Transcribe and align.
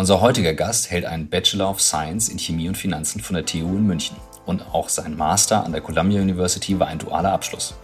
Unser 0.00 0.22
heutiger 0.22 0.54
Gast 0.54 0.90
hält 0.90 1.04
einen 1.04 1.28
Bachelor 1.28 1.68
of 1.68 1.82
Science 1.82 2.30
in 2.30 2.38
Chemie 2.38 2.68
und 2.68 2.78
Finanzen 2.78 3.20
von 3.20 3.34
der 3.34 3.44
TU 3.44 3.76
in 3.76 3.86
München. 3.86 4.16
Und 4.46 4.62
auch 4.72 4.88
sein 4.88 5.14
Master 5.14 5.62
an 5.62 5.72
der 5.72 5.82
Columbia 5.82 6.22
University 6.22 6.80
war 6.80 6.86
ein 6.86 6.98
dualer 6.98 7.32
Abschluss. 7.32 7.74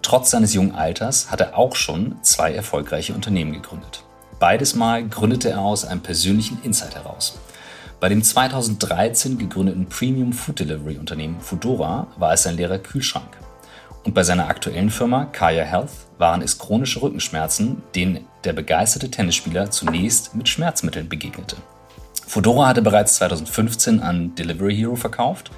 Trotz 0.00 0.30
seines 0.30 0.54
jungen 0.54 0.76
Alters 0.76 1.32
hat 1.32 1.40
er 1.40 1.58
auch 1.58 1.74
schon 1.74 2.14
zwei 2.22 2.54
erfolgreiche 2.54 3.12
Unternehmen 3.12 3.52
gegründet. 3.52 4.04
Beides 4.38 4.76
Mal 4.76 5.08
gründete 5.08 5.50
er 5.50 5.62
aus 5.62 5.84
einem 5.84 6.00
persönlichen 6.00 6.62
Insight 6.62 6.94
heraus. 6.94 7.40
Bei 7.98 8.08
dem 8.08 8.22
2013 8.22 9.36
gegründeten 9.36 9.88
Premium 9.88 10.32
Food 10.32 10.60
Delivery 10.60 10.96
Unternehmen 10.96 11.40
Foodora 11.40 12.06
war 12.18 12.34
es 12.34 12.44
sein 12.44 12.56
leerer 12.56 12.78
Kühlschrank. 12.78 13.36
Und 14.04 14.14
bei 14.14 14.22
seiner 14.22 14.46
aktuellen 14.46 14.90
Firma 14.90 15.24
Kaya 15.24 15.64
Health 15.64 15.90
waren 16.18 16.40
es 16.40 16.56
chronische 16.56 17.02
Rückenschmerzen, 17.02 17.82
denen 17.96 18.27
der 18.44 18.52
begeisterte 18.52 19.10
Tennisspieler 19.10 19.70
zunächst 19.70 20.34
mit 20.34 20.48
Schmerzmitteln 20.48 21.08
begegnete. 21.08 21.56
Foodora 22.26 22.68
hatte 22.68 22.82
bereits 22.82 23.14
2015 23.16 24.00
an 24.00 24.34
Delivery 24.34 24.76
Hero 24.76 24.96
verkauft. 24.96 25.50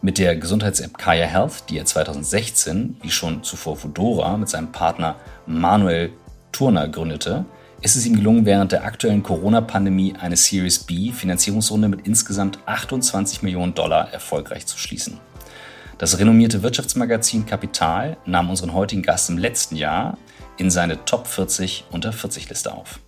Mit 0.00 0.18
der 0.18 0.36
Gesundheits-App 0.36 0.96
Kaya 0.96 1.26
Health, 1.26 1.64
die 1.68 1.78
er 1.78 1.84
2016, 1.84 2.98
wie 3.02 3.10
schon 3.10 3.42
zuvor 3.42 3.76
Foodora, 3.76 4.36
mit 4.36 4.48
seinem 4.48 4.70
Partner 4.70 5.16
Manuel 5.46 6.12
Turner 6.52 6.88
gründete, 6.88 7.44
ist 7.80 7.96
es 7.96 8.06
ihm 8.06 8.16
gelungen, 8.16 8.44
während 8.44 8.72
der 8.72 8.84
aktuellen 8.84 9.22
Corona-Pandemie 9.22 10.14
eine 10.20 10.36
Series 10.36 10.80
B 10.80 11.12
Finanzierungsrunde 11.12 11.88
mit 11.88 12.06
insgesamt 12.06 12.58
28 12.66 13.42
Millionen 13.42 13.74
Dollar 13.74 14.12
erfolgreich 14.12 14.66
zu 14.66 14.78
schließen. 14.78 15.18
Das 15.98 16.18
renommierte 16.18 16.62
Wirtschaftsmagazin 16.62 17.46
Kapital 17.46 18.16
nahm 18.24 18.50
unseren 18.50 18.72
heutigen 18.72 19.02
Gast 19.02 19.30
im 19.30 19.38
letzten 19.38 19.74
Jahr 19.74 20.16
in 20.58 20.70
seine 20.70 21.04
Top 21.04 21.26
40 21.26 21.86
unter 21.90 22.12
40 22.12 22.48
Liste 22.50 22.72
auf. 22.72 23.00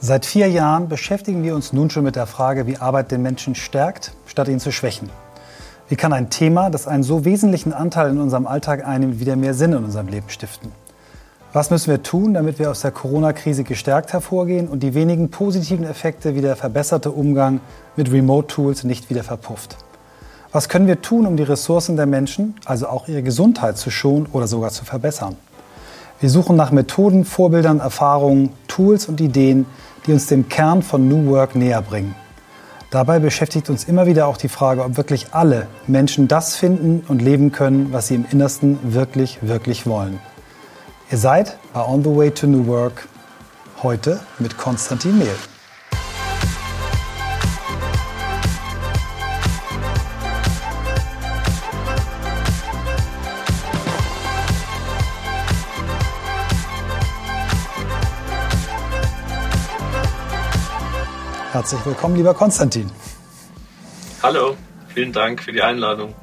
Seit 0.00 0.24
vier 0.24 0.48
Jahren 0.48 0.88
beschäftigen 0.88 1.42
wir 1.42 1.54
uns 1.54 1.74
nun 1.74 1.90
schon 1.90 2.04
mit 2.04 2.16
der 2.16 2.26
Frage, 2.26 2.66
wie 2.66 2.78
Arbeit 2.78 3.10
den 3.10 3.20
Menschen 3.20 3.54
stärkt, 3.54 4.12
statt 4.26 4.48
ihn 4.48 4.58
zu 4.58 4.72
schwächen. 4.72 5.10
Wie 5.90 5.96
kann 5.96 6.12
ein 6.12 6.30
Thema, 6.30 6.70
das 6.70 6.86
einen 6.86 7.02
so 7.02 7.24
wesentlichen 7.24 7.72
Anteil 7.72 8.10
in 8.10 8.20
unserem 8.20 8.46
Alltag 8.46 8.86
einnimmt, 8.86 9.20
wieder 9.20 9.36
mehr 9.36 9.52
Sinn 9.54 9.72
in 9.72 9.84
unserem 9.84 10.08
Leben 10.08 10.30
stiften? 10.30 10.72
Was 11.52 11.70
müssen 11.70 11.90
wir 11.90 12.04
tun, 12.04 12.32
damit 12.32 12.60
wir 12.60 12.70
aus 12.70 12.80
der 12.80 12.92
Corona-Krise 12.92 13.64
gestärkt 13.64 14.12
hervorgehen 14.12 14.68
und 14.68 14.84
die 14.84 14.94
wenigen 14.94 15.30
positiven 15.30 15.84
Effekte 15.84 16.36
wie 16.36 16.40
der 16.40 16.54
verbesserte 16.54 17.10
Umgang 17.10 17.60
mit 17.96 18.12
Remote-Tools 18.12 18.84
nicht 18.84 19.10
wieder 19.10 19.24
verpufft? 19.24 19.76
Was 20.52 20.68
können 20.68 20.86
wir 20.86 21.02
tun, 21.02 21.26
um 21.26 21.36
die 21.36 21.42
Ressourcen 21.42 21.96
der 21.96 22.06
Menschen, 22.06 22.54
also 22.64 22.86
auch 22.86 23.08
ihre 23.08 23.24
Gesundheit, 23.24 23.76
zu 23.76 23.90
schonen 23.90 24.26
oder 24.32 24.46
sogar 24.46 24.70
zu 24.70 24.84
verbessern? 24.84 25.36
Wir 26.20 26.28
suchen 26.28 26.54
nach 26.54 26.70
Methoden, 26.70 27.24
Vorbildern, 27.24 27.80
Erfahrungen, 27.80 28.50
Tools 28.68 29.08
und 29.08 29.22
Ideen, 29.22 29.64
die 30.06 30.12
uns 30.12 30.26
dem 30.26 30.50
Kern 30.50 30.82
von 30.82 31.08
New 31.08 31.30
Work 31.30 31.54
näher 31.54 31.80
bringen. 31.80 32.14
Dabei 32.90 33.20
beschäftigt 33.20 33.70
uns 33.70 33.84
immer 33.84 34.04
wieder 34.04 34.26
auch 34.26 34.36
die 34.36 34.50
Frage, 34.50 34.84
ob 34.84 34.98
wirklich 34.98 35.28
alle 35.30 35.66
Menschen 35.86 36.28
das 36.28 36.56
finden 36.56 37.02
und 37.08 37.22
leben 37.22 37.52
können, 37.52 37.90
was 37.92 38.08
sie 38.08 38.16
im 38.16 38.26
Innersten 38.30 38.78
wirklich, 38.82 39.38
wirklich 39.40 39.86
wollen. 39.86 40.20
Ihr 41.10 41.16
seid 41.16 41.56
bei 41.72 41.86
On 41.86 42.04
the 42.04 42.14
Way 42.14 42.32
to 42.32 42.46
New 42.46 42.66
Work 42.66 43.08
heute 43.82 44.20
mit 44.38 44.58
Konstantin 44.58 45.18
Mehl. 45.18 45.36
Herzlich 61.60 61.84
willkommen, 61.84 62.16
lieber 62.16 62.32
Konstantin. 62.32 62.90
Hallo, 64.22 64.56
vielen 64.94 65.12
Dank 65.12 65.42
für 65.42 65.52
die 65.52 65.60
Einladung. 65.60 66.14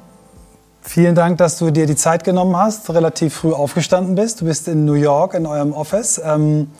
Vielen 0.81 1.13
Dank, 1.13 1.37
dass 1.37 1.59
du 1.59 1.69
dir 1.69 1.85
die 1.85 1.95
Zeit 1.95 2.23
genommen 2.23 2.57
hast, 2.57 2.89
relativ 2.89 3.35
früh 3.35 3.53
aufgestanden 3.53 4.15
bist. 4.15 4.41
Du 4.41 4.45
bist 4.45 4.67
in 4.67 4.85
New 4.85 4.95
York 4.95 5.35
in 5.35 5.45
eurem 5.45 5.73
Office. 5.73 6.19
Ähm, 6.25 6.71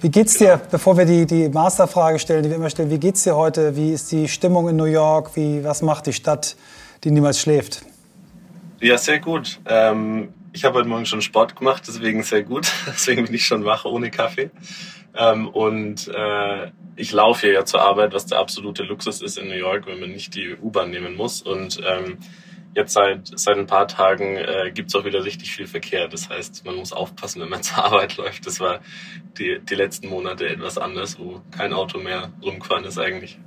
wie 0.00 0.08
geht's 0.08 0.38
dir, 0.38 0.52
genau. 0.52 0.62
bevor 0.70 0.96
wir 0.96 1.04
die, 1.04 1.26
die 1.26 1.50
Masterfrage 1.50 2.18
stellen, 2.18 2.42
die 2.42 2.48
wir 2.48 2.56
immer 2.56 2.70
stellen, 2.70 2.88
wie 2.88 2.96
geht's 2.96 3.22
dir 3.22 3.36
heute? 3.36 3.76
Wie 3.76 3.92
ist 3.92 4.10
die 4.12 4.28
Stimmung 4.28 4.66
in 4.70 4.76
New 4.76 4.84
York? 4.86 5.36
Wie, 5.36 5.62
was 5.62 5.82
macht 5.82 6.06
die 6.06 6.14
Stadt, 6.14 6.56
die 7.04 7.10
niemals 7.10 7.38
schläft? 7.38 7.82
Ja, 8.80 8.96
sehr 8.96 9.18
gut. 9.18 9.60
Ähm, 9.66 10.32
ich 10.54 10.64
habe 10.64 10.78
heute 10.78 10.88
Morgen 10.88 11.04
schon 11.04 11.20
Sport 11.20 11.54
gemacht, 11.54 11.82
deswegen 11.86 12.22
sehr 12.22 12.44
gut. 12.44 12.66
Deswegen 12.86 13.26
bin 13.26 13.34
ich 13.34 13.44
schon 13.44 13.66
wach 13.66 13.84
ohne 13.84 14.10
Kaffee. 14.10 14.48
Ähm, 15.14 15.48
und 15.48 16.08
äh, 16.08 16.70
ich 16.96 17.12
laufe 17.12 17.52
ja 17.52 17.64
zur 17.64 17.82
Arbeit, 17.82 18.12
was 18.12 18.26
der 18.26 18.38
absolute 18.38 18.82
Luxus 18.82 19.22
ist 19.22 19.38
in 19.38 19.48
New 19.48 19.54
York, 19.54 19.86
wenn 19.86 20.00
man 20.00 20.10
nicht 20.10 20.34
die 20.34 20.56
U-Bahn 20.56 20.90
nehmen 20.90 21.14
muss. 21.14 21.42
Und 21.42 21.80
ähm, 21.86 22.18
jetzt 22.74 22.94
seit, 22.94 23.38
seit 23.38 23.58
ein 23.58 23.66
paar 23.66 23.86
Tagen 23.86 24.36
äh, 24.36 24.70
gibt 24.72 24.88
es 24.88 24.94
auch 24.94 25.04
wieder 25.04 25.24
richtig 25.24 25.52
viel 25.52 25.66
Verkehr. 25.66 26.08
Das 26.08 26.28
heißt, 26.28 26.64
man 26.64 26.76
muss 26.76 26.92
aufpassen, 26.92 27.42
wenn 27.42 27.50
man 27.50 27.62
zur 27.62 27.84
Arbeit 27.84 28.16
läuft. 28.16 28.46
Das 28.46 28.60
war 28.60 28.80
die, 29.38 29.60
die 29.60 29.74
letzten 29.74 30.08
Monate 30.08 30.48
etwas 30.48 30.78
anders, 30.78 31.18
wo 31.18 31.42
kein 31.50 31.72
Auto 31.72 31.98
mehr 31.98 32.32
rumgefahren 32.42 32.84
ist 32.84 32.98
eigentlich. 32.98 33.38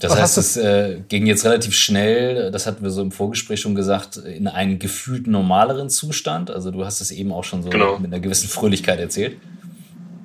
Das 0.00 0.12
Was 0.12 0.20
heißt, 0.20 0.38
es 0.38 0.56
äh, 0.56 1.00
ging 1.08 1.26
jetzt 1.26 1.44
relativ 1.44 1.74
schnell, 1.74 2.52
das 2.52 2.68
hatten 2.68 2.84
wir 2.84 2.90
so 2.90 3.02
im 3.02 3.10
Vorgespräch 3.10 3.60
schon 3.60 3.74
gesagt, 3.74 4.16
in 4.16 4.46
einen 4.46 4.78
gefühlt 4.78 5.26
normaleren 5.26 5.90
Zustand. 5.90 6.52
Also 6.52 6.70
du 6.70 6.84
hast 6.84 7.00
es 7.00 7.10
eben 7.10 7.32
auch 7.32 7.42
schon 7.42 7.64
so 7.64 7.70
genau. 7.70 7.98
mit 7.98 8.12
einer 8.12 8.20
gewissen 8.20 8.48
Fröhlichkeit 8.48 9.00
erzählt. 9.00 9.38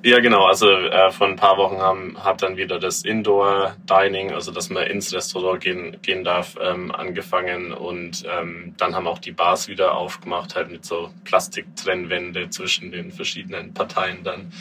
Ja, 0.05 0.19
genau. 0.19 0.45
Also 0.45 0.69
äh, 0.69 1.11
vor 1.11 1.27
ein 1.27 1.37
paar 1.37 1.55
Wochen 1.57 1.77
haben, 1.77 2.21
hat 2.21 2.41
dann 2.41 2.57
wieder 2.57 2.77
das 2.77 3.03
Indoor 3.03 3.77
Dining, 3.89 4.33
also 4.33 4.51
dass 4.51 4.69
man 4.69 4.83
ins 4.83 5.13
Restaurant 5.13 5.61
gehen, 5.61 5.97
gehen 6.01 6.25
darf, 6.25 6.57
ähm, 6.61 6.91
angefangen. 6.91 7.71
Und 7.71 8.25
ähm, 8.29 8.73
dann 8.77 8.95
haben 8.95 9.07
auch 9.07 9.19
die 9.19 9.31
Bars 9.31 9.69
wieder 9.69 9.95
aufgemacht, 9.95 10.57
halt 10.57 10.69
mit 10.69 10.83
so 10.83 11.09
Plastiktrennwände 11.23 12.49
zwischen 12.49 12.91
den 12.91 13.13
verschiedenen 13.13 13.73
Parteien 13.73 14.23
dann. 14.25 14.51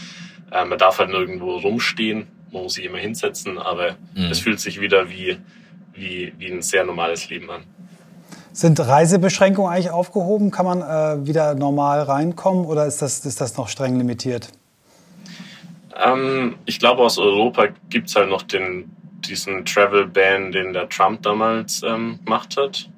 Äh, 0.53 0.65
man 0.65 0.79
darf 0.79 1.01
halt 1.01 1.11
nirgendwo 1.11 1.57
rumstehen, 1.57 2.29
man 2.53 2.63
muss 2.63 2.75
sich 2.75 2.85
immer 2.85 2.99
hinsetzen, 2.99 3.59
aber 3.59 3.97
mhm. 4.15 4.27
es 4.31 4.39
fühlt 4.39 4.61
sich 4.61 4.81
wieder 4.81 5.11
wie, 5.11 5.39
wie, 5.93 6.33
wie 6.39 6.53
ein 6.53 6.63
sehr 6.63 6.85
normales 6.85 7.29
Leben 7.31 7.51
an. 7.51 7.65
Sind 8.53 8.79
Reisebeschränkungen 8.79 9.73
eigentlich 9.73 9.91
aufgehoben? 9.91 10.53
Kann 10.53 10.67
man 10.67 10.83
äh, 10.83 11.27
wieder 11.27 11.57
normal 11.57 12.03
reinkommen 12.03 12.65
oder 12.65 12.87
ist 12.87 13.03
das, 13.03 13.27
ist 13.27 13.41
das 13.41 13.57
noch 13.57 13.69
streng 13.69 13.97
limitiert? 13.97 14.53
Ähm, 15.97 16.57
ich 16.65 16.79
glaube, 16.79 17.03
aus 17.03 17.19
Europa 17.19 17.69
gibt 17.91 18.09
es 18.09 18.17
halt 18.17 18.29
noch 18.29 18.43
den, 18.43 18.91
diesen 19.21 19.65
Travel 19.65 20.07
Ban, 20.07 20.53
den 20.53 20.73
der 20.73 20.89
Trump 20.89 21.23
damals 21.23 21.83
ähm, 21.83 22.19
gemacht 22.25 22.57
hat. 22.57 22.89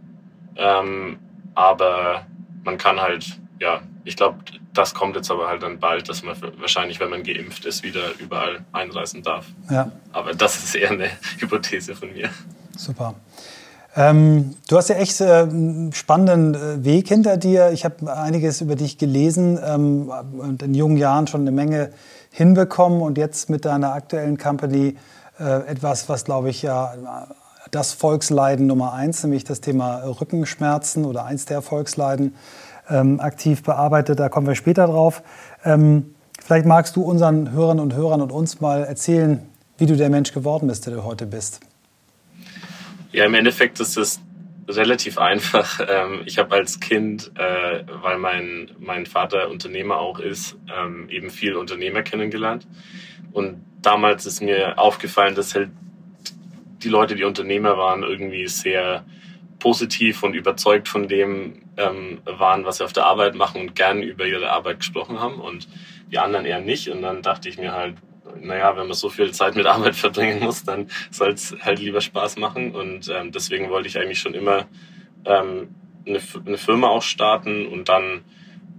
Ähm, 0.56 1.18
aber 1.54 2.26
man 2.64 2.78
kann 2.78 3.00
halt, 3.00 3.38
ja, 3.60 3.80
ich 4.04 4.16
glaube, 4.16 4.38
das 4.72 4.94
kommt 4.94 5.16
jetzt 5.16 5.30
aber 5.30 5.48
halt 5.48 5.62
dann 5.62 5.78
bald, 5.78 6.08
dass 6.08 6.22
man 6.22 6.36
wahrscheinlich, 6.58 7.00
wenn 7.00 7.10
man 7.10 7.22
geimpft 7.22 7.64
ist, 7.64 7.82
wieder 7.82 8.10
überall 8.18 8.64
einreisen 8.72 9.22
darf. 9.22 9.46
Ja. 9.70 9.90
Aber 10.12 10.34
das 10.34 10.62
ist 10.62 10.74
eher 10.74 10.90
eine 10.90 11.08
Hypothese 11.38 11.94
von 11.94 12.12
mir. 12.12 12.28
Super. 12.76 13.14
Ähm, 13.96 14.56
du 14.68 14.76
hast 14.76 14.88
ja 14.88 14.96
echt 14.96 15.20
äh, 15.20 15.42
einen 15.42 15.92
spannenden 15.92 16.84
Weg 16.84 17.08
hinter 17.08 17.36
dir. 17.36 17.70
Ich 17.70 17.84
habe 17.84 18.12
einiges 18.12 18.60
über 18.60 18.74
dich 18.74 18.98
gelesen 18.98 19.58
ähm, 19.64 20.10
und 20.36 20.62
in 20.62 20.74
jungen 20.74 20.96
Jahren 20.96 21.28
schon 21.28 21.42
eine 21.42 21.52
Menge 21.52 21.92
hinbekommen 22.34 23.00
und 23.00 23.16
jetzt 23.16 23.48
mit 23.48 23.64
deiner 23.64 23.92
aktuellen 23.92 24.38
Company 24.38 24.96
äh, 25.38 25.68
etwas, 25.68 26.08
was 26.08 26.24
glaube 26.24 26.50
ich 26.50 26.62
ja 26.62 26.92
das 27.70 27.92
Volksleiden 27.92 28.66
Nummer 28.66 28.92
eins, 28.92 29.22
nämlich 29.22 29.44
das 29.44 29.60
Thema 29.60 29.98
Rückenschmerzen 29.98 31.04
oder 31.04 31.24
eins 31.24 31.44
der 31.46 31.62
Volksleiden 31.62 32.34
ähm, 32.90 33.20
aktiv 33.20 33.62
bearbeitet. 33.62 34.18
Da 34.18 34.28
kommen 34.28 34.48
wir 34.48 34.56
später 34.56 34.88
drauf. 34.88 35.22
Ähm, 35.64 36.16
vielleicht 36.42 36.66
magst 36.66 36.96
du 36.96 37.02
unseren 37.02 37.52
Hörern 37.52 37.78
und 37.78 37.94
Hörern 37.94 38.20
und 38.20 38.32
uns 38.32 38.60
mal 38.60 38.82
erzählen, 38.82 39.40
wie 39.78 39.86
du 39.86 39.96
der 39.96 40.10
Mensch 40.10 40.32
geworden 40.32 40.66
bist, 40.66 40.86
der 40.86 40.94
du 40.94 41.04
heute 41.04 41.26
bist. 41.26 41.60
Ja, 43.12 43.26
im 43.26 43.34
Endeffekt 43.34 43.78
ist 43.78 43.96
es 43.96 44.18
relativ 44.68 45.18
einfach. 45.18 45.80
Ähm, 45.94 46.22
ich 46.24 46.38
habe 46.38 46.54
als 46.54 46.80
Kind, 46.80 47.30
äh, 47.36 47.84
weil 48.02 48.18
mein, 48.18 48.70
mein 48.78 49.06
Vater 49.06 49.50
Unternehmer 49.50 49.98
auch 49.98 50.18
ist, 50.18 50.56
ähm, 50.74 51.08
eben 51.10 51.30
viel 51.30 51.54
Unternehmer 51.56 52.02
kennengelernt. 52.02 52.66
Und 53.32 53.64
damals 53.82 54.24
ist 54.24 54.40
mir 54.40 54.78
aufgefallen, 54.78 55.34
dass 55.34 55.54
halt 55.54 55.70
die 56.82 56.88
Leute, 56.88 57.16
die 57.16 57.24
Unternehmer 57.24 57.76
waren, 57.76 58.02
irgendwie 58.02 58.46
sehr 58.46 59.04
positiv 59.58 60.22
und 60.22 60.34
überzeugt 60.34 60.88
von 60.88 61.08
dem 61.08 61.62
ähm, 61.76 62.20
waren, 62.24 62.64
was 62.64 62.78
sie 62.78 62.84
auf 62.84 62.92
der 62.92 63.06
Arbeit 63.06 63.34
machen 63.34 63.60
und 63.60 63.74
gern 63.74 64.02
über 64.02 64.26
ihre 64.26 64.50
Arbeit 64.50 64.78
gesprochen 64.78 65.20
haben 65.20 65.40
und 65.40 65.68
die 66.10 66.18
anderen 66.18 66.46
eher 66.46 66.60
nicht. 66.60 66.88
Und 66.88 67.02
dann 67.02 67.22
dachte 67.22 67.48
ich 67.48 67.58
mir 67.58 67.72
halt, 67.72 67.96
naja, 68.40 68.76
wenn 68.76 68.86
man 68.86 68.94
so 68.94 69.08
viel 69.08 69.32
Zeit 69.32 69.56
mit 69.56 69.66
Arbeit 69.66 69.94
verbringen 70.04 70.40
muss, 70.40 70.64
dann 70.64 70.88
soll 71.10 71.32
es 71.32 71.56
halt 71.60 71.78
lieber 71.78 72.00
Spaß 72.00 72.36
machen. 72.36 72.74
Und 72.74 73.08
ähm, 73.08 73.32
deswegen 73.32 73.70
wollte 73.70 73.88
ich 73.88 73.98
eigentlich 73.98 74.20
schon 74.20 74.34
immer 74.34 74.66
ähm, 75.24 75.74
eine, 76.06 76.20
eine 76.46 76.58
Firma 76.58 76.88
auch 76.88 77.02
starten 77.02 77.66
und 77.66 77.88
dann, 77.88 78.22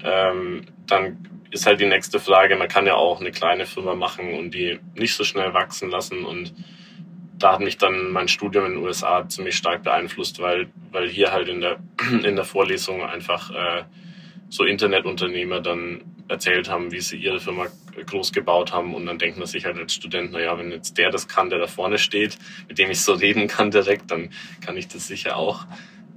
ähm, 0.03 0.65
dann 0.85 1.17
ist 1.51 1.65
halt 1.65 1.79
die 1.79 1.85
nächste 1.85 2.19
Frage, 2.19 2.55
man 2.55 2.67
kann 2.67 2.85
ja 2.85 2.95
auch 2.95 3.19
eine 3.19 3.31
kleine 3.31 3.65
Firma 3.65 3.95
machen 3.95 4.33
und 4.33 4.53
die 4.53 4.79
nicht 4.95 5.15
so 5.15 5.23
schnell 5.23 5.53
wachsen 5.53 5.89
lassen 5.89 6.25
und 6.25 6.53
da 7.37 7.53
hat 7.53 7.59
mich 7.59 7.77
dann 7.77 8.11
mein 8.11 8.27
Studium 8.27 8.65
in 8.65 8.73
den 8.73 8.83
USA 8.83 9.27
ziemlich 9.27 9.55
stark 9.55 9.83
beeinflusst, 9.83 10.41
weil, 10.41 10.67
weil 10.91 11.09
hier 11.09 11.31
halt 11.31 11.49
in 11.49 11.61
der, 11.61 11.77
in 12.23 12.35
der 12.35 12.45
Vorlesung 12.45 13.03
einfach 13.03 13.51
äh, 13.51 13.83
so 14.49 14.63
Internetunternehmer 14.63 15.61
dann 15.61 16.14
erzählt 16.27 16.69
haben, 16.69 16.91
wie 16.91 17.01
sie 17.01 17.17
ihre 17.17 17.39
Firma 17.39 17.67
groß 18.05 18.31
gebaut 18.31 18.73
haben 18.73 18.93
und 18.93 19.05
dann 19.05 19.17
denkt 19.17 19.37
man 19.37 19.47
sich 19.47 19.65
halt 19.65 19.77
als 19.77 19.93
Student, 19.93 20.31
naja, 20.31 20.57
wenn 20.57 20.71
jetzt 20.71 20.97
der 20.97 21.11
das 21.11 21.27
kann, 21.27 21.49
der 21.49 21.59
da 21.59 21.67
vorne 21.67 21.97
steht, 21.97 22.37
mit 22.67 22.77
dem 22.77 22.91
ich 22.91 23.01
so 23.01 23.13
reden 23.13 23.47
kann 23.47 23.71
direkt, 23.71 24.11
dann 24.11 24.29
kann 24.65 24.75
ich 24.75 24.87
das 24.87 25.07
sicher 25.07 25.37
auch. 25.37 25.65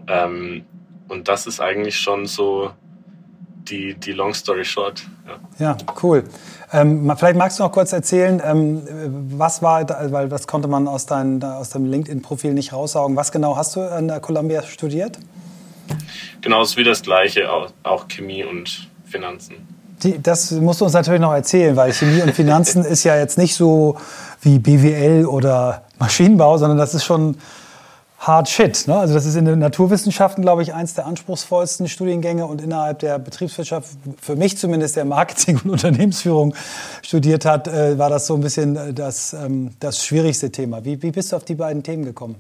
Ähm, 0.09 0.65
und 1.09 1.29
das 1.29 1.47
ist 1.47 1.61
eigentlich 1.61 1.99
schon 1.99 2.27
so 2.27 2.73
die, 3.71 3.95
die 3.95 4.13
Long 4.13 4.35
Story 4.35 4.65
Short. 4.65 5.03
Ja, 5.59 5.77
ja 5.77 5.77
cool. 6.03 6.25
Ähm, 6.73 7.13
vielleicht 7.17 7.37
magst 7.37 7.59
du 7.59 7.63
noch 7.63 7.73
kurz 7.73 7.93
erzählen, 7.93 8.43
ähm, 8.45 8.83
was 9.39 9.63
war, 9.63 9.89
weil 10.11 10.29
das 10.29 10.47
konnte 10.47 10.69
man 10.69 10.89
aus, 10.89 11.07
dein, 11.07 11.43
aus 11.43 11.71
deinem 11.71 11.87
LinkedIn-Profil 11.87 12.53
nicht 12.53 12.73
raussaugen. 12.73 13.17
Was 13.17 13.33
genau 13.33 13.57
hast 13.57 13.77
du 13.77 13.81
an 13.81 14.09
der 14.09 14.21
Columbia 14.21 14.63
studiert? 14.63 15.19
Genau, 16.41 16.63
es 16.63 16.71
ist 16.71 16.77
wie 16.77 16.85
das 16.85 17.03
Gleiche, 17.03 17.51
auch, 17.51 17.73
auch 17.83 18.09
Chemie 18.09 18.45
und 18.45 18.89
Finanzen. 19.05 19.78
Die, 20.03 20.23
das 20.23 20.51
musst 20.53 20.81
du 20.81 20.85
uns 20.85 20.95
natürlich 20.95 21.21
noch 21.21 21.33
erzählen, 21.33 21.77
weil 21.77 21.93
Chemie 21.93 22.23
und 22.23 22.33
Finanzen 22.33 22.85
ist 22.85 23.05
ja 23.05 23.17
jetzt 23.17 23.39
nicht 23.39 23.55
so 23.55 23.97
wie 24.41 24.59
BWL 24.59 25.27
oder 25.27 25.83
Maschinenbau, 25.99 26.59
sondern 26.59 26.79
das 26.79 26.95
ist 26.95 27.05
schon 27.05 27.37
hard 28.19 28.49
shit. 28.49 28.87
Ne? 28.87 28.97
Also 28.97 29.15
das 29.15 29.27
ist 29.27 29.37
in 29.37 29.45
den 29.45 29.59
Naturwissenschaften, 29.59 30.43
glaube 30.43 30.63
ich, 30.63 30.75
eins 30.75 30.95
der 30.95 31.07
anspruchsvollsten 31.07 31.89
Studiengänge 31.89 32.47
und 32.47 32.61
innerhalb 32.61 32.99
der 32.99 33.19
Betriebswirtschaft, 33.19 33.91
für 34.21 34.37
mich 34.37 34.59
zumindest, 34.59 34.97
der 34.97 35.05
Marketing 35.05 35.61
und 35.65 35.71
Unternehmensführung 35.71 36.55
studiert 37.03 37.45
hat, 37.45 37.69
äh, 37.69 37.99
war 37.99 38.11
das 38.11 38.27
so 38.27 38.35
ein 38.35 38.41
bisschen 38.41 38.77
äh, 38.77 38.93
das, 38.93 39.33
ähm, 39.33 39.71
das 39.81 40.05
schwierigste 40.05 40.51
Thema. 40.51 40.85
Wie, 40.85 41.01
wie 41.03 41.11
bist 41.11 41.33
du 41.33 41.37
auf 41.37 41.45
die 41.45 41.55
beiden 41.55 41.83
Themen 41.83 42.05
gekommen? 42.05 42.37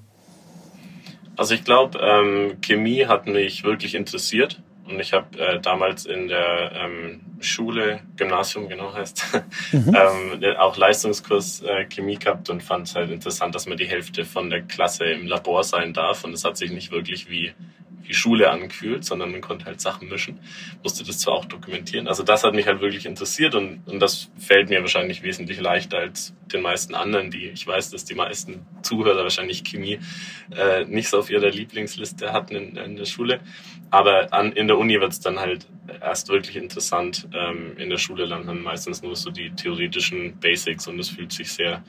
Also 1.37 1.55
ich 1.55 1.63
glaube, 1.63 1.99
ähm, 2.03 2.57
Chemie 2.61 3.07
hat 3.07 3.27
mich 3.27 3.63
wirklich 3.63 3.95
interessiert. 3.95 4.61
Und 4.89 5.01
ich 5.01 5.13
habe 5.13 5.39
äh, 5.39 5.61
damals 5.61 6.07
in 6.07 6.29
der 6.29 6.73
ähm, 6.75 7.21
Schule, 7.41 8.01
Gymnasium 8.17 8.69
genau 8.69 8.95
heißt, 8.95 9.43
mhm. 9.73 9.95
ähm, 9.95 10.57
auch 10.57 10.77
Leistungskurs 10.77 11.63
äh, 11.63 11.85
Chemie 11.85 12.17
gehabt 12.17 12.49
und 12.49 12.63
fand 12.63 12.89
es 12.89 12.95
halt 12.95 13.11
interessant, 13.11 13.55
dass 13.55 13.67
man 13.67 13.77
die 13.77 13.87
Hälfte 13.87 14.25
von 14.25 14.51
der 14.51 14.63
Klasse 14.63 15.05
im 15.05 15.27
Labor 15.27 15.63
sein 15.63 15.93
darf. 15.93 16.25
Und 16.25 16.33
es 16.33 16.45
hat 16.45 16.57
sich 16.57 16.73
nicht 16.73 16.91
wirklich 16.91 17.29
wie 17.31 17.53
wie 18.09 18.15
Schule 18.15 18.51
angefühlt, 18.51 19.05
sondern 19.05 19.31
man 19.31 19.41
konnte 19.41 19.67
halt 19.67 19.81
Sachen 19.81 20.09
mischen, 20.09 20.41
musste 20.83 21.05
das 21.05 21.19
zwar 21.19 21.35
auch 21.35 21.45
dokumentieren. 21.45 22.09
Also 22.09 22.23
das 22.23 22.43
hat 22.43 22.55
mich 22.55 22.67
halt 22.67 22.81
wirklich 22.81 23.07
interessiert 23.07 23.55
und, 23.55 23.87
und 23.87 24.01
das 24.01 24.31
fällt 24.39 24.71
mir 24.71 24.81
wahrscheinlich 24.81 25.23
wesentlich 25.23 25.61
leichter 25.61 25.99
als 25.99 26.35
den 26.53 26.63
meisten 26.63 26.95
anderen, 26.95 27.31
die 27.31 27.49
ich 27.49 27.67
weiß, 27.67 27.91
dass 27.91 28.05
die 28.05 28.15
meisten 28.15 28.67
Zuhörer 28.83 29.23
wahrscheinlich 29.23 29.63
Chemie 29.65 29.99
äh, 30.57 30.85
nicht 30.87 31.09
so 31.09 31.19
auf 31.19 31.31
ihrer 31.31 31.51
Lieblingsliste 31.51 32.33
hatten 32.33 32.57
in, 32.57 32.77
in 32.77 32.97
der 32.97 33.05
Schule. 33.05 33.41
Aber 33.91 34.33
an, 34.33 34.53
in 34.53 34.67
der 34.67 34.79
Uni 34.79 35.01
wird 35.01 35.13
es 35.13 35.21
dann 35.21 35.39
halt 35.39 35.67
erst 36.01 36.29
wirklich 36.29 36.57
interessant. 36.57 37.29
Ähm, 37.35 37.77
in 37.77 37.91
der 37.91 37.99
Schule 37.99 38.25
lernt 38.25 38.47
man 38.47 38.63
meistens 38.63 39.03
nur 39.03 39.17
so 39.17 39.31
die 39.31 39.51
theoretischen 39.51 40.39
Basics 40.39 40.87
und 40.89 40.99
es 40.99 41.11
fühlt 41.11 41.33
sich 41.33 41.53
sehr 41.53 41.83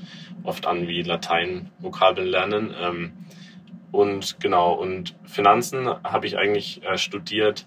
oft 0.43 0.65
an 0.65 0.87
wie 0.87 1.01
Latein-Vokabeln 1.01 2.27
lernen. 2.27 2.73
Ähm, 2.79 3.13
und 3.91 4.39
genau, 4.39 4.73
und 4.73 5.15
Finanzen 5.25 5.87
habe 6.03 6.27
ich 6.27 6.37
eigentlich 6.37 6.83
äh, 6.83 6.97
studiert, 6.97 7.65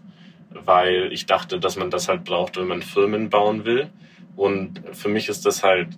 weil 0.50 1.12
ich 1.12 1.26
dachte, 1.26 1.58
dass 1.58 1.76
man 1.76 1.90
das 1.90 2.08
halt 2.08 2.24
braucht, 2.24 2.56
wenn 2.56 2.68
man 2.68 2.82
Firmen 2.82 3.30
bauen 3.30 3.64
will. 3.64 3.90
Und 4.36 4.82
für 4.92 5.08
mich 5.08 5.28
ist 5.28 5.44
das 5.46 5.62
halt 5.62 5.88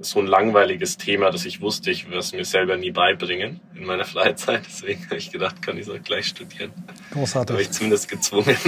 so 0.00 0.20
ein 0.20 0.26
langweiliges 0.26 0.98
Thema, 0.98 1.30
dass 1.30 1.44
ich 1.46 1.60
wusste, 1.60 1.90
ich 1.90 2.06
würde 2.06 2.18
es 2.18 2.32
mir 2.32 2.44
selber 2.44 2.76
nie 2.76 2.90
beibringen 2.90 3.60
in 3.74 3.84
meiner 3.84 4.04
Freizeit. 4.06 4.62
Deswegen 4.66 5.04
habe 5.06 5.16
ich 5.16 5.30
gedacht, 5.30 5.62
kann 5.62 5.76
ich 5.76 5.86
es 5.86 5.90
auch 5.90 6.02
gleich 6.02 6.26
studieren. 6.26 6.72
Großartig. 7.12 7.54
Habe 7.54 7.62
ich 7.62 7.70
zumindest 7.70 8.08
gezwungen. 8.08 8.56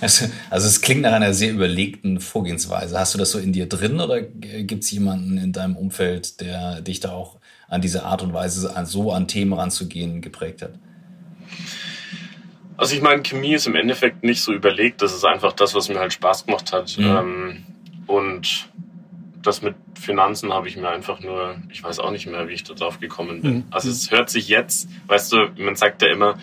Also, 0.00 0.26
also 0.48 0.68
es 0.68 0.80
klingt 0.80 1.02
nach 1.02 1.12
einer 1.12 1.34
sehr 1.34 1.50
überlegten 1.50 2.20
Vorgehensweise. 2.20 2.96
Hast 2.96 3.14
du 3.14 3.18
das 3.18 3.32
so 3.32 3.40
in 3.40 3.52
dir 3.52 3.68
drin 3.68 3.98
oder 3.98 4.22
gibt 4.22 4.84
es 4.84 4.92
jemanden 4.92 5.38
in 5.38 5.52
deinem 5.52 5.74
Umfeld, 5.76 6.40
der 6.40 6.82
dich 6.82 7.00
da 7.00 7.10
auch 7.10 7.40
an 7.68 7.80
diese 7.80 8.04
Art 8.04 8.22
und 8.22 8.32
Weise, 8.32 8.72
so 8.84 9.12
an 9.12 9.28
Themen 9.28 9.52
ranzugehen, 9.52 10.20
geprägt 10.20 10.62
hat? 10.62 10.72
Also 12.76 12.94
ich 12.94 13.02
meine, 13.02 13.22
Chemie 13.22 13.54
ist 13.54 13.66
im 13.66 13.74
Endeffekt 13.74 14.22
nicht 14.22 14.40
so 14.40 14.52
überlegt. 14.52 15.02
Das 15.02 15.12
ist 15.12 15.24
einfach 15.24 15.52
das, 15.52 15.74
was 15.74 15.88
mir 15.88 15.98
halt 15.98 16.12
Spaß 16.12 16.46
gemacht 16.46 16.72
hat. 16.72 16.96
Mhm. 16.96 17.04
Ähm, 17.04 17.66
und 18.06 18.68
das 19.42 19.62
mit 19.62 19.74
Finanzen 19.98 20.52
habe 20.52 20.68
ich 20.68 20.76
mir 20.76 20.88
einfach 20.88 21.20
nur, 21.20 21.56
ich 21.70 21.82
weiß 21.82 21.98
auch 21.98 22.10
nicht 22.10 22.26
mehr, 22.26 22.48
wie 22.48 22.52
ich 22.52 22.64
da 22.64 22.74
drauf 22.74 23.00
gekommen 23.00 23.42
bin. 23.42 23.54
Mhm. 23.54 23.64
Also 23.70 23.90
es 23.90 24.10
hört 24.10 24.30
sich 24.30 24.48
jetzt, 24.48 24.88
weißt 25.06 25.32
du, 25.32 25.36
man 25.56 25.76
sagt 25.76 26.02
ja 26.02 26.08
immer, 26.08 26.38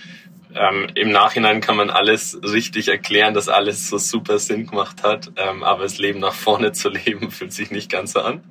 ähm, 0.55 0.87
Im 0.95 1.11
Nachhinein 1.11 1.59
kann 1.59 1.75
man 1.75 1.89
alles 1.89 2.39
richtig 2.41 2.87
erklären, 2.87 3.33
dass 3.33 3.49
alles 3.49 3.89
so 3.89 3.97
super 3.97 4.39
Sinn 4.39 4.67
gemacht 4.67 5.03
hat, 5.03 5.31
ähm, 5.35 5.63
aber 5.63 5.83
das 5.83 5.97
Leben 5.97 6.19
nach 6.19 6.33
vorne 6.33 6.71
zu 6.71 6.89
leben 6.89 7.29
fühlt 7.31 7.51
sich 7.51 7.71
nicht 7.71 7.91
ganz 7.91 8.13
so 8.13 8.21
an. 8.21 8.41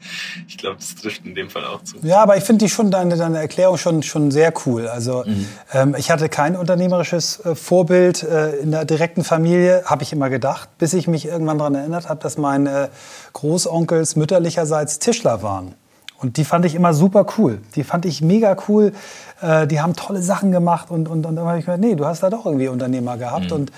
Ich 0.46 0.58
glaube, 0.58 0.76
das 0.76 0.94
trifft 0.94 1.24
in 1.24 1.34
dem 1.34 1.48
Fall 1.48 1.64
auch 1.64 1.82
zu. 1.82 1.96
Ja, 2.02 2.22
aber 2.22 2.36
ich 2.36 2.44
finde 2.44 2.64
die 2.64 2.70
schon 2.70 2.90
deine, 2.90 3.16
deine 3.16 3.38
Erklärung 3.38 3.78
schon 3.78 4.02
schon 4.02 4.30
sehr 4.30 4.52
cool. 4.66 4.86
Also 4.86 5.24
mhm. 5.26 5.48
ähm, 5.72 5.96
ich 5.98 6.10
hatte 6.10 6.28
kein 6.28 6.56
unternehmerisches 6.56 7.44
äh, 7.44 7.54
Vorbild 7.54 8.22
äh, 8.22 8.56
in 8.56 8.70
der 8.70 8.84
direkten 8.84 9.24
Familie, 9.24 9.84
habe 9.86 10.02
ich 10.02 10.12
immer 10.12 10.28
gedacht, 10.28 10.68
bis 10.78 10.92
ich 10.92 11.08
mich 11.08 11.26
irgendwann 11.26 11.58
daran 11.58 11.74
erinnert 11.74 12.08
habe, 12.08 12.20
dass 12.20 12.36
meine 12.36 12.90
Großonkels 13.32 14.16
mütterlicherseits 14.16 14.98
Tischler 14.98 15.42
waren. 15.42 15.74
Und 16.18 16.36
die 16.36 16.44
fand 16.44 16.64
ich 16.64 16.74
immer 16.74 16.94
super 16.94 17.26
cool. 17.36 17.60
Die 17.74 17.84
fand 17.84 18.06
ich 18.06 18.22
mega 18.22 18.56
cool. 18.68 18.92
Äh, 19.40 19.66
die 19.66 19.80
haben 19.80 19.94
tolle 19.94 20.22
Sachen 20.22 20.52
gemacht 20.52 20.90
und, 20.90 21.08
und, 21.08 21.26
und 21.26 21.36
dann 21.36 21.46
habe 21.46 21.58
ich 21.58 21.66
gedacht, 21.66 21.80
nee, 21.80 21.94
du 21.94 22.06
hast 22.06 22.22
da 22.22 22.30
doch 22.30 22.46
irgendwie 22.46 22.68
Unternehmer 22.68 23.16
gehabt. 23.16 23.50
Mhm. 23.50 23.52
Und 23.52 23.72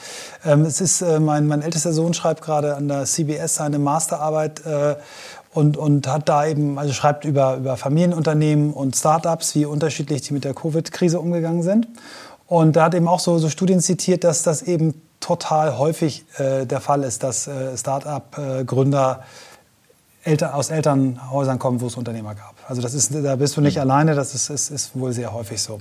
ähm, 0.45 0.63
es 0.63 0.81
ist, 0.81 1.03
äh, 1.03 1.19
mein, 1.19 1.47
mein 1.47 1.63
ältester 1.63 1.93
Sohn 1.93 2.15
schreibt 2.15 2.43
gerade 2.43 2.77
an 2.77 2.89
der 2.89 3.05
CBS 3.05 3.57
seine 3.57 3.79
Masterarbeit 3.79 4.65
äh, 4.67 4.97
und, 5.55 5.77
und 5.77 6.07
hat 6.07 6.29
da 6.29 6.47
eben, 6.47 6.79
also 6.79 6.93
schreibt 6.93 7.25
über, 7.25 7.57
über 7.57 7.77
Familienunternehmen 7.77 8.73
und 8.73 8.95
Startups, 8.95 9.55
wie 9.55 9.65
unterschiedlich 9.65 10.21
die 10.23 10.35
mit 10.35 10.45
der 10.45 10.55
Covid-Krise 10.55 11.19
umgegangen 11.19 11.63
sind. 11.63 11.89
Und 12.47 12.77
da 12.77 12.85
hat 12.85 12.95
eben 12.95 13.09
auch 13.09 13.21
so, 13.21 13.39
so 13.39 13.49
Studien 13.49 13.81
zitiert, 13.81 14.23
dass 14.23 14.43
das 14.43 14.63
eben 14.63 15.01
total 15.21 15.79
häufig 15.79 16.27
äh, 16.39 16.67
der 16.67 16.81
Fall 16.81 17.03
ist, 17.03 17.23
dass 17.23 17.49
äh, 17.49 17.77
Start-up-Gründer 17.77 19.21
äh, 19.21 19.25
Eltern, 20.27 20.53
aus 20.53 20.71
Elternhäusern 20.71 21.59
kommen, 21.59 21.81
wo 21.81 21.87
es 21.87 21.97
Unternehmer 21.97 22.35
gab. 22.35 22.55
Also 22.69 22.83
das 22.83 22.95
ist, 22.95 23.15
da 23.15 23.37
bist 23.37 23.57
du 23.57 23.61
nicht 23.61 23.77
mhm. 23.77 23.83
alleine, 23.83 24.15
das 24.15 24.35
ist, 24.35 24.51
ist, 24.51 24.71
ist 24.71 24.99
wohl 24.99 25.13
sehr 25.13 25.33
häufig 25.33 25.63
so. 25.63 25.79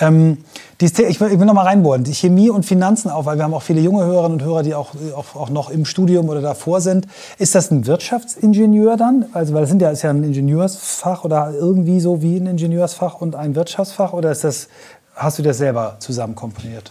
Ähm, 0.00 0.38
ich 0.80 0.98
will, 0.98 1.06
ich 1.08 1.20
will 1.20 1.46
noch 1.46 1.54
mal 1.54 1.62
reinbohren. 1.62 2.02
Die 2.02 2.14
Chemie 2.14 2.50
und 2.50 2.64
Finanzen 2.64 3.08
auch, 3.10 3.26
weil 3.26 3.36
wir 3.36 3.44
haben 3.44 3.54
auch 3.54 3.62
viele 3.62 3.80
junge 3.80 4.04
Hörerinnen 4.04 4.40
und 4.40 4.44
Hörer, 4.44 4.62
die 4.62 4.74
auch, 4.74 4.90
auch, 5.14 5.36
auch 5.36 5.50
noch 5.50 5.70
im 5.70 5.84
Studium 5.84 6.28
oder 6.28 6.40
davor 6.40 6.80
sind. 6.80 7.06
Ist 7.38 7.54
das 7.54 7.70
ein 7.70 7.86
Wirtschaftsingenieur 7.86 8.96
dann? 8.96 9.26
Also, 9.32 9.54
weil 9.54 9.60
das 9.60 9.70
sind 9.70 9.80
ja, 9.80 9.90
ist 9.90 10.02
ja 10.02 10.10
ein 10.10 10.24
Ingenieursfach 10.24 11.24
oder 11.24 11.52
irgendwie 11.52 12.00
so 12.00 12.20
wie 12.20 12.36
ein 12.36 12.46
Ingenieursfach 12.46 13.20
und 13.20 13.36
ein 13.36 13.54
Wirtschaftsfach 13.54 14.12
oder 14.12 14.32
ist 14.32 14.44
das, 14.44 14.68
hast 15.14 15.38
du 15.38 15.42
das 15.42 15.58
selber 15.58 15.96
zusammen 16.00 16.34
komponiert? 16.34 16.90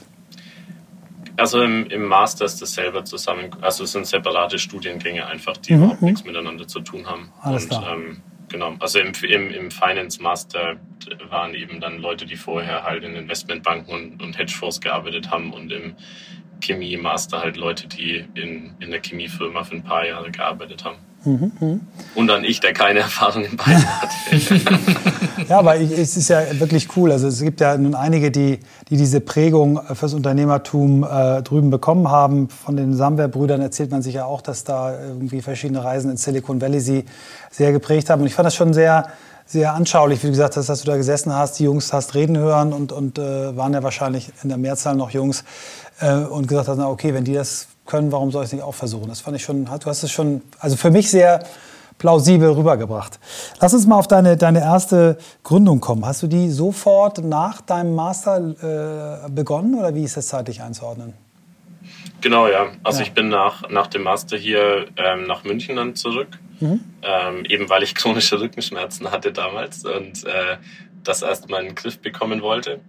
Also 1.42 1.64
im, 1.64 1.88
im 1.88 2.06
Master 2.06 2.46
ist 2.46 2.62
das 2.62 2.76
selber 2.76 3.04
zusammen, 3.04 3.50
also 3.62 3.86
es 3.86 3.94
sind 3.94 4.06
separate 4.06 4.60
Studiengänge 4.60 5.26
einfach, 5.26 5.58
die 5.58 5.74
mhm. 5.74 5.80
überhaupt 5.80 6.02
nichts 6.04 6.24
miteinander 6.24 6.68
zu 6.68 6.82
tun 6.82 7.08
haben. 7.08 7.34
Alles 7.42 7.64
Und 7.64 7.70
klar. 7.70 7.94
Ähm, 7.96 8.22
genau, 8.48 8.76
also 8.80 9.00
im, 9.00 9.12
im, 9.28 9.50
im 9.50 9.72
Finance 9.72 10.22
Master 10.22 10.76
waren 11.32 11.56
eben 11.56 11.80
dann 11.80 11.98
Leute, 11.98 12.28
die 12.28 12.36
vorher 12.36 12.84
halt 12.84 13.04
in 13.04 13.16
Investmentbanken 13.16 13.92
und, 13.92 14.22
und 14.22 14.38
Hedgefonds 14.38 14.82
gearbeitet 14.82 15.32
haben 15.32 15.52
und 15.52 15.72
im 15.72 15.96
Chemie 16.62 16.96
Master 16.98 17.42
halt 17.42 17.58
Leute, 17.58 17.88
die 17.88 18.24
in, 18.36 18.72
in 18.80 18.92
der 18.92 19.02
Chemiefirma 19.02 19.64
für 19.64 19.76
ein 19.76 19.84
paar 19.84 20.06
Jahre 20.06 20.32
gearbeitet 20.32 20.86
haben. 20.86 20.98
Mhm, 21.24 21.52
mh. 21.60 21.80
Und 22.16 22.28
dann 22.28 22.44
ich, 22.44 22.60
der 22.62 22.74
keine 22.74 23.00
Erfahrung 23.00 23.46
in 23.46 23.56
beiden 23.56 23.86
hat. 24.02 24.10
ja, 25.50 25.60
aber 25.60 25.80
es 25.80 26.18
ist 26.18 26.30
ja 26.30 26.42
wirklich 26.60 26.88
cool. 26.96 27.12
Also 27.12 27.28
es 27.28 27.42
gibt 27.42 27.62
ja 27.62 27.78
nun 27.78 27.94
einige, 27.94 28.32
die, 28.32 28.60
die 28.90 28.98
diese 28.98 29.22
Prägung 29.22 29.80
fürs 29.94 30.16
Unternehmertum 30.16 31.04
äh, 31.04 31.44
drüben 31.44 31.70
bekommen 31.70 32.10
haben. 32.10 32.50
Von 32.50 32.76
den 32.76 32.96
Samwer-Brüdern 32.96 33.62
erzählt 33.62 33.92
man 33.92 34.02
sich 34.02 34.16
ja 34.16 34.26
auch, 34.26 34.42
dass 34.42 34.64
da 34.64 35.00
irgendwie 35.00 35.42
verschiedene 35.42 35.84
Reisen 35.84 36.10
in 36.10 36.18
Silicon 36.18 36.60
Valley 36.60 36.80
sie 36.80 37.06
sehr 37.52 37.72
geprägt 37.72 38.10
haben. 38.10 38.22
Und 38.22 38.28
ich 38.28 38.34
fand 38.34 38.48
das 38.48 38.56
schon 38.56 38.74
sehr, 38.74 39.10
sehr 39.46 39.76
anschaulich, 39.76 40.24
wie 40.24 40.28
du 40.28 40.32
gesagt 40.32 40.58
hast, 40.58 40.70
dass 40.70 40.82
du 40.82 40.90
da 40.90 40.98
gesessen 40.98 41.36
hast, 41.36 41.60
die 41.60 41.66
Jungs 41.66 41.94
hast 41.94 42.16
reden 42.16 42.38
hören 42.38 42.74
und, 42.74 42.92
und 42.92 43.20
äh, 43.20 43.56
waren 43.56 43.74
ja 43.74 43.84
wahrscheinlich 43.84 44.32
in 44.42 44.50
der 44.50 44.58
Mehrzahl 44.58 44.96
noch 44.96 45.12
Jungs 45.12 45.44
äh, 46.02 46.14
und 46.16 46.48
gesagt 46.48 46.68
hast, 46.68 46.78
na 46.78 46.90
okay, 46.90 47.14
wenn 47.14 47.24
die 47.24 47.34
das 47.34 47.68
können, 47.86 48.12
warum 48.12 48.32
soll 48.32 48.44
ich 48.44 48.50
es 48.50 48.54
nicht 48.54 48.64
auch 48.64 48.76
versuchen? 48.76 49.08
Das 49.08 49.22
fand 49.22 49.36
ich 49.36 49.44
schon, 49.44 49.66
du 49.66 49.86
hast 49.86 50.04
es 50.04 50.12
schon, 50.12 50.42
also 50.60 50.76
für 50.76 50.92
mich 50.92 51.10
sehr 51.10 51.44
plausibel 51.98 52.50
rübergebracht. 52.50 53.20
Lass 53.60 53.74
uns 53.74 53.86
mal 53.86 53.98
auf 53.98 54.08
deine, 54.08 54.36
deine 54.36 54.60
erste 54.60 55.18
Gründung 55.44 55.80
kommen. 55.80 56.04
Hast 56.06 56.24
du 56.24 56.28
die 56.28 56.50
sofort 56.50 57.24
nach 57.24 57.62
deinem 57.62 57.94
Master 57.94 59.26
äh, 59.26 59.30
begonnen 59.30 59.76
oder 59.76 59.94
wie 59.94 60.04
ist 60.04 60.18
das 60.18 60.28
zeitlich 60.28 60.62
einzuordnen? 60.62 61.14
Genau, 62.22 62.48
ja. 62.48 62.68
Also 62.84 63.00
ja. 63.00 63.06
ich 63.06 63.14
bin 63.14 63.30
nach, 63.30 63.70
nach 63.70 63.88
dem 63.88 64.04
Master 64.04 64.38
hier 64.38 64.88
ähm, 64.98 65.26
nach 65.28 65.44
München 65.44 65.76
dann 65.76 65.96
zurück, 65.96 66.40
mhm. 66.60 66.80
ähm, 67.04 67.46
eben 67.46 67.70
weil 67.70 67.84
ich 67.84 67.94
chronische 68.02 68.40
Rückenschmerzen 68.40 69.12
hatte 69.12 69.32
damals 69.32 69.86
und 69.86 70.24
äh, 70.26 70.58
das 71.04 71.22
erstmal 71.22 71.62
in 71.62 71.68
den 71.68 71.76
Griff 71.76 72.00
bekommen 72.00 72.42
wollte. 72.42 72.80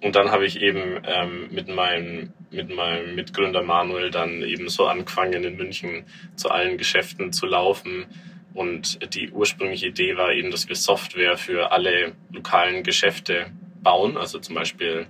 Und 0.00 0.14
dann 0.14 0.30
habe 0.30 0.46
ich 0.46 0.60
eben 0.60 1.00
ähm, 1.04 1.48
mit, 1.50 1.68
meinem, 1.68 2.32
mit 2.50 2.74
meinem 2.74 3.14
Mitgründer 3.14 3.62
Manuel 3.62 4.10
dann 4.10 4.42
eben 4.42 4.68
so 4.68 4.86
angefangen, 4.86 5.42
in 5.44 5.56
München 5.56 6.04
zu 6.36 6.50
allen 6.50 6.78
Geschäften 6.78 7.32
zu 7.32 7.46
laufen. 7.46 8.06
Und 8.54 9.14
die 9.14 9.30
ursprüngliche 9.30 9.88
Idee 9.88 10.16
war 10.16 10.32
eben, 10.32 10.50
dass 10.50 10.68
wir 10.68 10.76
Software 10.76 11.36
für 11.36 11.72
alle 11.72 12.12
lokalen 12.32 12.82
Geschäfte 12.82 13.46
bauen, 13.82 14.16
also 14.16 14.38
zum 14.38 14.54
Beispiel 14.54 15.06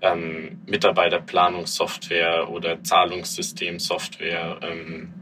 ähm, 0.00 0.60
Mitarbeiterplanungssoftware 0.66 2.50
oder 2.50 2.82
Zahlungssystemsoftware. 2.82 4.60
Ähm, 4.62 5.12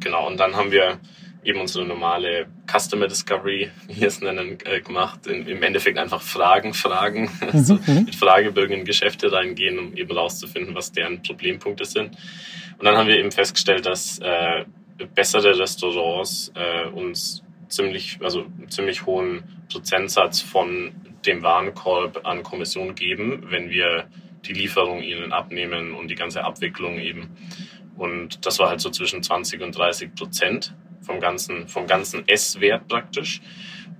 genau, 0.00 0.26
und 0.26 0.38
dann 0.38 0.56
haben 0.56 0.70
wir 0.70 0.98
eben 1.44 1.60
unsere 1.60 1.84
normale 1.84 2.46
Customer 2.70 3.06
Discovery, 3.06 3.70
wie 3.88 4.00
wir 4.00 4.08
es 4.08 4.20
nennen, 4.20 4.58
äh, 4.64 4.80
gemacht. 4.80 5.26
In, 5.26 5.46
Im 5.46 5.62
Endeffekt 5.62 5.98
einfach 5.98 6.22
Fragen, 6.22 6.74
Fragen, 6.74 7.30
also 7.52 7.78
mit 7.86 8.14
Fragebögen 8.14 8.80
in 8.80 8.84
Geschäfte 8.84 9.32
reingehen, 9.32 9.78
um 9.78 9.96
eben 9.96 10.12
rauszufinden, 10.16 10.74
was 10.74 10.92
deren 10.92 11.22
Problempunkte 11.22 11.84
sind. 11.84 12.16
Und 12.78 12.84
dann 12.84 12.96
haben 12.96 13.08
wir 13.08 13.18
eben 13.18 13.32
festgestellt, 13.32 13.86
dass 13.86 14.18
äh, 14.18 14.64
bessere 15.14 15.58
Restaurants 15.58 16.52
äh, 16.54 16.88
uns 16.88 17.42
ziemlich, 17.68 18.18
also 18.22 18.46
ziemlich 18.68 19.06
hohen 19.06 19.42
Prozentsatz 19.70 20.40
von 20.40 20.92
dem 21.26 21.42
Warenkorb 21.42 22.26
an 22.26 22.42
Kommission 22.42 22.94
geben, 22.94 23.44
wenn 23.48 23.70
wir 23.70 24.06
die 24.44 24.52
Lieferung 24.52 25.02
ihnen 25.02 25.32
abnehmen 25.32 25.94
und 25.94 26.08
die 26.08 26.14
ganze 26.14 26.44
Abwicklung 26.44 26.98
eben. 26.98 27.28
Und 27.96 28.46
das 28.46 28.58
war 28.58 28.70
halt 28.70 28.80
so 28.80 28.90
zwischen 28.90 29.22
20 29.22 29.60
und 29.60 29.76
30 29.76 30.14
Prozent 30.14 30.74
vom 31.02 31.20
ganzen, 31.20 31.68
vom 31.68 31.86
ganzen 31.86 32.26
S-Wert 32.28 32.88
praktisch. 32.88 33.40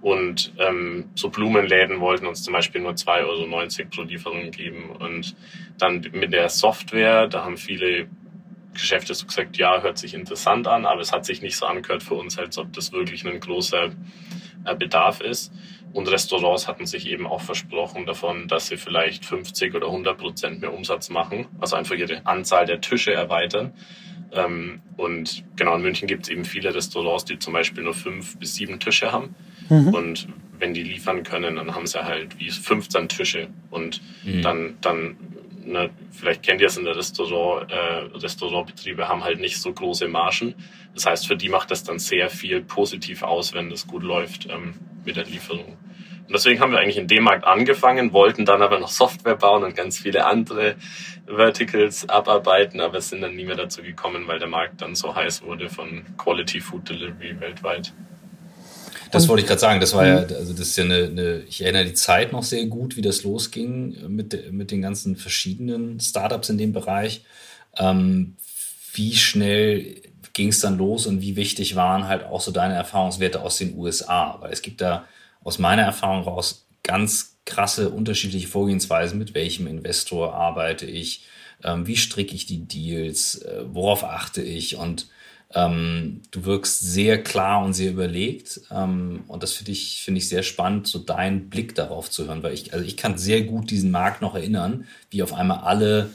Und 0.01 0.53
ähm, 0.59 1.11
so 1.15 1.29
Blumenläden 1.29 2.01
wollten 2.01 2.27
uns 2.27 2.43
zum 2.43 2.55
Beispiel 2.55 2.81
nur 2.81 2.93
2,90 2.93 3.81
Euro 3.81 3.89
pro 3.91 4.03
Lieferung 4.03 4.51
geben. 4.51 4.91
Und 4.91 5.37
dann 5.79 6.07
mit 6.13 6.33
der 6.33 6.49
Software, 6.49 7.29
da 7.29 7.45
haben 7.45 7.59
viele 7.59 8.09
Geschäfte 8.73 9.15
so 9.15 9.27
gesagt, 9.27 9.59
ja, 9.59 9.83
hört 9.83 9.99
sich 9.99 10.15
interessant 10.15 10.67
an, 10.67 10.87
aber 10.87 11.01
es 11.01 11.13
hat 11.13 11.27
sich 11.27 11.43
nicht 11.43 11.57
so 11.57 11.67
angehört 11.67 12.03
für 12.03 12.15
uns, 12.15 12.39
als 12.39 12.57
ob 12.57 12.73
das 12.73 12.93
wirklich 12.93 13.27
ein 13.27 13.41
großer 13.41 13.91
äh, 14.65 14.75
Bedarf 14.75 15.21
ist. 15.21 15.53
Und 15.93 16.09
Restaurants 16.11 16.69
hatten 16.69 16.87
sich 16.87 17.09
eben 17.09 17.27
auch 17.27 17.41
versprochen 17.41 18.07
davon, 18.07 18.47
dass 18.47 18.69
sie 18.69 18.77
vielleicht 18.77 19.25
50 19.25 19.75
oder 19.75 19.87
100 19.87 20.17
Prozent 20.17 20.61
mehr 20.61 20.73
Umsatz 20.73 21.11
machen, 21.11 21.47
also 21.61 21.75
einfach 21.75 21.97
ihre 21.97 22.25
Anzahl 22.27 22.65
der 22.65 22.81
Tische 22.81 23.13
erweitern. 23.13 23.73
Ähm, 24.33 24.81
und 24.97 25.45
genau 25.57 25.77
in 25.77 25.83
München 25.83 26.07
gibt 26.07 26.25
es 26.25 26.29
eben 26.29 26.45
viele 26.45 26.75
Restaurants, 26.75 27.25
die 27.25 27.39
zum 27.39 27.53
Beispiel 27.53 27.83
nur 27.83 27.95
fünf 27.95 28.39
bis 28.39 28.55
sieben 28.55 28.79
Tische 28.79 29.13
haben. 29.13 29.35
Mhm. 29.69 29.95
Und 29.95 30.29
wenn 30.59 30.75
die 30.75 30.83
liefern 30.83 31.23
können, 31.23 31.57
dann 31.57 31.75
haben 31.75 31.87
sie 31.87 32.05
halt 32.05 32.39
wie 32.39 32.51
15 32.51 33.09
Tische. 33.09 33.49
Und 33.71 34.01
mhm. 34.25 34.43
dann, 34.43 34.75
dann 34.81 35.17
ne, 35.65 35.91
vielleicht 36.11 36.43
kennt 36.43 36.61
ihr 36.61 36.67
es 36.67 36.77
in 36.77 36.85
der 36.85 36.97
Restaurant, 36.97 37.71
äh, 37.71 38.17
Restaurantbetriebe 38.19 39.09
haben 39.09 39.25
halt 39.25 39.41
nicht 39.41 39.59
so 39.59 39.73
große 39.73 40.09
Margen. 40.09 40.55
Das 40.95 41.07
heißt, 41.07 41.27
für 41.27 41.37
die 41.37 41.49
macht 41.49 41.71
das 41.71 41.85
dann 41.85 41.99
sehr 41.99 42.31
viel 42.31 42.63
positiv 42.63 43.23
aus, 43.23 43.55
wenn 43.55 43.71
das 43.71 43.87
gut 43.87 44.03
läuft 44.03 44.47
ähm, 44.51 44.75
mit 45.05 45.17
der 45.17 45.25
Lieferung. 45.25 45.77
Und 46.31 46.35
deswegen 46.35 46.61
haben 46.61 46.71
wir 46.71 46.79
eigentlich 46.79 46.97
in 46.97 47.09
dem 47.09 47.25
Markt 47.25 47.45
angefangen, 47.45 48.13
wollten 48.13 48.45
dann 48.45 48.63
aber 48.63 48.79
noch 48.79 48.93
Software 48.93 49.35
bauen 49.35 49.65
und 49.65 49.75
ganz 49.75 49.99
viele 49.99 50.27
andere 50.27 50.77
Verticals 51.27 52.09
abarbeiten, 52.09 52.81
aber 52.81 53.01
sind 53.01 53.21
dann 53.21 53.35
nie 53.35 53.45
mehr 53.45 53.57
dazu 53.57 53.83
gekommen, 53.83 54.29
weil 54.29 54.39
der 54.39 54.47
Markt 54.47 54.81
dann 54.81 54.95
so 54.95 55.13
heiß 55.13 55.43
wurde 55.43 55.69
von 55.69 56.05
Quality 56.19 56.61
Food 56.61 56.89
Delivery 56.89 57.41
weltweit. 57.41 57.93
Das 59.11 59.27
wollte 59.27 59.43
ich 59.43 59.49
gerade 59.49 59.61
sagen. 59.61 59.81
Das 59.81 59.93
war 59.93 60.07
ja, 60.07 60.21
mhm. 60.21 60.37
also 60.37 60.53
das 60.53 60.69
ist 60.69 60.77
ja 60.77 60.85
eine, 60.85 61.07
eine, 61.07 61.43
ich 61.49 61.63
erinnere 61.63 61.87
die 61.87 61.95
Zeit 61.95 62.31
noch 62.31 62.45
sehr 62.45 62.65
gut, 62.67 62.97
wie 62.97 63.03
das 63.03 63.25
losging 63.25 63.97
mit, 64.07 64.53
mit 64.53 64.71
den 64.71 64.83
ganzen 64.83 65.17
verschiedenen 65.17 65.99
Startups 65.99 66.49
in 66.49 66.59
dem 66.59 66.73
Bereich. 66.73 67.25
Ähm, 67.77 68.37
wie 68.95 69.17
schnell 69.17 69.97
ging 70.33 70.51
es 70.51 70.61
dann 70.61 70.79
los 70.79 71.09
und 71.09 71.23
wie 71.23 71.35
wichtig 71.35 71.75
waren 71.75 72.07
halt 72.07 72.23
auch 72.23 72.41
so 72.41 72.53
deine 72.53 72.75
Erfahrungswerte 72.75 73.43
aus 73.43 73.59
den 73.59 73.77
USA? 73.77 74.37
Weil 74.41 74.53
es 74.53 74.63
gibt 74.63 74.81
da 74.81 75.07
aus 75.43 75.59
meiner 75.59 75.83
Erfahrung 75.83 76.23
raus 76.23 76.67
ganz 76.83 77.39
krasse 77.45 77.91
unterschiedliche 77.91 78.49
Vorgehensweisen, 78.49 79.19
mit 79.19 79.35
welchem 79.35 79.67
Investor 79.67 80.35
arbeite 80.35 80.87
ich, 80.87 81.25
ähm, 81.65 81.87
wie 81.87 81.97
stricke 81.97 82.35
ich 82.35 82.47
die 82.47 82.67
Deals, 82.67 83.37
äh, 83.43 83.65
worauf 83.67 84.05
achte 84.05 84.43
ich 84.43 84.77
und 84.77 85.09
ähm, 85.53 86.23
du 86.31 86.45
wirkst 86.45 86.81
sehr 86.81 87.23
klar 87.23 87.65
und 87.65 87.75
sehr 87.75 87.91
überlegt 87.91 88.61
ähm, 88.71 89.25
und 89.27 89.43
das 89.43 89.55
finde 89.55 89.73
ich, 89.73 90.03
finde 90.03 90.19
ich 90.19 90.29
sehr 90.29 90.43
spannend, 90.43 90.87
so 90.87 91.01
deinen 91.01 91.51
Blick 91.51 91.75
darauf 91.75 92.11
zu 92.11 92.27
hören, 92.27 92.43
weil 92.43 92.55
ich, 92.55 92.73
also 92.73 92.85
ich 92.85 92.97
kann 92.97 93.19
sehr 93.19 93.43
gut 93.43 93.71
diesen 93.71 93.91
Markt 93.91 94.23
noch 94.23 94.35
erinnern, 94.35 94.87
wie 95.11 95.23
auf 95.23 95.35
einmal 95.35 95.59
alle 95.59 96.11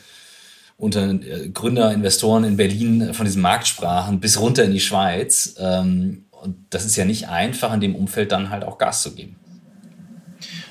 unter 0.77 1.09
äh, 1.09 1.49
Gründer, 1.49 1.93
Investoren 1.93 2.43
in 2.43 2.57
Berlin 2.57 3.13
von 3.13 3.25
diesem 3.25 3.41
Markt 3.41 3.67
sprachen, 3.67 4.19
bis 4.19 4.39
runter 4.39 4.63
in 4.63 4.71
die 4.71 4.79
Schweiz. 4.79 5.55
Ähm, 5.57 6.24
und 6.41 6.57
das 6.69 6.85
ist 6.85 6.95
ja 6.95 7.05
nicht 7.05 7.27
einfach, 7.29 7.73
in 7.73 7.81
dem 7.81 7.95
Umfeld 7.95 8.31
dann 8.31 8.49
halt 8.49 8.63
auch 8.63 8.77
Gas 8.77 9.01
zu 9.01 9.15
geben. 9.15 9.37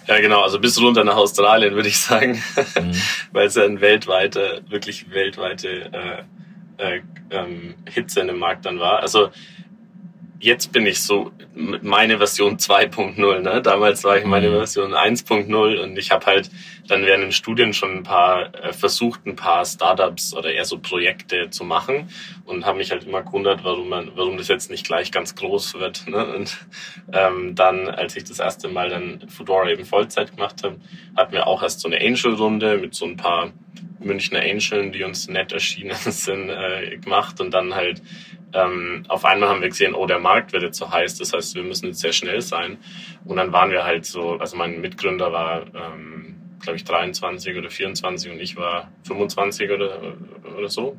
Ja, 0.07 0.21
genau, 0.21 0.43
also 0.43 0.61
bis 0.61 0.79
runter 0.81 1.03
nach 1.05 1.17
Australien, 1.17 1.75
würde 1.75 1.89
ich 1.89 1.99
sagen, 1.99 2.43
mhm. 2.79 2.93
weil 3.33 3.47
es 3.47 3.55
ja 3.55 3.65
ein 3.65 3.81
weltweite, 3.81 4.63
wirklich 4.69 5.11
weltweite 5.11 6.25
äh, 6.79 6.97
äh, 6.97 7.01
ähm, 7.31 7.75
Hitze 7.89 8.21
in 8.21 8.27
dem 8.27 8.39
Markt 8.39 8.67
dann 8.67 8.79
war. 8.79 9.01
Also 9.01 9.31
jetzt 10.41 10.73
bin 10.73 10.87
ich 10.87 11.03
so 11.03 11.33
meine 11.55 12.19
Version 12.19 12.59
2.0. 12.59 13.41
Ne? 13.41 13.63
Damals 13.63 14.05
war 14.05 14.19
ich 14.19 14.25
meine 14.25 14.49
mhm. 14.49 14.55
Version 14.55 14.93
1.0 14.93 15.81
und 15.81 15.99
ich 15.99 16.11
habe 16.11 16.27
halt 16.27 16.51
dann 16.89 17.07
während 17.07 17.25
den 17.25 17.33
Studien 17.33 17.73
schon 17.73 17.99
ein 17.99 18.03
paar 18.03 18.55
äh, 18.55 18.73
versucht, 18.73 19.27
ein 19.27 19.37
paar 19.37 19.65
Startups 19.65 20.35
oder 20.35 20.53
eher 20.53 20.65
so 20.65 20.79
Projekte 20.79 21.51
zu 21.51 21.65
machen 21.65 22.09
und 22.45 22.67
habe 22.67 22.79
mich 22.79 22.91
halt 22.91 23.05
immer 23.05 23.23
gewundert, 23.23 23.65
warum 23.65 23.89
man, 23.89 24.11
warum 24.15 24.37
das 24.37 24.49
jetzt 24.49 24.71
nicht 24.71 24.87
gleich 24.87 25.13
ganz 25.13 25.35
groß 25.35 25.75
wird. 25.75 26.07
Ne? 26.09 26.27
Und 26.35 26.59
ähm, 27.13 27.55
dann, 27.55 27.89
als 27.89 28.17
ich 28.17 28.25
das 28.25 28.39
erste 28.39 28.69
Mal 28.69 28.91
dann 28.91 29.29
Fedora 29.29 29.71
eben 29.71 29.85
Vollzeit 29.85 30.35
gemacht 30.35 30.63
habe, 30.63 30.77
hatten 31.17 31.33
wir 31.33 31.47
auch 31.47 31.63
erst 31.63 31.81
so 31.81 31.89
eine 31.89 32.01
Angel-Runde 32.01 32.79
mit 32.79 32.95
so 32.95 33.07
ein 33.07 33.17
paar 33.17 33.53
Münchner 34.01 34.41
Angeln, 34.41 34.93
die 34.93 35.03
uns 35.03 35.29
nett 35.29 35.53
erschienen 35.53 35.97
sind, 35.97 36.51
äh, 36.51 36.99
gemacht 36.99 37.41
und 37.41 37.53
dann 37.55 37.75
halt 37.75 38.03
ähm, 38.55 39.05
auf 39.09 39.25
einmal 39.25 39.49
haben 39.49 39.63
wir 39.63 39.69
gesehen, 39.69 39.95
oh, 39.95 40.07
der 40.07 40.21
Markt 40.25 40.53
wird 40.53 40.65
jetzt 40.65 40.79
so 40.79 40.91
heiß, 40.91 41.19
das 41.19 41.33
heißt, 41.33 41.55
wir 41.55 41.63
müssen 41.63 41.87
jetzt 41.87 42.01
sehr 42.01 42.13
schnell 42.13 42.41
sein. 42.41 42.79
Und 43.25 43.37
dann 43.37 43.53
waren 43.53 43.71
wir 43.71 43.85
halt 43.85 44.05
so, 44.07 44.33
also 44.39 44.57
mein 44.57 44.81
Mitgründer 44.81 45.33
war, 45.33 45.67
ähm, 45.75 46.35
glaube 46.61 46.77
ich, 46.77 46.85
23 46.85 47.57
oder 47.57 47.71
24 47.71 48.33
und 48.33 48.41
ich 48.41 48.57
war 48.57 48.91
25 49.07 49.71
oder, 49.71 50.17
oder 50.57 50.69
so. 50.69 50.97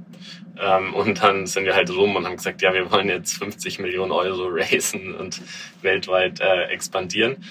Ähm, 0.62 0.94
und 0.94 1.22
dann 1.22 1.48
sind 1.48 1.66
wir 1.66 1.76
halt 1.76 1.90
rum 1.90 2.16
und 2.16 2.26
haben 2.26 2.38
gesagt, 2.38 2.62
ja, 2.62 2.74
wir 2.74 2.90
wollen 2.92 3.10
jetzt 3.10 3.38
50 3.38 3.80
Millionen 3.80 4.12
Euro 4.12 4.48
raisen 4.48 5.16
und 5.16 5.42
weltweit 5.82 6.40
äh, 6.40 6.66
expandieren. 6.66 7.44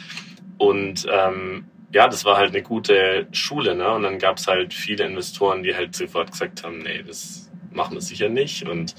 Und 0.57 1.07
ähm, 1.11 1.67
ja, 1.93 2.09
das 2.09 2.25
war 2.25 2.37
halt 2.37 2.51
eine 2.51 2.63
gute 2.63 3.27
Schule, 3.33 3.75
ne? 3.75 3.89
Und 3.93 4.03
dann 4.03 4.19
gab 4.19 4.39
es 4.39 4.47
halt 4.47 4.75
viele 4.75 5.05
Investoren, 5.05 5.63
die 5.63 5.75
halt 5.75 5.95
sofort 5.95 6.33
gesagt 6.33 6.65
haben, 6.65 6.79
nee, 6.79 7.03
das 7.07 7.51
machen 7.73 7.95
wir 7.95 8.01
sicher 8.01 8.29
nicht. 8.29 8.69
Und 8.69 8.95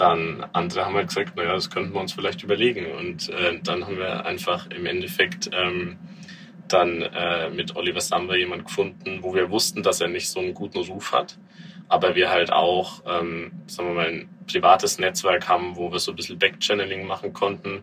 dann 0.00 0.46
andere 0.52 0.86
haben 0.86 0.94
halt 0.94 1.08
gesagt, 1.08 1.36
naja, 1.36 1.52
das 1.52 1.70
könnten 1.70 1.92
wir 1.92 2.00
uns 2.00 2.12
vielleicht 2.12 2.42
überlegen. 2.42 2.86
Und 2.92 3.28
äh, 3.28 3.58
dann 3.62 3.86
haben 3.86 3.98
wir 3.98 4.24
einfach 4.24 4.66
im 4.70 4.86
Endeffekt 4.86 5.50
ähm, 5.52 5.98
dann 6.68 7.02
äh, 7.02 7.50
mit 7.50 7.76
Oliver 7.76 8.00
Samba 8.00 8.34
jemand 8.34 8.64
gefunden, 8.64 9.18
wo 9.22 9.34
wir 9.34 9.50
wussten, 9.50 9.82
dass 9.82 10.00
er 10.00 10.08
nicht 10.08 10.30
so 10.30 10.40
einen 10.40 10.54
guten 10.54 10.78
Ruf 10.78 11.12
hat, 11.12 11.38
aber 11.88 12.14
wir 12.14 12.30
halt 12.30 12.52
auch, 12.52 13.02
ähm, 13.06 13.52
sagen 13.66 13.88
wir 13.88 13.94
mal, 13.94 14.06
ein 14.06 14.28
privates 14.46 14.98
Netzwerk 14.98 15.48
haben, 15.48 15.76
wo 15.76 15.90
wir 15.90 15.98
so 15.98 16.12
ein 16.12 16.16
bisschen 16.16 16.38
Backchanneling 16.38 17.06
machen 17.06 17.32
konnten 17.32 17.82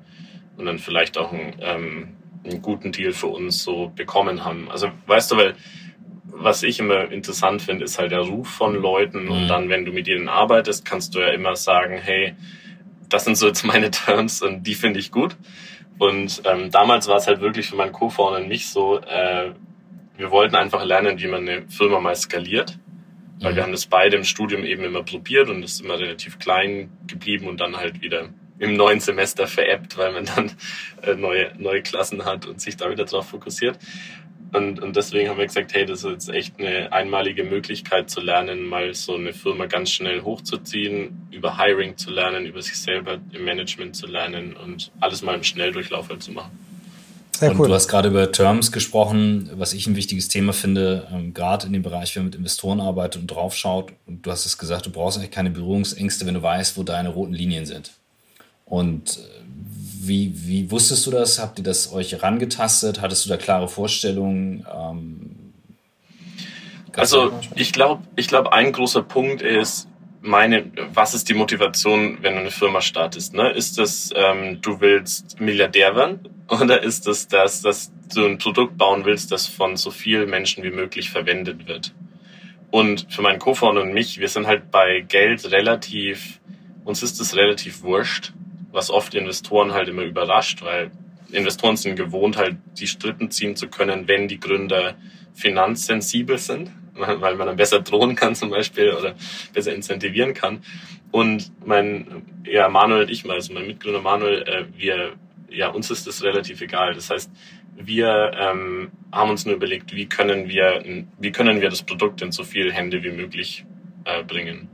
und 0.55 0.65
dann 0.65 0.79
vielleicht 0.79 1.17
auch 1.17 1.31
einen, 1.31 1.55
ähm, 1.59 2.15
einen 2.43 2.61
guten 2.61 2.91
Deal 2.91 3.11
für 3.11 3.27
uns 3.27 3.63
so 3.63 3.91
bekommen 3.95 4.45
haben. 4.45 4.71
Also 4.71 4.89
weißt 5.05 5.31
du, 5.31 5.37
weil 5.37 5.55
was 6.39 6.63
ich 6.63 6.79
immer 6.79 7.11
interessant 7.11 7.61
finde, 7.61 7.85
ist 7.85 7.99
halt 7.99 8.11
der 8.11 8.21
Ruf 8.21 8.47
von 8.47 8.75
Leuten. 8.75 9.25
Mhm. 9.25 9.31
Und 9.31 9.47
dann, 9.47 9.69
wenn 9.69 9.85
du 9.85 9.91
mit 9.91 10.07
ihnen 10.07 10.29
arbeitest, 10.29 10.85
kannst 10.85 11.15
du 11.15 11.19
ja 11.19 11.29
immer 11.29 11.55
sagen, 11.55 11.97
hey, 11.97 12.35
das 13.09 13.25
sind 13.25 13.37
so 13.37 13.47
jetzt 13.47 13.63
meine 13.63 13.91
Terms 13.91 14.41
und 14.41 14.63
die 14.63 14.75
finde 14.75 14.99
ich 14.99 15.11
gut. 15.11 15.35
Und 15.97 16.43
ähm, 16.45 16.69
damals 16.69 17.07
war 17.07 17.17
es 17.17 17.27
halt 17.27 17.41
wirklich 17.41 17.67
für 17.67 17.75
meinen 17.75 17.91
Co-Founder 17.91 18.39
und 18.39 18.47
mich 18.47 18.69
so, 18.69 18.99
äh, 18.99 19.51
wir 20.15 20.31
wollten 20.31 20.55
einfach 20.55 20.83
lernen, 20.83 21.19
wie 21.19 21.27
man 21.27 21.47
eine 21.47 21.67
Firma 21.69 21.99
mal 21.99 22.15
skaliert. 22.15 22.77
Weil 23.39 23.51
mhm. 23.51 23.55
wir 23.55 23.63
haben 23.63 23.71
das 23.71 23.87
beide 23.87 24.17
im 24.17 24.23
Studium 24.23 24.63
eben 24.63 24.83
immer 24.83 25.03
probiert 25.03 25.49
und 25.49 25.63
es 25.63 25.73
ist 25.73 25.81
immer 25.81 25.99
relativ 25.99 26.39
klein 26.39 26.91
geblieben 27.07 27.47
und 27.47 27.59
dann 27.59 27.77
halt 27.77 28.01
wieder 28.01 28.29
im 28.59 28.75
neuen 28.75 28.99
Semester 28.99 29.47
veräppt, 29.47 29.97
weil 29.97 30.11
man 30.11 30.25
dann 30.25 30.51
äh, 31.03 31.13
neue, 31.15 31.51
neue 31.57 31.81
Klassen 31.81 32.25
hat 32.25 32.45
und 32.47 32.59
sich 32.59 32.77
da 32.77 32.89
wieder 32.89 33.05
drauf 33.05 33.29
fokussiert. 33.29 33.77
Und, 34.53 34.81
und 34.81 34.95
deswegen 34.95 35.29
haben 35.29 35.37
wir 35.37 35.45
gesagt, 35.45 35.73
hey, 35.73 35.85
das 35.85 36.03
ist 36.03 36.11
jetzt 36.11 36.29
echt 36.29 36.59
eine 36.59 36.91
einmalige 36.93 37.43
Möglichkeit 37.43 38.09
zu 38.09 38.21
lernen, 38.21 38.65
mal 38.65 38.93
so 38.93 39.15
eine 39.15 39.33
Firma 39.33 39.65
ganz 39.65 39.91
schnell 39.91 40.21
hochzuziehen, 40.21 41.27
über 41.31 41.57
Hiring 41.57 41.97
zu 41.97 42.11
lernen, 42.11 42.45
über 42.45 42.61
sich 42.61 42.77
selber 42.77 43.17
im 43.33 43.43
Management 43.43 43.95
zu 43.95 44.07
lernen 44.07 44.55
und 44.55 44.91
alles 45.01 45.21
mal 45.21 45.35
im 45.35 45.43
Schnelldurchlauf 45.43 46.09
halt 46.09 46.23
zu 46.23 46.31
machen. 46.31 46.57
Sehr 47.37 47.51
und 47.51 47.59
cool. 47.59 47.67
du 47.67 47.73
hast 47.75 47.87
gerade 47.87 48.07
über 48.07 48.31
Terms 48.31 48.71
gesprochen, 48.71 49.51
was 49.53 49.73
ich 49.73 49.85
ein 49.85 49.95
wichtiges 49.95 50.27
Thema 50.27 50.53
finde, 50.53 51.07
ähm, 51.11 51.35
gerade 51.35 51.67
in 51.67 51.73
dem 51.73 51.83
Bereich, 51.83 52.15
wenn 52.15 52.23
man 52.23 52.29
mit 52.29 52.35
Investoren 52.35 52.79
arbeitet 52.79 53.21
und 53.21 53.27
draufschaut. 53.27 53.91
Und 54.07 54.25
du 54.25 54.31
hast 54.31 54.47
es 54.47 54.57
gesagt, 54.57 54.87
du 54.87 54.91
brauchst 54.91 55.17
eigentlich 55.17 55.29
keine 55.29 55.51
Berührungsängste, 55.51 56.25
wenn 56.25 56.33
du 56.33 56.41
weißt, 56.41 56.77
wo 56.77 56.83
deine 56.83 57.09
roten 57.09 57.33
Linien 57.33 57.67
sind. 57.67 57.91
Und 58.65 59.17
äh, 59.17 59.21
wie, 60.07 60.33
wie 60.35 60.71
wusstest 60.71 61.05
du 61.05 61.11
das? 61.11 61.39
Habt 61.39 61.59
ihr 61.59 61.63
das 61.63 61.91
euch 61.91 62.11
herangetastet? 62.11 63.01
Hattest 63.01 63.25
du 63.25 63.29
da 63.29 63.37
klare 63.37 63.67
Vorstellungen? 63.67 64.65
Ähm, 64.73 65.53
also 66.95 67.31
ich 67.55 67.73
glaube, 67.73 68.03
ich 68.15 68.27
glaube, 68.27 68.53
ein 68.53 68.71
großer 68.71 69.03
Punkt 69.03 69.41
ist, 69.41 69.87
meine, 70.21 70.71
was 70.93 71.13
ist 71.13 71.29
die 71.29 71.33
Motivation, 71.33 72.17
wenn 72.21 72.33
du 72.33 72.39
eine 72.41 72.51
Firma 72.51 72.81
startest? 72.81 73.33
Ne? 73.33 73.51
Ist 73.51 73.77
das, 73.77 74.11
ähm, 74.15 74.61
du 74.61 74.81
willst 74.81 75.39
Milliardär 75.39 75.95
werden 75.95 76.27
oder 76.49 76.81
ist 76.83 77.07
das, 77.07 77.27
das, 77.27 77.61
dass 77.61 77.91
du 78.13 78.25
ein 78.25 78.37
Produkt 78.37 78.77
bauen 78.77 79.05
willst, 79.05 79.31
das 79.31 79.47
von 79.47 79.77
so 79.77 79.91
vielen 79.91 80.29
Menschen 80.29 80.63
wie 80.63 80.71
möglich 80.71 81.09
verwendet 81.09 81.67
wird? 81.67 81.93
Und 82.69 83.07
für 83.09 83.21
meinen 83.21 83.39
Co-Founder 83.39 83.81
und 83.81 83.93
mich, 83.93 84.19
wir 84.19 84.27
sind 84.27 84.45
halt 84.45 84.71
bei 84.71 84.99
Geld 85.01 85.49
relativ, 85.51 86.41
uns 86.83 87.01
ist 87.01 87.21
es 87.21 87.35
relativ 87.35 87.81
wurscht, 87.81 88.33
was 88.77 88.89
oft 88.89 89.13
Investoren 89.15 89.73
halt 89.73 89.89
immer 89.89 90.03
überrascht, 90.03 90.61
weil 90.61 90.91
Investoren 91.31 91.75
sind 91.75 91.95
gewohnt, 91.95 92.37
halt 92.37 92.57
die 92.77 92.87
Strippen 92.87 93.31
ziehen 93.31 93.55
zu 93.55 93.67
können, 93.67 94.07
wenn 94.07 94.27
die 94.27 94.39
Gründer 94.39 94.95
finanzsensibel 95.33 96.37
sind 96.37 96.71
weil 96.97 97.35
man 97.35 97.47
dann 97.47 97.55
besser 97.55 97.81
drohen 97.81 98.15
kann 98.15 98.35
zum 98.35 98.49
Beispiel 98.49 98.91
oder 98.93 99.15
besser 99.53 99.73
incentivieren 99.73 100.33
kann. 100.33 100.63
Und 101.11 101.51
mein, 101.65 102.23
ja, 102.45 102.67
Manuel 102.69 103.03
und 103.03 103.11
ich, 103.11 103.29
also 103.29 103.53
mein 103.53 103.67
Mitgründer 103.67 104.01
Manuel, 104.01 104.43
äh, 104.43 104.65
wir, 104.75 105.13
ja, 105.49 105.69
uns 105.69 105.89
ist 105.89 106.07
das 106.07 106.23
relativ 106.23 106.61
egal. 106.61 106.93
Das 106.93 107.09
heißt, 107.09 107.31
wir 107.75 108.31
ähm, 108.35 108.91
haben 109.11 109.29
uns 109.29 109.45
nur 109.45 109.55
überlegt, 109.55 109.93
wie 109.95 110.07
können 110.07 110.49
wir, 110.49 110.83
wie 111.19 111.31
können 111.31 111.61
wir 111.61 111.69
das 111.69 111.83
Produkt 111.83 112.21
in 112.21 112.31
so 112.31 112.43
viele 112.43 112.73
Hände 112.73 113.03
wie 113.03 113.11
möglich 113.11 113.65
äh, 114.05 114.23
bringen. 114.23 114.69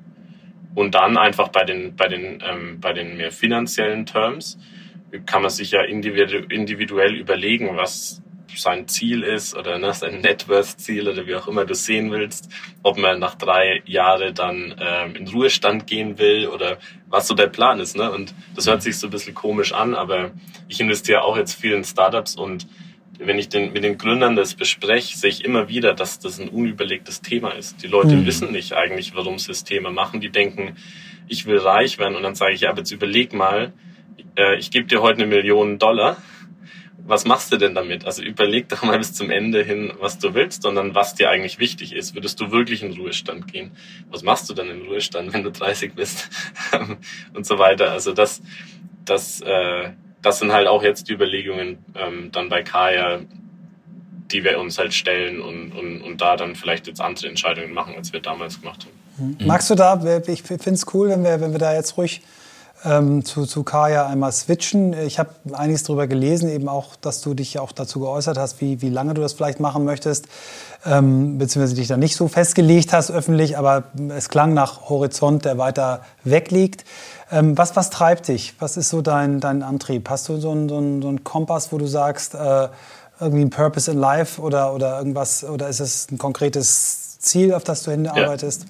Und 0.75 0.95
dann 0.95 1.17
einfach 1.17 1.49
bei 1.49 1.63
den, 1.63 1.95
bei 1.95 2.07
den, 2.07 2.43
ähm, 2.47 2.79
bei 2.79 2.93
den 2.93 3.17
mehr 3.17 3.31
finanziellen 3.31 4.05
Terms 4.05 4.57
kann 5.25 5.43
man 5.43 5.51
sich 5.51 5.71
ja 5.71 5.83
individuell 5.83 7.15
überlegen, 7.15 7.77
was 7.77 8.23
sein 8.55 8.87
Ziel 8.87 9.23
ist 9.23 9.55
oder 9.55 9.77
ne, 9.79 9.93
sein 9.93 10.21
Networth-Ziel 10.21 11.07
oder 11.07 11.25
wie 11.25 11.35
auch 11.35 11.47
immer 11.47 11.65
du 11.65 11.75
sehen 11.75 12.11
willst, 12.11 12.49
ob 12.83 12.97
man 12.97 13.19
nach 13.19 13.35
drei 13.35 13.81
Jahren 13.85 14.33
dann 14.33 14.75
ähm, 14.79 15.15
in 15.15 15.27
Ruhestand 15.27 15.87
gehen 15.87 16.19
will 16.19 16.47
oder 16.47 16.77
was 17.07 17.27
so 17.27 17.33
der 17.33 17.47
Plan 17.47 17.79
ist. 17.79 17.95
Ne? 17.95 18.11
Und 18.11 18.33
das 18.55 18.67
hört 18.67 18.83
sich 18.83 18.97
so 18.97 19.07
ein 19.07 19.11
bisschen 19.11 19.33
komisch 19.33 19.73
an, 19.73 19.95
aber 19.95 20.31
ich 20.67 20.79
investiere 20.79 21.23
auch 21.23 21.37
jetzt 21.37 21.53
viel 21.53 21.73
in 21.73 21.83
Startups 21.83 22.35
und 22.35 22.67
wenn 23.19 23.39
ich 23.39 23.49
den, 23.49 23.73
mit 23.73 23.83
den 23.83 23.97
Gründern 23.97 24.35
das 24.35 24.55
bespreche, 24.55 25.17
sehe 25.17 25.29
ich 25.29 25.45
immer 25.45 25.69
wieder, 25.69 25.93
dass 25.93 26.19
das 26.19 26.39
ein 26.39 26.49
unüberlegtes 26.49 27.21
Thema 27.21 27.51
ist. 27.51 27.83
Die 27.83 27.87
Leute 27.87 28.15
mhm. 28.15 28.25
wissen 28.25 28.51
nicht 28.51 28.73
eigentlich, 28.73 29.15
warum 29.15 29.37
Thema 29.37 29.91
machen. 29.91 30.19
Die 30.19 30.29
denken, 30.29 30.75
ich 31.27 31.45
will 31.45 31.57
reich 31.57 31.99
werden 31.99 32.15
und 32.15 32.23
dann 32.23 32.35
sage 32.35 32.53
ich, 32.53 32.61
ja, 32.61 32.69
aber 32.69 32.79
jetzt 32.79 32.91
überleg 32.91 33.33
mal, 33.33 33.73
äh, 34.37 34.57
ich 34.57 34.71
gebe 34.71 34.87
dir 34.87 35.01
heute 35.01 35.21
eine 35.21 35.27
Million 35.27 35.79
Dollar 35.79 36.17
was 37.05 37.25
machst 37.25 37.51
du 37.51 37.57
denn 37.57 37.75
damit? 37.75 38.05
Also 38.05 38.23
überleg 38.23 38.69
doch 38.69 38.83
mal 38.83 38.97
bis 38.97 39.13
zum 39.13 39.29
Ende 39.29 39.63
hin, 39.63 39.91
was 39.99 40.19
du 40.19 40.33
willst, 40.33 40.63
sondern 40.63 40.95
was 40.95 41.15
dir 41.15 41.29
eigentlich 41.29 41.59
wichtig 41.59 41.93
ist. 41.93 42.15
Würdest 42.15 42.39
du 42.39 42.51
wirklich 42.51 42.83
in 42.83 42.93
Ruhestand 42.93 43.51
gehen? 43.51 43.71
Was 44.09 44.23
machst 44.23 44.49
du 44.49 44.53
dann 44.53 44.69
im 44.69 44.83
Ruhestand, 44.83 45.33
wenn 45.33 45.43
du 45.43 45.51
30 45.51 45.93
bist? 45.95 46.29
und 47.33 47.45
so 47.45 47.59
weiter. 47.59 47.91
Also 47.91 48.13
das, 48.13 48.41
das, 49.03 49.41
äh, 49.41 49.91
das 50.23 50.39
sind 50.39 50.51
halt 50.51 50.67
auch 50.67 50.81
jetzt 50.81 51.09
die 51.09 51.13
Überlegungen 51.13 51.77
ähm, 51.95 52.31
dann 52.31 52.49
bei 52.49 52.63
Kaya, 52.63 53.19
die 54.31 54.43
wir 54.43 54.59
uns 54.59 54.79
halt 54.79 54.93
stellen 54.93 55.41
und, 55.41 55.71
und, 55.73 56.01
und 56.01 56.21
da 56.21 56.35
dann 56.35 56.55
vielleicht 56.55 56.87
jetzt 56.87 57.01
andere 57.01 57.27
Entscheidungen 57.27 57.73
machen, 57.73 57.93
als 57.95 58.11
wir 58.11 58.19
damals 58.19 58.59
gemacht 58.59 58.85
haben. 58.85 59.35
Mhm. 59.37 59.45
Magst 59.45 59.69
du 59.69 59.75
da, 59.75 60.01
ich 60.25 60.41
finde 60.41 60.71
es 60.71 60.85
cool, 60.93 61.09
wenn 61.09 61.23
wir, 61.23 61.39
wenn 61.39 61.51
wir 61.51 61.59
da 61.59 61.73
jetzt 61.75 61.97
ruhig 61.97 62.21
ähm, 62.85 63.23
zu, 63.23 63.45
zu 63.45 63.63
Kaya 63.63 64.07
einmal 64.07 64.31
switchen. 64.31 64.93
Ich 64.93 65.19
habe 65.19 65.29
einiges 65.53 65.83
darüber 65.83 66.07
gelesen, 66.07 66.49
eben 66.49 66.67
auch, 66.67 66.95
dass 66.95 67.21
du 67.21 67.33
dich 67.33 67.59
auch 67.59 67.71
dazu 67.71 67.99
geäußert 67.99 68.37
hast, 68.37 68.61
wie, 68.61 68.81
wie 68.81 68.89
lange 68.89 69.13
du 69.13 69.21
das 69.21 69.33
vielleicht 69.33 69.59
machen 69.59 69.85
möchtest, 69.85 70.27
ähm, 70.85 71.37
beziehungsweise 71.37 71.75
dich 71.75 71.87
da 71.87 71.97
nicht 71.97 72.15
so 72.15 72.27
festgelegt 72.27 72.93
hast 72.93 73.11
öffentlich, 73.11 73.57
aber 73.57 73.83
es 74.09 74.29
klang 74.29 74.53
nach 74.53 74.89
Horizont, 74.89 75.45
der 75.45 75.57
weiter 75.57 76.01
weg 76.23 76.51
liegt. 76.51 76.85
Ähm, 77.31 77.57
was, 77.57 77.75
was 77.75 77.89
treibt 77.89 78.27
dich? 78.27 78.53
Was 78.59 78.77
ist 78.77 78.89
so 78.89 79.01
dein, 79.01 79.39
dein 79.39 79.63
Antrieb? 79.63 80.09
Hast 80.09 80.29
du 80.29 80.37
so 80.37 80.51
einen, 80.51 80.69
so 80.69 80.75
so 81.01 81.07
einen 81.07 81.23
Kompass, 81.23 81.71
wo 81.71 81.77
du 81.77 81.87
sagst, 81.87 82.35
äh, 82.35 82.67
irgendwie 83.19 83.45
ein 83.45 83.49
Purpose 83.49 83.89
in 83.89 83.97
Life 83.97 84.41
oder, 84.41 84.73
oder 84.73 84.97
irgendwas, 84.97 85.43
oder 85.43 85.69
ist 85.69 85.79
es 85.79 86.11
ein 86.11 86.17
konkretes 86.17 87.19
Ziel, 87.19 87.53
auf 87.53 87.63
das 87.63 87.83
du 87.83 87.91
hinarbeitest? 87.91 88.63
Ja. 88.63 88.69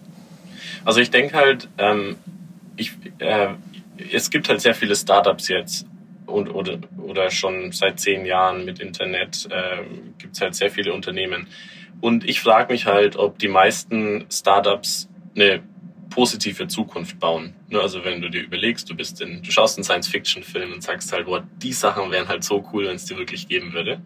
Also 0.86 0.99
ich 0.99 1.12
denke 1.12 1.36
halt, 1.36 1.69
ähm, 1.78 2.17
ich, 2.76 2.93
äh, 3.19 3.49
es 4.12 4.30
gibt 4.30 4.50
halt 4.50 4.62
sehr 4.62 4.76
viele 4.76 4.96
Startups 4.96 5.48
jetzt 5.48 5.86
und, 6.26 6.50
oder, 6.50 6.80
oder 6.98 7.30
schon 7.30 7.72
seit 7.72 8.00
zehn 8.00 8.26
Jahren 8.26 8.66
mit 8.66 8.80
Internet 8.80 9.48
äh, 9.50 9.84
gibt 10.18 10.36
es 10.36 10.42
halt 10.42 10.56
sehr 10.56 10.72
viele 10.72 10.94
Unternehmen. 10.94 11.48
Und 12.02 12.28
ich 12.28 12.42
frage 12.42 12.74
mich 12.74 12.86
halt, 12.86 13.16
ob 13.16 13.40
die 13.40 13.48
meisten 13.48 14.26
Startups 14.30 15.10
eine 15.36 15.62
positive 16.10 16.68
Zukunft 16.68 17.20
bauen. 17.20 17.56
Ne, 17.70 17.80
also 17.80 18.04
wenn 18.06 18.22
du 18.22 18.30
dir 18.30 18.44
überlegst, 18.44 18.90
du 18.90 18.96
bist 18.96 19.22
in, 19.22 19.42
du 19.42 19.52
schaust 19.52 19.78
einen 19.78 19.84
Science-Fiction-Film 19.84 20.74
und 20.74 20.84
sagst 20.84 21.12
halt, 21.12 21.26
boah, 21.26 21.44
die 21.58 21.74
Sachen 21.74 22.12
wären 22.12 22.28
halt 22.28 22.44
so 22.44 22.68
cool, 22.72 22.88
wenn 22.88 22.96
es 22.96 23.06
die 23.06 23.18
wirklich 23.18 23.48
geben 23.48 23.74
würde. 23.74 24.02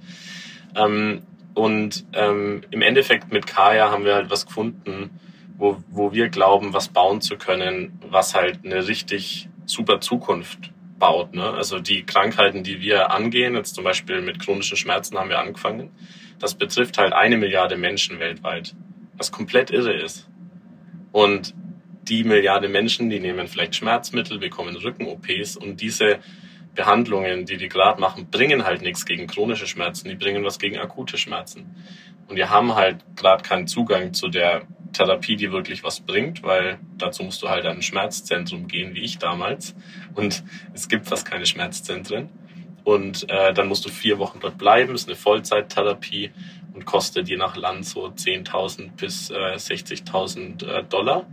Ähm, 0.76 1.24
und 1.54 2.06
ähm, 2.14 2.62
im 2.70 2.82
Endeffekt 2.82 3.34
mit 3.34 3.48
Kaya 3.48 3.90
haben 3.90 4.06
wir 4.06 4.16
halt 4.16 4.30
was 4.30 4.46
gefunden, 4.46 5.10
wo, 5.58 5.84
wo 5.90 6.14
wir 6.14 6.30
glauben, 6.30 6.74
was 6.74 6.88
bauen 6.90 7.20
zu 7.20 7.36
können, 7.36 8.00
was 8.10 8.36
halt 8.36 8.60
eine 8.64 8.88
richtig 8.88 9.50
super 9.68 10.02
Zukunft 10.02 10.72
baut. 11.00 11.36
Ne? 11.36 11.44
Also 11.44 11.80
die 11.80 12.04
Krankheiten, 12.04 12.64
die 12.64 12.82
wir 12.82 13.12
angehen, 13.12 13.56
jetzt 13.56 13.76
zum 13.76 13.84
Beispiel 13.84 14.22
mit 14.22 14.40
chronischen 14.40 14.78
Schmerzen 14.78 15.18
haben 15.18 15.30
wir 15.30 15.40
angefangen, 15.40 15.92
das 16.40 16.56
betrifft 16.56 16.98
halt 16.98 17.14
eine 17.14 17.38
Milliarde 17.38 17.78
Menschen 17.78 18.20
weltweit, 18.20 18.76
was 19.16 19.32
komplett 19.32 19.72
irre 19.72 19.94
ist. 19.94 20.28
Und 21.12 21.54
die 22.04 22.24
Milliarde 22.24 22.70
Menschen, 22.70 23.10
die 23.10 23.20
nehmen 23.20 23.48
vielleicht 23.48 23.76
Schmerzmittel, 23.76 24.40
bekommen 24.40 24.76
Rücken-OPs 24.76 25.58
und 25.58 25.82
diese 25.82 26.20
Behandlungen, 26.76 27.46
die 27.46 27.58
die 27.58 27.70
gerade 27.70 28.00
machen, 28.00 28.30
bringen 28.30 28.64
halt 28.64 28.82
nichts 28.82 29.06
gegen 29.06 29.28
chronische 29.28 29.68
Schmerzen, 29.68 30.10
die 30.10 30.16
bringen 30.16 30.44
was 30.44 30.60
gegen 30.60 30.78
akute 30.78 31.18
Schmerzen. 31.18 31.76
Und 32.28 32.36
wir 32.36 32.50
haben 32.50 32.76
halt 32.76 33.04
gerade 33.16 33.44
keinen 33.44 33.68
Zugang 33.68 34.14
zu 34.14 34.28
der 34.28 34.62
Therapie, 34.98 35.36
die 35.36 35.52
wirklich 35.52 35.84
was 35.84 36.00
bringt, 36.00 36.44
weil 36.44 36.80
dazu 36.98 37.24
musst 37.24 37.44
du 37.44 37.50
halt 37.50 37.66
an 37.66 37.78
ein 37.78 37.82
Schmerzzentrum 37.82 38.68
gehen, 38.68 38.96
wie 38.96 39.02
ich 39.02 39.20
damals. 39.20 39.76
Und 40.16 40.44
es 40.74 40.88
gibt 40.88 41.08
fast 41.08 41.30
keine 41.30 41.46
Schmerzzentren. 41.46 42.30
Und 42.84 43.30
äh, 43.30 43.54
dann 43.54 43.68
musst 43.68 43.86
du 43.86 43.90
vier 43.90 44.18
Wochen 44.18 44.40
dort 44.40 44.58
bleiben, 44.58 44.96
ist 44.96 45.08
eine 45.08 45.18
Vollzeittherapie 45.18 46.32
und 46.74 46.86
kostet 46.86 47.28
je 47.28 47.36
nach 47.36 47.56
Land 47.58 47.86
so 47.86 48.06
10.000 48.06 48.92
bis 48.96 49.30
äh, 49.30 49.56
60.000 49.56 50.66
äh, 50.66 50.84
Dollar. 50.84 51.28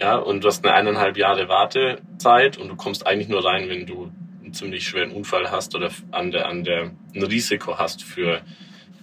Ja, 0.00 0.16
und 0.16 0.44
du 0.44 0.48
hast 0.48 0.64
eine 0.64 0.74
eineinhalb 0.74 1.16
Jahre 1.16 1.48
Wartezeit 1.48 2.56
und 2.56 2.68
du 2.68 2.76
kommst 2.76 3.06
eigentlich 3.06 3.28
nur 3.28 3.44
rein, 3.44 3.68
wenn 3.68 3.86
du 3.86 4.12
einen 4.42 4.54
ziemlich 4.54 4.86
schweren 4.86 5.10
Unfall 5.12 5.50
hast 5.50 5.74
oder 5.74 5.90
an 6.10 6.30
der, 6.30 6.46
an 6.46 6.64
der 6.64 6.90
ein 7.14 7.22
Risiko 7.22 7.78
hast 7.78 8.02
für 8.02 8.42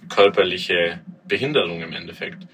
körperliche 0.08 1.00
Behinderung 1.26 1.82
im 1.82 1.92
Endeffekt. 1.92 2.46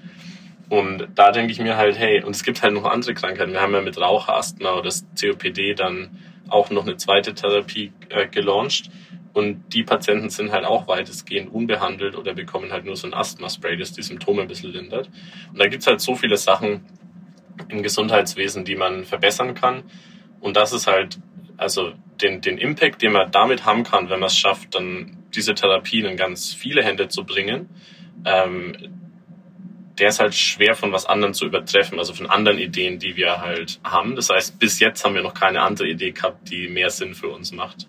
Und 0.72 1.08
da 1.16 1.32
denke 1.32 1.52
ich 1.52 1.60
mir 1.60 1.76
halt, 1.76 1.98
hey, 1.98 2.24
und 2.24 2.34
es 2.34 2.44
gibt 2.44 2.62
halt 2.62 2.72
noch 2.72 2.86
andere 2.86 3.12
Krankheiten. 3.12 3.52
Wir 3.52 3.60
haben 3.60 3.74
ja 3.74 3.82
mit 3.82 4.00
Raucherasthma 4.00 4.72
oder 4.72 4.84
das 4.84 5.04
COPD 5.20 5.74
dann 5.74 6.18
auch 6.48 6.70
noch 6.70 6.86
eine 6.86 6.96
zweite 6.96 7.34
Therapie 7.34 7.92
äh, 8.08 8.26
gelauncht. 8.26 8.88
Und 9.34 9.74
die 9.74 9.82
Patienten 9.82 10.30
sind 10.30 10.50
halt 10.50 10.64
auch 10.64 10.88
weitestgehend 10.88 11.52
unbehandelt 11.52 12.16
oder 12.16 12.32
bekommen 12.32 12.72
halt 12.72 12.86
nur 12.86 12.96
so 12.96 13.06
ein 13.06 13.12
Asthma-Spray, 13.12 13.76
das 13.76 13.92
die 13.92 14.00
Symptome 14.00 14.40
ein 14.40 14.48
bisschen 14.48 14.72
lindert. 14.72 15.10
Und 15.52 15.58
da 15.58 15.66
gibt's 15.66 15.86
halt 15.86 16.00
so 16.00 16.14
viele 16.14 16.38
Sachen 16.38 16.86
im 17.68 17.82
Gesundheitswesen, 17.82 18.64
die 18.64 18.74
man 18.74 19.04
verbessern 19.04 19.52
kann. 19.52 19.82
Und 20.40 20.56
das 20.56 20.72
ist 20.72 20.86
halt, 20.86 21.18
also 21.58 21.92
den, 22.22 22.40
den 22.40 22.56
Impact, 22.56 23.02
den 23.02 23.12
man 23.12 23.30
damit 23.30 23.66
haben 23.66 23.82
kann, 23.82 24.08
wenn 24.08 24.20
man 24.20 24.28
es 24.28 24.38
schafft, 24.38 24.74
dann 24.74 25.18
diese 25.34 25.52
Therapien 25.52 26.06
in 26.06 26.16
ganz 26.16 26.54
viele 26.54 26.82
Hände 26.82 27.08
zu 27.08 27.24
bringen, 27.24 27.68
ähm, 28.24 29.01
der 30.02 30.08
ist 30.08 30.18
halt 30.18 30.34
schwer 30.34 30.74
von 30.74 30.90
was 30.90 31.06
anderem 31.06 31.32
zu 31.32 31.46
übertreffen, 31.46 32.00
also 32.00 32.12
von 32.12 32.26
anderen 32.26 32.58
Ideen, 32.58 32.98
die 32.98 33.14
wir 33.14 33.40
halt 33.40 33.78
haben. 33.84 34.16
Das 34.16 34.30
heißt, 34.30 34.58
bis 34.58 34.80
jetzt 34.80 35.04
haben 35.04 35.14
wir 35.14 35.22
noch 35.22 35.32
keine 35.32 35.62
andere 35.62 35.86
Idee 35.86 36.10
gehabt, 36.10 36.50
die 36.50 36.66
mehr 36.66 36.90
Sinn 36.90 37.14
für 37.14 37.28
uns 37.28 37.52
macht. 37.52 37.86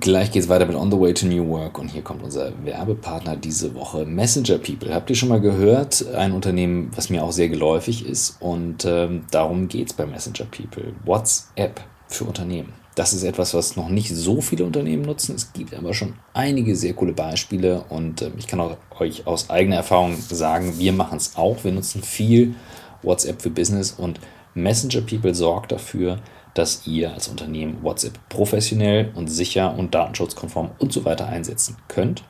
Gleich 0.00 0.32
geht's 0.32 0.50
weiter 0.50 0.66
mit 0.66 0.76
On 0.76 0.90
the 0.90 1.00
Way 1.00 1.14
to 1.14 1.26
New 1.26 1.48
Work 1.48 1.78
und 1.78 1.88
hier 1.88 2.02
kommt 2.02 2.22
unser 2.22 2.52
Werbepartner 2.62 3.36
diese 3.36 3.74
Woche, 3.74 4.04
Messenger 4.04 4.58
People. 4.58 4.92
Habt 4.92 5.08
ihr 5.08 5.16
schon 5.16 5.30
mal 5.30 5.40
gehört? 5.40 6.06
Ein 6.14 6.32
Unternehmen, 6.32 6.90
was 6.94 7.08
mir 7.08 7.24
auch 7.24 7.32
sehr 7.32 7.48
geläufig 7.48 8.04
ist 8.04 8.36
und 8.40 8.84
ähm, 8.84 9.24
darum 9.30 9.68
geht's 9.68 9.94
bei 9.94 10.04
Messenger 10.04 10.44
People. 10.50 10.92
WhatsApp 11.06 11.80
für 12.06 12.24
Unternehmen. 12.24 12.74
Das 12.96 13.12
ist 13.12 13.24
etwas, 13.24 13.52
was 13.52 13.76
noch 13.76 13.90
nicht 13.90 14.08
so 14.08 14.40
viele 14.40 14.64
Unternehmen 14.64 15.02
nutzen. 15.02 15.36
Es 15.36 15.52
gibt 15.52 15.74
aber 15.74 15.92
schon 15.92 16.14
einige 16.32 16.74
sehr 16.74 16.94
coole 16.94 17.12
Beispiele 17.12 17.84
und 17.90 18.22
äh, 18.22 18.30
ich 18.38 18.46
kann 18.46 18.58
auch 18.58 18.78
euch 18.98 19.26
aus 19.26 19.50
eigener 19.50 19.76
Erfahrung 19.76 20.16
sagen, 20.18 20.78
wir 20.78 20.94
machen 20.94 21.18
es 21.18 21.36
auch. 21.36 21.62
Wir 21.62 21.72
nutzen 21.72 22.02
viel 22.02 22.54
WhatsApp 23.02 23.42
für 23.42 23.50
Business 23.50 23.92
und 23.92 24.18
Messenger 24.54 25.02
People 25.02 25.34
sorgt 25.34 25.72
dafür, 25.72 26.20
dass 26.54 26.86
ihr 26.86 27.12
als 27.12 27.28
Unternehmen 27.28 27.82
WhatsApp 27.82 28.18
professionell 28.30 29.12
und 29.14 29.28
sicher 29.28 29.76
und 29.76 29.94
datenschutzkonform 29.94 30.70
und 30.78 30.90
so 30.90 31.04
weiter 31.04 31.26
einsetzen 31.26 31.76
könnt. 31.88 32.24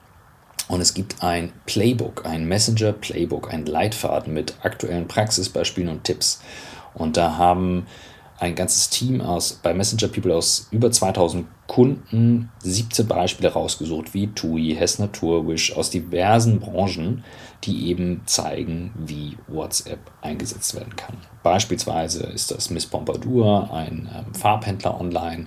Und 0.66 0.81
es 0.81 0.94
gibt 0.94 1.22
ein 1.22 1.52
Playbook, 1.66 2.26
ein 2.26 2.48
Messenger 2.48 2.92
Playbook, 2.92 3.55
ein 3.55 3.66
Leitfaden 3.66 4.35
mit 4.35 4.57
aktuellen 4.64 5.07
Praxisbeispielen 5.07 5.90
und 5.90 6.02
Tipps. 6.02 6.42
Und 6.92 7.16
da 7.16 7.38
haben 7.38 7.87
ein 8.38 8.55
ganzes 8.55 8.90
Team 8.90 9.20
aus, 9.20 9.61
bei 9.62 9.72
Messenger 9.72 10.09
People 10.09 10.35
aus 10.35 10.68
über 10.70 10.90
2000 10.90 11.46
Kunden 11.66 12.51
17 12.61 13.07
Beispiele 13.07 13.53
rausgesucht, 13.53 14.14
wie 14.14 14.29
TUI, 14.29 14.75
Hess 14.79 14.99
Naturwish, 14.99 15.75
aus 15.75 15.90
diversen 15.90 16.61
Branchen, 16.61 17.25
die 17.64 17.88
eben 17.88 18.22
zeigen, 18.27 18.92
wie 18.99 19.37
WhatsApp 19.49 19.99
eingesetzt 20.22 20.75
werden 20.75 20.94
kann. 20.96 21.16
Beispielsweise 21.42 22.25
ist 22.25 22.51
das 22.51 22.70
Miss 22.70 22.87
Pompadour, 22.87 23.72
ein 23.72 24.09
ähm, 24.14 24.35
Farbhändler 24.35 25.01
online 25.01 25.46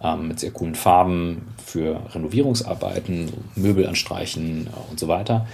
ähm, 0.00 0.28
mit 0.28 0.40
sehr 0.40 0.52
coolen 0.52 0.74
Farben 0.74 1.48
für 1.64 2.00
Renovierungsarbeiten, 2.14 3.32
Möbel 3.56 3.86
anstreichen 3.86 4.68
äh, 4.68 4.90
und 4.90 5.00
so 5.00 5.08
weiter. 5.08 5.46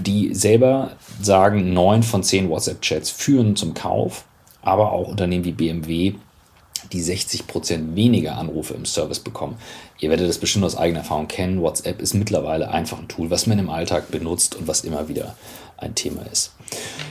Die 0.00 0.34
selber 0.34 0.92
sagen, 1.20 1.74
neun 1.74 2.02
von 2.02 2.22
zehn 2.22 2.48
WhatsApp-Chats 2.48 3.10
führen 3.10 3.54
zum 3.54 3.74
Kauf 3.74 4.24
aber 4.64 4.92
auch 4.92 5.08
Unternehmen 5.08 5.44
wie 5.44 5.52
BMW, 5.52 6.14
die 6.92 7.00
60 7.00 7.46
Prozent 7.46 7.96
weniger 7.96 8.36
Anrufe 8.36 8.74
im 8.74 8.84
Service 8.84 9.20
bekommen. 9.20 9.56
Ihr 9.98 10.10
werdet 10.10 10.28
das 10.28 10.38
bestimmt 10.38 10.64
aus 10.64 10.76
eigener 10.76 11.00
Erfahrung 11.00 11.28
kennen. 11.28 11.62
WhatsApp 11.62 12.00
ist 12.00 12.14
mittlerweile 12.14 12.70
einfach 12.70 12.98
ein 12.98 13.08
Tool, 13.08 13.30
was 13.30 13.46
man 13.46 13.58
im 13.58 13.70
Alltag 13.70 14.10
benutzt 14.10 14.54
und 14.54 14.68
was 14.68 14.84
immer 14.84 15.08
wieder 15.08 15.34
ein 15.76 15.94
Thema 15.94 16.22
ist. 16.30 16.54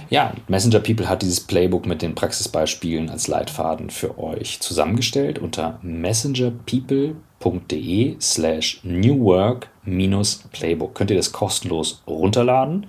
Ja, 0.10 0.34
Messenger 0.48 0.80
People 0.80 1.10
hat 1.10 1.22
dieses 1.22 1.42
Playbook 1.42 1.86
mit 1.86 2.02
den 2.02 2.16
Praxisbeispielen 2.16 3.10
als 3.10 3.28
Leitfaden 3.28 3.90
für 3.90 4.18
euch 4.20 4.60
zusammengestellt 4.60 5.40
unter 5.40 5.80
messengerpeople.de 5.82 8.18
slash 8.20 8.82
newwork-playbook. 8.84 10.96
Könnt 10.96 11.12
ihr 11.12 11.18
das 11.18 11.32
kostenlos 11.32 12.04
runterladen 12.06 12.88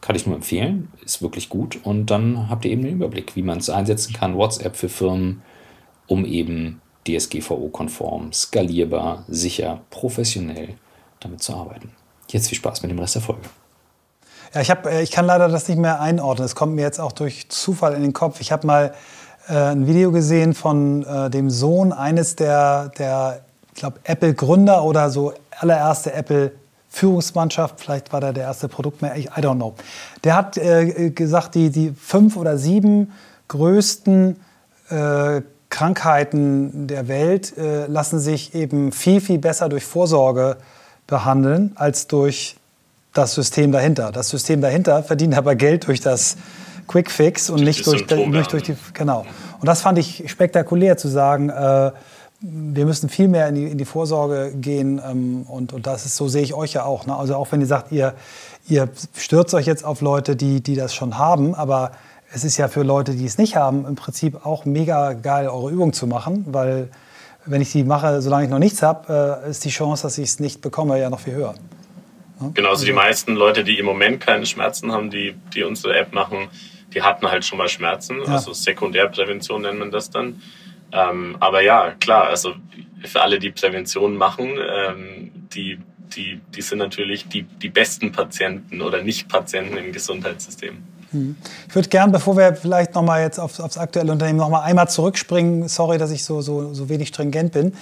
kann 0.00 0.16
ich 0.16 0.26
nur 0.26 0.36
empfehlen, 0.36 0.90
ist 1.04 1.22
wirklich 1.22 1.48
gut. 1.48 1.78
Und 1.82 2.06
dann 2.06 2.48
habt 2.48 2.64
ihr 2.64 2.70
eben 2.70 2.82
den 2.82 2.94
Überblick, 2.94 3.36
wie 3.36 3.42
man 3.42 3.58
es 3.58 3.70
einsetzen 3.70 4.14
kann. 4.14 4.36
WhatsApp 4.36 4.76
für 4.76 4.88
Firmen, 4.88 5.42
um 6.06 6.24
eben 6.24 6.80
DSGVO-konform, 7.06 8.32
skalierbar, 8.32 9.24
sicher, 9.28 9.80
professionell 9.90 10.74
damit 11.20 11.42
zu 11.42 11.54
arbeiten. 11.54 11.92
Jetzt 12.28 12.48
viel 12.48 12.58
Spaß 12.58 12.82
mit 12.82 12.90
dem 12.90 12.98
Rest 12.98 13.16
der 13.16 13.22
Folge. 13.22 13.48
Ja, 14.54 14.60
ich, 14.60 14.70
hab, 14.70 14.86
äh, 14.86 15.02
ich 15.02 15.10
kann 15.10 15.26
leider 15.26 15.48
das 15.48 15.68
nicht 15.68 15.78
mehr 15.78 16.00
einordnen. 16.00 16.44
Es 16.44 16.54
kommt 16.54 16.74
mir 16.74 16.82
jetzt 16.82 17.00
auch 17.00 17.12
durch 17.12 17.48
Zufall 17.50 17.94
in 17.94 18.02
den 18.02 18.12
Kopf. 18.12 18.40
Ich 18.40 18.52
habe 18.52 18.66
mal 18.66 18.94
äh, 19.48 19.54
ein 19.54 19.86
Video 19.86 20.12
gesehen 20.12 20.54
von 20.54 21.04
äh, 21.04 21.30
dem 21.30 21.50
Sohn 21.50 21.92
eines 21.92 22.36
der, 22.36 22.88
der 22.98 23.44
ich 23.74 23.80
glaube, 23.80 24.00
Apple-Gründer 24.04 24.82
oder 24.82 25.10
so 25.10 25.32
allererste 25.58 26.12
Apple 26.12 26.52
Führungsmannschaft, 26.90 27.80
vielleicht 27.80 28.12
war 28.12 28.20
der 28.20 28.32
der 28.32 28.44
erste 28.44 28.68
Produktmanager, 28.68 29.30
I 29.38 29.40
don't 29.40 29.54
know. 29.54 29.74
Der 30.24 30.36
hat 30.36 30.58
äh, 30.58 31.10
gesagt, 31.10 31.54
die, 31.54 31.70
die 31.70 31.94
fünf 31.96 32.36
oder 32.36 32.58
sieben 32.58 33.12
größten 33.48 34.36
äh, 34.90 35.40
Krankheiten 35.70 36.88
der 36.88 37.06
Welt 37.06 37.56
äh, 37.56 37.86
lassen 37.86 38.18
sich 38.18 38.54
eben 38.54 38.90
viel, 38.90 39.20
viel 39.20 39.38
besser 39.38 39.68
durch 39.68 39.84
Vorsorge 39.84 40.56
behandeln 41.06 41.72
als 41.76 42.08
durch 42.08 42.56
das 43.12 43.34
System 43.34 43.70
dahinter. 43.72 44.10
Das 44.12 44.28
System 44.28 44.60
dahinter 44.60 45.02
verdient 45.02 45.34
aber 45.36 45.54
Geld 45.54 45.86
durch 45.86 46.00
das 46.00 46.36
Quick 46.88 47.10
Fix 47.10 47.50
und 47.50 47.62
nicht 47.62 47.86
durch, 47.86 48.08
nicht 48.10 48.52
durch 48.52 48.64
die. 48.64 48.76
Genau. 48.94 49.24
Und 49.60 49.66
das 49.66 49.80
fand 49.80 49.98
ich 49.98 50.28
spektakulär 50.28 50.96
zu 50.96 51.06
sagen. 51.08 51.50
Äh, 51.50 51.92
wir 52.42 52.86
müssen 52.86 53.08
viel 53.08 53.28
mehr 53.28 53.48
in 53.48 53.54
die, 53.54 53.64
in 53.64 53.78
die 53.78 53.84
Vorsorge 53.84 54.52
gehen 54.54 55.00
ähm, 55.04 55.42
und, 55.42 55.72
und 55.72 55.86
das 55.86 56.06
ist, 56.06 56.16
so 56.16 56.28
sehe 56.28 56.42
ich 56.42 56.54
euch 56.54 56.72
ja 56.72 56.84
auch. 56.84 57.06
Ne? 57.06 57.14
Also 57.14 57.34
auch 57.36 57.52
wenn 57.52 57.60
ihr 57.60 57.66
sagt, 57.66 57.92
ihr, 57.92 58.14
ihr 58.66 58.88
stürzt 59.14 59.54
euch 59.54 59.66
jetzt 59.66 59.84
auf 59.84 60.00
Leute, 60.00 60.36
die, 60.36 60.62
die 60.62 60.74
das 60.74 60.94
schon 60.94 61.18
haben, 61.18 61.54
aber 61.54 61.92
es 62.32 62.44
ist 62.44 62.56
ja 62.56 62.68
für 62.68 62.82
Leute, 62.82 63.12
die 63.12 63.26
es 63.26 63.36
nicht 63.36 63.56
haben, 63.56 63.84
im 63.86 63.96
Prinzip 63.96 64.46
auch 64.46 64.64
mega 64.64 65.12
geil, 65.12 65.48
eure 65.48 65.70
Übung 65.70 65.92
zu 65.92 66.06
machen, 66.06 66.46
weil 66.48 66.88
wenn 67.44 67.60
ich 67.60 67.72
die 67.72 67.84
mache, 67.84 68.22
solange 68.22 68.44
ich 68.44 68.50
noch 68.50 68.58
nichts 68.58 68.82
habe, 68.82 69.42
äh, 69.44 69.50
ist 69.50 69.64
die 69.64 69.70
Chance, 69.70 70.04
dass 70.04 70.16
ich 70.16 70.30
es 70.30 70.40
nicht 70.40 70.62
bekomme, 70.62 70.98
ja 70.98 71.10
noch 71.10 71.20
viel 71.20 71.34
höher. 71.34 71.54
Ne? 72.40 72.52
Genau, 72.54 72.70
also 72.70 72.86
die 72.86 72.92
meisten 72.92 73.34
Leute, 73.34 73.64
die 73.64 73.78
im 73.78 73.86
Moment 73.86 74.20
keine 74.20 74.46
Schmerzen 74.46 74.92
haben, 74.92 75.10
die, 75.10 75.34
die 75.54 75.62
unsere 75.62 75.98
App 75.98 76.12
machen, 76.12 76.48
die 76.94 77.02
hatten 77.02 77.30
halt 77.30 77.44
schon 77.44 77.58
mal 77.58 77.68
Schmerzen, 77.68 78.18
ja. 78.24 78.32
also 78.32 78.52
Sekundärprävention 78.52 79.62
nennt 79.62 79.78
man 79.78 79.90
das 79.90 80.10
dann. 80.10 80.40
Ähm, 80.92 81.36
aber 81.40 81.62
ja, 81.62 81.92
klar, 82.00 82.28
also 82.28 82.54
für 83.04 83.22
alle, 83.22 83.38
die 83.38 83.50
Prävention 83.50 84.16
machen, 84.16 84.56
ähm, 84.58 85.30
die, 85.54 85.78
die, 86.14 86.40
die 86.54 86.62
sind 86.62 86.78
natürlich 86.78 87.28
die, 87.28 87.42
die 87.42 87.68
besten 87.68 88.12
Patienten 88.12 88.80
oder 88.80 89.02
Nicht-Patienten 89.02 89.76
im 89.76 89.92
Gesundheitssystem. 89.92 90.82
Hm. 91.12 91.36
Ich 91.68 91.74
würde 91.74 91.88
gern, 91.88 92.12
bevor 92.12 92.36
wir 92.36 92.54
vielleicht 92.54 92.94
noch 92.94 93.02
mal 93.02 93.22
jetzt 93.22 93.40
auf, 93.40 93.58
aufs 93.58 93.78
aktuelle 93.78 94.12
Unternehmen 94.12 94.38
noch 94.38 94.48
mal 94.48 94.62
einmal 94.62 94.88
zurückspringen, 94.88 95.68
sorry, 95.68 95.98
dass 95.98 96.10
ich 96.10 96.24
so, 96.24 96.40
so, 96.40 96.72
so 96.72 96.88
wenig 96.88 97.08
stringent 97.08 97.52
bin. 97.52 97.72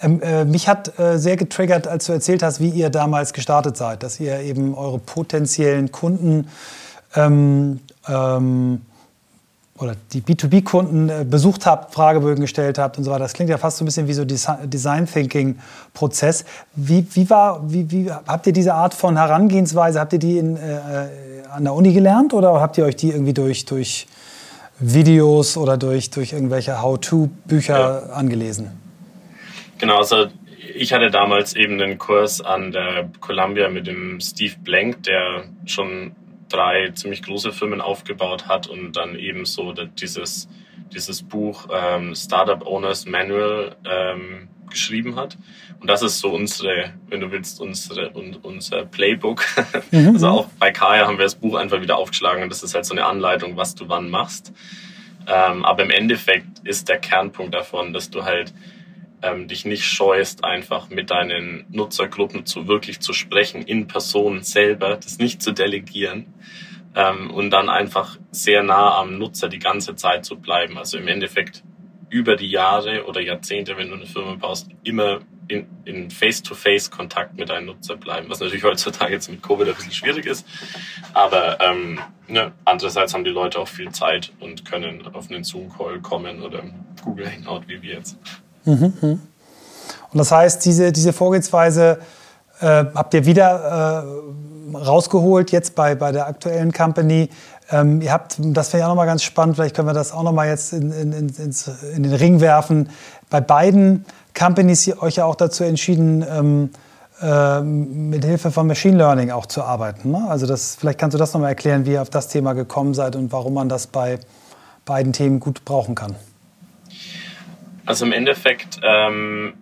Ähm, 0.00 0.20
äh, 0.22 0.44
mich 0.44 0.68
hat 0.68 0.98
äh, 0.98 1.18
sehr 1.18 1.36
getriggert, 1.36 1.86
als 1.88 2.06
du 2.06 2.12
erzählt 2.12 2.42
hast, 2.42 2.60
wie 2.60 2.68
ihr 2.68 2.90
damals 2.90 3.32
gestartet 3.32 3.76
seid, 3.76 4.02
dass 4.02 4.20
ihr 4.20 4.40
eben 4.40 4.74
eure 4.74 4.98
potenziellen 4.98 5.92
Kunden 5.92 6.48
ähm, 7.14 7.80
ähm, 8.06 8.82
oder 9.78 9.96
die 10.12 10.20
B2B-Kunden 10.20 11.08
äh, 11.08 11.24
besucht 11.28 11.66
habt, 11.66 11.94
Fragebögen 11.94 12.40
gestellt 12.40 12.78
habt 12.78 12.96
und 12.96 13.04
so 13.04 13.10
weiter. 13.10 13.24
Das 13.24 13.32
klingt 13.32 13.50
ja 13.50 13.58
fast 13.58 13.78
so 13.78 13.84
ein 13.84 13.86
bisschen 13.86 14.06
wie 14.06 14.12
so 14.12 14.24
Design 14.24 15.06
Thinking 15.06 15.58
Prozess. 15.92 16.44
Wie, 16.74 17.06
wie 17.14 17.28
war, 17.28 17.60
wie, 17.70 17.90
wie 17.90 18.10
habt 18.10 18.46
ihr 18.46 18.52
diese 18.52 18.74
Art 18.74 18.94
von 18.94 19.16
Herangehensweise, 19.16 19.98
habt 19.98 20.12
ihr 20.12 20.20
die 20.20 20.38
in, 20.38 20.56
äh, 20.56 21.40
an 21.50 21.64
der 21.64 21.74
Uni 21.74 21.92
gelernt 21.92 22.34
oder 22.34 22.60
habt 22.60 22.78
ihr 22.78 22.84
euch 22.84 22.96
die 22.96 23.10
irgendwie 23.10 23.34
durch, 23.34 23.64
durch 23.64 24.06
Videos 24.78 25.56
oder 25.56 25.76
durch, 25.76 26.10
durch 26.10 26.32
irgendwelche 26.32 26.80
How-to-Bücher 26.80 28.06
ja. 28.08 28.12
angelesen? 28.12 28.70
Genau, 29.78 29.98
also 29.98 30.26
ich 30.74 30.92
hatte 30.92 31.10
damals 31.10 31.54
eben 31.54 31.80
einen 31.80 31.98
Kurs 31.98 32.40
an 32.40 32.72
der 32.72 33.08
Columbia 33.20 33.68
mit 33.68 33.86
dem 33.86 34.20
Steve 34.20 34.54
Blank, 34.62 35.02
der 35.04 35.44
schon 35.66 36.12
drei 36.54 36.90
ziemlich 36.90 37.22
große 37.22 37.52
Firmen 37.52 37.80
aufgebaut 37.80 38.46
hat 38.46 38.66
und 38.66 38.92
dann 38.92 39.16
eben 39.18 39.44
so 39.44 39.72
dieses, 39.72 40.48
dieses 40.92 41.22
Buch 41.22 41.68
ähm, 41.72 42.14
Startup 42.14 42.64
Owners 42.66 43.06
Manual 43.06 43.76
ähm, 43.84 44.48
geschrieben 44.70 45.16
hat. 45.16 45.36
Und 45.80 45.88
das 45.88 46.02
ist 46.02 46.20
so 46.20 46.30
unsere, 46.30 46.94
wenn 47.08 47.20
du 47.20 47.30
willst, 47.30 47.60
unsere, 47.60 48.16
un, 48.16 48.36
unser 48.42 48.84
Playbook. 48.84 49.44
Mhm. 49.90 50.14
Also 50.14 50.28
auch 50.28 50.48
bei 50.58 50.72
Kaya 50.72 51.06
haben 51.06 51.18
wir 51.18 51.24
das 51.24 51.34
Buch 51.36 51.54
einfach 51.54 51.80
wieder 51.80 51.96
aufgeschlagen 51.98 52.42
und 52.42 52.48
das 52.48 52.62
ist 52.62 52.74
halt 52.74 52.84
so 52.84 52.94
eine 52.94 53.04
Anleitung, 53.04 53.56
was 53.56 53.74
du 53.74 53.88
wann 53.88 54.10
machst. 54.10 54.52
Ähm, 55.26 55.64
aber 55.64 55.84
im 55.84 55.90
Endeffekt 55.90 56.60
ist 56.64 56.88
der 56.88 56.98
Kernpunkt 56.98 57.54
davon, 57.54 57.92
dass 57.92 58.10
du 58.10 58.24
halt 58.24 58.52
ähm, 59.24 59.48
dich 59.48 59.64
nicht 59.64 59.84
scheust, 59.84 60.44
einfach 60.44 60.90
mit 60.90 61.10
deinen 61.10 61.64
Nutzergruppen 61.70 62.46
zu 62.46 62.68
wirklich 62.68 63.00
zu 63.00 63.12
sprechen, 63.12 63.62
in 63.62 63.86
Person 63.86 64.42
selber, 64.42 64.96
das 64.96 65.18
nicht 65.18 65.42
zu 65.42 65.52
delegieren 65.52 66.26
ähm, 66.94 67.30
und 67.30 67.50
dann 67.50 67.68
einfach 67.68 68.18
sehr 68.30 68.62
nah 68.62 68.98
am 68.98 69.18
Nutzer 69.18 69.48
die 69.48 69.58
ganze 69.58 69.96
Zeit 69.96 70.24
zu 70.24 70.36
bleiben. 70.36 70.78
Also 70.78 70.98
im 70.98 71.08
Endeffekt 71.08 71.62
über 72.10 72.36
die 72.36 72.50
Jahre 72.50 73.06
oder 73.06 73.20
Jahrzehnte, 73.20 73.76
wenn 73.76 73.88
du 73.88 73.94
eine 73.94 74.06
Firma 74.06 74.34
baust, 74.34 74.68
immer 74.84 75.20
in, 75.48 75.66
in 75.84 76.10
Face-to-Face-Kontakt 76.10 77.36
mit 77.36 77.48
deinem 77.50 77.66
Nutzer 77.66 77.96
bleiben, 77.96 78.28
was 78.28 78.40
natürlich 78.40 78.64
heutzutage 78.64 79.12
jetzt 79.12 79.28
mit 79.28 79.42
Covid 79.42 79.68
ein 79.68 79.74
bisschen 79.74 79.92
schwierig 79.92 80.26
ist. 80.26 80.46
Aber 81.12 81.60
ähm, 81.60 81.98
ne, 82.28 82.52
andererseits 82.64 83.14
haben 83.14 83.24
die 83.24 83.30
Leute 83.30 83.58
auch 83.58 83.68
viel 83.68 83.90
Zeit 83.90 84.32
und 84.40 84.64
können 84.64 85.06
auf 85.14 85.30
einen 85.30 85.44
Zoom-Call 85.44 86.00
kommen 86.00 86.42
oder 86.42 86.62
Google 87.02 87.30
Hangout 87.30 87.62
wie 87.66 87.82
wir 87.82 87.94
jetzt. 87.94 88.18
Mhm. 88.64 88.92
mhm. 89.00 89.20
Und 90.12 90.18
das 90.18 90.30
heißt, 90.30 90.64
diese, 90.64 90.92
diese 90.92 91.12
Vorgehensweise 91.12 91.98
äh, 92.60 92.84
habt 92.94 93.14
ihr 93.14 93.26
wieder 93.26 94.04
äh, 94.72 94.76
rausgeholt 94.76 95.50
jetzt 95.50 95.74
bei, 95.74 95.96
bei 95.96 96.12
der 96.12 96.28
aktuellen 96.28 96.72
Company. 96.72 97.28
Ähm, 97.70 98.00
ihr 98.00 98.12
habt, 98.12 98.36
das 98.38 98.68
finde 98.68 98.78
ich 98.78 98.84
auch 98.84 98.90
nochmal 98.90 99.06
ganz 99.06 99.22
spannend, 99.22 99.56
vielleicht 99.56 99.74
können 99.74 99.88
wir 99.88 99.92
das 99.94 100.12
auch 100.12 100.22
nochmal 100.22 100.48
jetzt 100.48 100.72
in, 100.72 100.92
in, 100.92 101.12
in, 101.12 101.54
in, 101.96 102.02
den 102.02 102.14
Ring 102.14 102.40
werfen. 102.40 102.90
Bei 103.30 103.40
beiden 103.40 104.04
Companies 104.38 104.90
euch 105.00 105.16
ja 105.16 105.24
auch 105.24 105.34
dazu 105.34 105.64
entschieden, 105.64 106.24
ähm, 106.28 106.70
äh, 107.20 107.60
mit 107.60 108.24
Hilfe 108.24 108.50
von 108.50 108.66
Machine 108.66 108.96
Learning 108.96 109.30
auch 109.30 109.46
zu 109.46 109.62
arbeiten. 109.62 110.10
Ne? 110.12 110.26
Also 110.28 110.46
das, 110.46 110.76
vielleicht 110.76 110.98
kannst 110.98 111.14
du 111.14 111.18
das 111.18 111.32
nochmal 111.32 111.50
erklären, 111.50 111.86
wie 111.86 111.92
ihr 111.92 112.02
auf 112.02 112.10
das 112.10 112.28
Thema 112.28 112.52
gekommen 112.52 112.94
seid 112.94 113.16
und 113.16 113.32
warum 113.32 113.54
man 113.54 113.68
das 113.68 113.86
bei 113.86 114.18
beiden 114.84 115.12
Themen 115.12 115.40
gut 115.40 115.64
brauchen 115.64 115.94
kann. 115.94 116.14
Also 117.86 118.06
im 118.06 118.12
Endeffekt 118.12 118.80
ähm, 118.82 119.54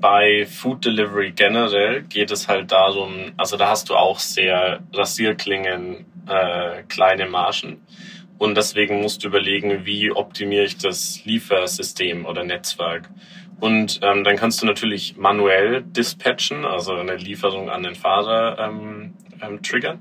bei 0.00 0.46
Food 0.46 0.84
Delivery 0.84 1.32
generell 1.32 2.02
geht 2.02 2.30
es 2.30 2.48
halt 2.48 2.72
darum, 2.72 3.32
also 3.36 3.56
da 3.56 3.68
hast 3.68 3.88
du 3.88 3.94
auch 3.94 4.18
sehr 4.18 4.80
Rasierklingen, 4.92 6.06
äh, 6.28 6.82
kleine 6.88 7.26
Margen. 7.26 7.80
Und 8.38 8.56
deswegen 8.56 9.00
musst 9.00 9.24
du 9.24 9.28
überlegen, 9.28 9.86
wie 9.86 10.10
optimiere 10.10 10.64
ich 10.64 10.76
das 10.76 11.24
Liefersystem 11.24 12.26
oder 12.26 12.44
Netzwerk. 12.44 13.08
Und 13.60 14.00
ähm, 14.02 14.24
dann 14.24 14.36
kannst 14.36 14.60
du 14.60 14.66
natürlich 14.66 15.16
manuell 15.16 15.82
dispatchen, 15.82 16.66
also 16.66 16.92
eine 16.92 17.16
Lieferung 17.16 17.70
an 17.70 17.82
den 17.82 17.94
Fahrer 17.94 18.58
ähm, 18.58 19.14
ähm, 19.40 19.62
triggern. 19.62 20.00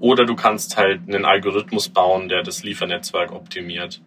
Oder 0.00 0.24
du 0.24 0.34
kannst 0.34 0.76
halt 0.76 1.02
einen 1.06 1.24
Algorithmus 1.24 1.88
bauen, 1.88 2.28
der 2.28 2.42
das 2.42 2.64
Liefernetzwerk 2.64 3.32
optimiert. 3.32 4.02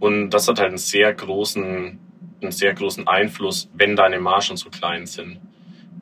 Und 0.00 0.30
das 0.30 0.48
hat 0.48 0.58
halt 0.58 0.70
einen 0.70 0.78
sehr 0.78 1.14
großen, 1.14 2.00
einen 2.40 2.52
sehr 2.52 2.74
großen 2.74 3.06
Einfluss, 3.06 3.70
wenn 3.74 3.96
deine 3.96 4.20
Margen 4.20 4.56
so 4.56 4.70
klein 4.70 5.06
sind. 5.06 5.40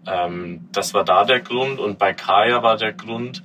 Ähm, 0.06 0.68
das 0.72 0.94
war 0.94 1.04
da 1.04 1.24
der 1.24 1.40
Grund. 1.40 1.78
Und 1.78 1.98
bei 1.98 2.12
Kaya 2.12 2.62
war 2.62 2.76
der 2.76 2.92
Grund, 2.92 3.42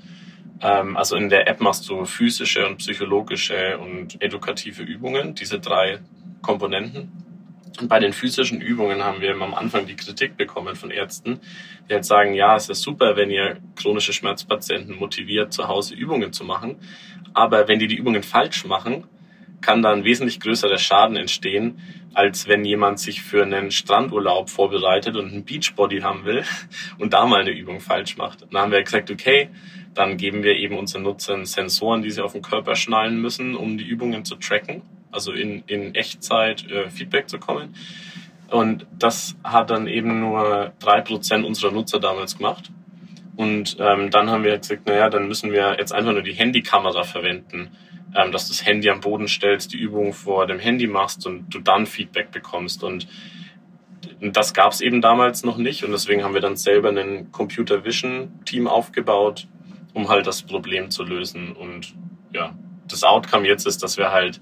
ähm, 0.61 0.97
also 0.97 1.15
in 1.15 1.29
der 1.29 1.47
App 1.47 1.61
machst 1.61 1.89
du 1.89 2.05
physische 2.05 2.67
und 2.67 2.77
psychologische 2.77 3.77
und 3.77 4.21
edukative 4.21 4.83
Übungen, 4.83 5.35
diese 5.35 5.59
drei 5.59 5.99
Komponenten. 6.41 7.11
Und 7.79 7.89
bei 7.89 7.99
den 7.99 8.11
physischen 8.11 8.59
Übungen 8.59 9.03
haben 9.03 9.21
wir 9.21 9.39
am 9.39 9.53
Anfang 9.53 9.85
die 9.85 9.95
Kritik 9.95 10.35
bekommen 10.35 10.75
von 10.75 10.89
Ärzten, 10.89 11.39
die 11.87 11.93
halt 11.93 12.05
sagen, 12.05 12.33
ja, 12.33 12.55
es 12.55 12.69
ist 12.69 12.81
super, 12.81 13.15
wenn 13.15 13.29
ihr 13.29 13.57
chronische 13.75 14.13
Schmerzpatienten 14.13 14.95
motiviert, 14.97 15.53
zu 15.53 15.67
Hause 15.67 15.93
Übungen 15.93 16.33
zu 16.33 16.43
machen. 16.43 16.77
Aber 17.33 17.67
wenn 17.67 17.77
die 17.77 17.87
die 17.87 17.95
Übungen 17.95 18.23
falsch 18.23 18.65
machen, 18.65 19.03
kann 19.61 19.81
da 19.81 19.91
ein 19.91 20.03
wesentlich 20.03 20.39
größerer 20.39 20.77
Schaden 20.77 21.17
entstehen, 21.17 21.79
als 22.13 22.47
wenn 22.47 22.65
jemand 22.65 22.99
sich 22.99 23.21
für 23.21 23.43
einen 23.43 23.71
Strandurlaub 23.71 24.49
vorbereitet 24.49 25.15
und 25.15 25.31
einen 25.31 25.45
Beachbody 25.45 25.99
haben 25.99 26.25
will 26.25 26.43
und 26.99 27.13
da 27.13 27.25
mal 27.25 27.41
eine 27.41 27.51
Übung 27.51 27.79
falsch 27.79 28.17
macht. 28.17 28.45
dann 28.51 28.61
haben 28.61 28.71
wir 28.71 28.83
gesagt, 28.83 29.11
okay, 29.11 29.49
dann 29.93 30.17
geben 30.17 30.43
wir 30.43 30.55
eben 30.55 30.77
unseren 30.77 31.03
Nutzern 31.03 31.45
Sensoren, 31.45 32.01
die 32.01 32.11
sie 32.11 32.23
auf 32.23 32.33
den 32.33 32.41
Körper 32.41 32.75
schnallen 32.75 33.19
müssen, 33.19 33.55
um 33.55 33.77
die 33.77 33.85
Übungen 33.85 34.25
zu 34.25 34.35
tracken 34.35 34.83
also 35.11 35.31
in, 35.31 35.63
in 35.67 35.95
Echtzeit 35.95 36.69
äh, 36.69 36.89
Feedback 36.89 37.29
zu 37.29 37.39
kommen. 37.39 37.75
Und 38.49 38.85
das 38.97 39.35
hat 39.43 39.69
dann 39.69 39.87
eben 39.87 40.21
nur 40.21 40.71
drei 40.79 41.01
Prozent 41.01 41.45
unserer 41.45 41.71
Nutzer 41.71 41.99
damals 41.99 42.37
gemacht. 42.37 42.71
Und 43.35 43.77
ähm, 43.79 44.09
dann 44.09 44.29
haben 44.29 44.43
wir 44.43 44.57
gesagt, 44.57 44.87
naja, 44.87 45.09
dann 45.09 45.27
müssen 45.27 45.51
wir 45.51 45.75
jetzt 45.77 45.93
einfach 45.93 46.13
nur 46.13 46.21
die 46.21 46.33
Handykamera 46.33 47.03
verwenden, 47.03 47.71
ähm, 48.15 48.31
dass 48.31 48.47
du 48.47 48.53
das 48.53 48.65
Handy 48.65 48.89
am 48.89 49.01
Boden 49.01 49.27
stellst, 49.27 49.73
die 49.73 49.77
Übung 49.77 50.13
vor 50.13 50.47
dem 50.47 50.59
Handy 50.59 50.87
machst 50.87 51.25
und 51.25 51.53
du 51.53 51.59
dann 51.59 51.85
Feedback 51.85 52.31
bekommst. 52.31 52.83
Und 52.83 53.07
das 54.21 54.53
gab 54.53 54.71
es 54.71 54.81
eben 54.81 55.01
damals 55.01 55.43
noch 55.43 55.57
nicht. 55.57 55.83
Und 55.83 55.91
deswegen 55.91 56.23
haben 56.23 56.33
wir 56.33 56.41
dann 56.41 56.55
selber 56.55 56.89
ein 56.89 57.31
Computer 57.31 57.83
Vision 57.83 58.39
Team 58.45 58.67
aufgebaut, 58.67 59.47
um 59.93 60.09
halt 60.09 60.27
das 60.27 60.41
Problem 60.41 60.89
zu 60.89 61.03
lösen. 61.03 61.51
Und 61.53 61.93
ja, 62.33 62.57
das 62.87 63.03
Outcome 63.03 63.47
jetzt 63.47 63.67
ist, 63.67 63.83
dass 63.83 63.97
wir 63.97 64.11
halt 64.11 64.41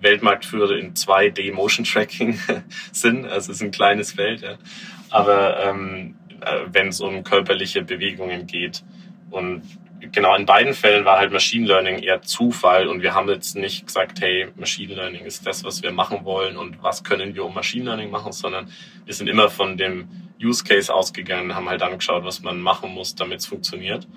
Weltmarktführer 0.00 0.76
in 0.76 0.94
2D 0.94 1.52
Motion 1.52 1.84
Tracking 1.84 2.38
sind. 2.92 3.24
Also 3.24 3.52
es 3.52 3.58
ist 3.58 3.62
ein 3.62 3.70
kleines 3.70 4.12
Feld, 4.12 4.42
ja. 4.42 4.58
Aber 5.10 5.64
ähm, 5.64 6.16
äh, 6.40 6.66
wenn 6.70 6.88
es 6.88 7.00
um 7.00 7.24
körperliche 7.24 7.82
Bewegungen 7.82 8.46
geht. 8.46 8.84
Und 9.36 9.62
genau 10.12 10.34
in 10.34 10.46
beiden 10.46 10.72
Fällen 10.72 11.04
war 11.04 11.18
halt 11.18 11.30
Machine 11.30 11.66
Learning 11.66 11.98
eher 11.98 12.22
Zufall 12.22 12.88
und 12.88 13.02
wir 13.02 13.14
haben 13.14 13.28
jetzt 13.28 13.54
nicht 13.54 13.86
gesagt, 13.86 14.20
hey, 14.22 14.48
Machine 14.56 14.94
Learning 14.94 15.26
ist 15.26 15.46
das, 15.46 15.62
was 15.62 15.82
wir 15.82 15.92
machen 15.92 16.24
wollen 16.24 16.56
und 16.56 16.82
was 16.82 17.04
können 17.04 17.34
wir 17.34 17.44
um 17.44 17.52
Machine 17.52 17.84
Learning 17.84 18.10
machen, 18.10 18.32
sondern 18.32 18.70
wir 19.04 19.12
sind 19.12 19.28
immer 19.28 19.50
von 19.50 19.76
dem 19.76 20.08
Use 20.42 20.64
Case 20.64 20.92
ausgegangen, 20.92 21.54
haben 21.54 21.68
halt 21.68 21.82
angeschaut, 21.82 22.24
was 22.24 22.40
man 22.42 22.60
machen 22.60 22.92
muss, 22.92 23.14
damit 23.14 23.40
es 23.40 23.46
funktioniert. 23.46 24.08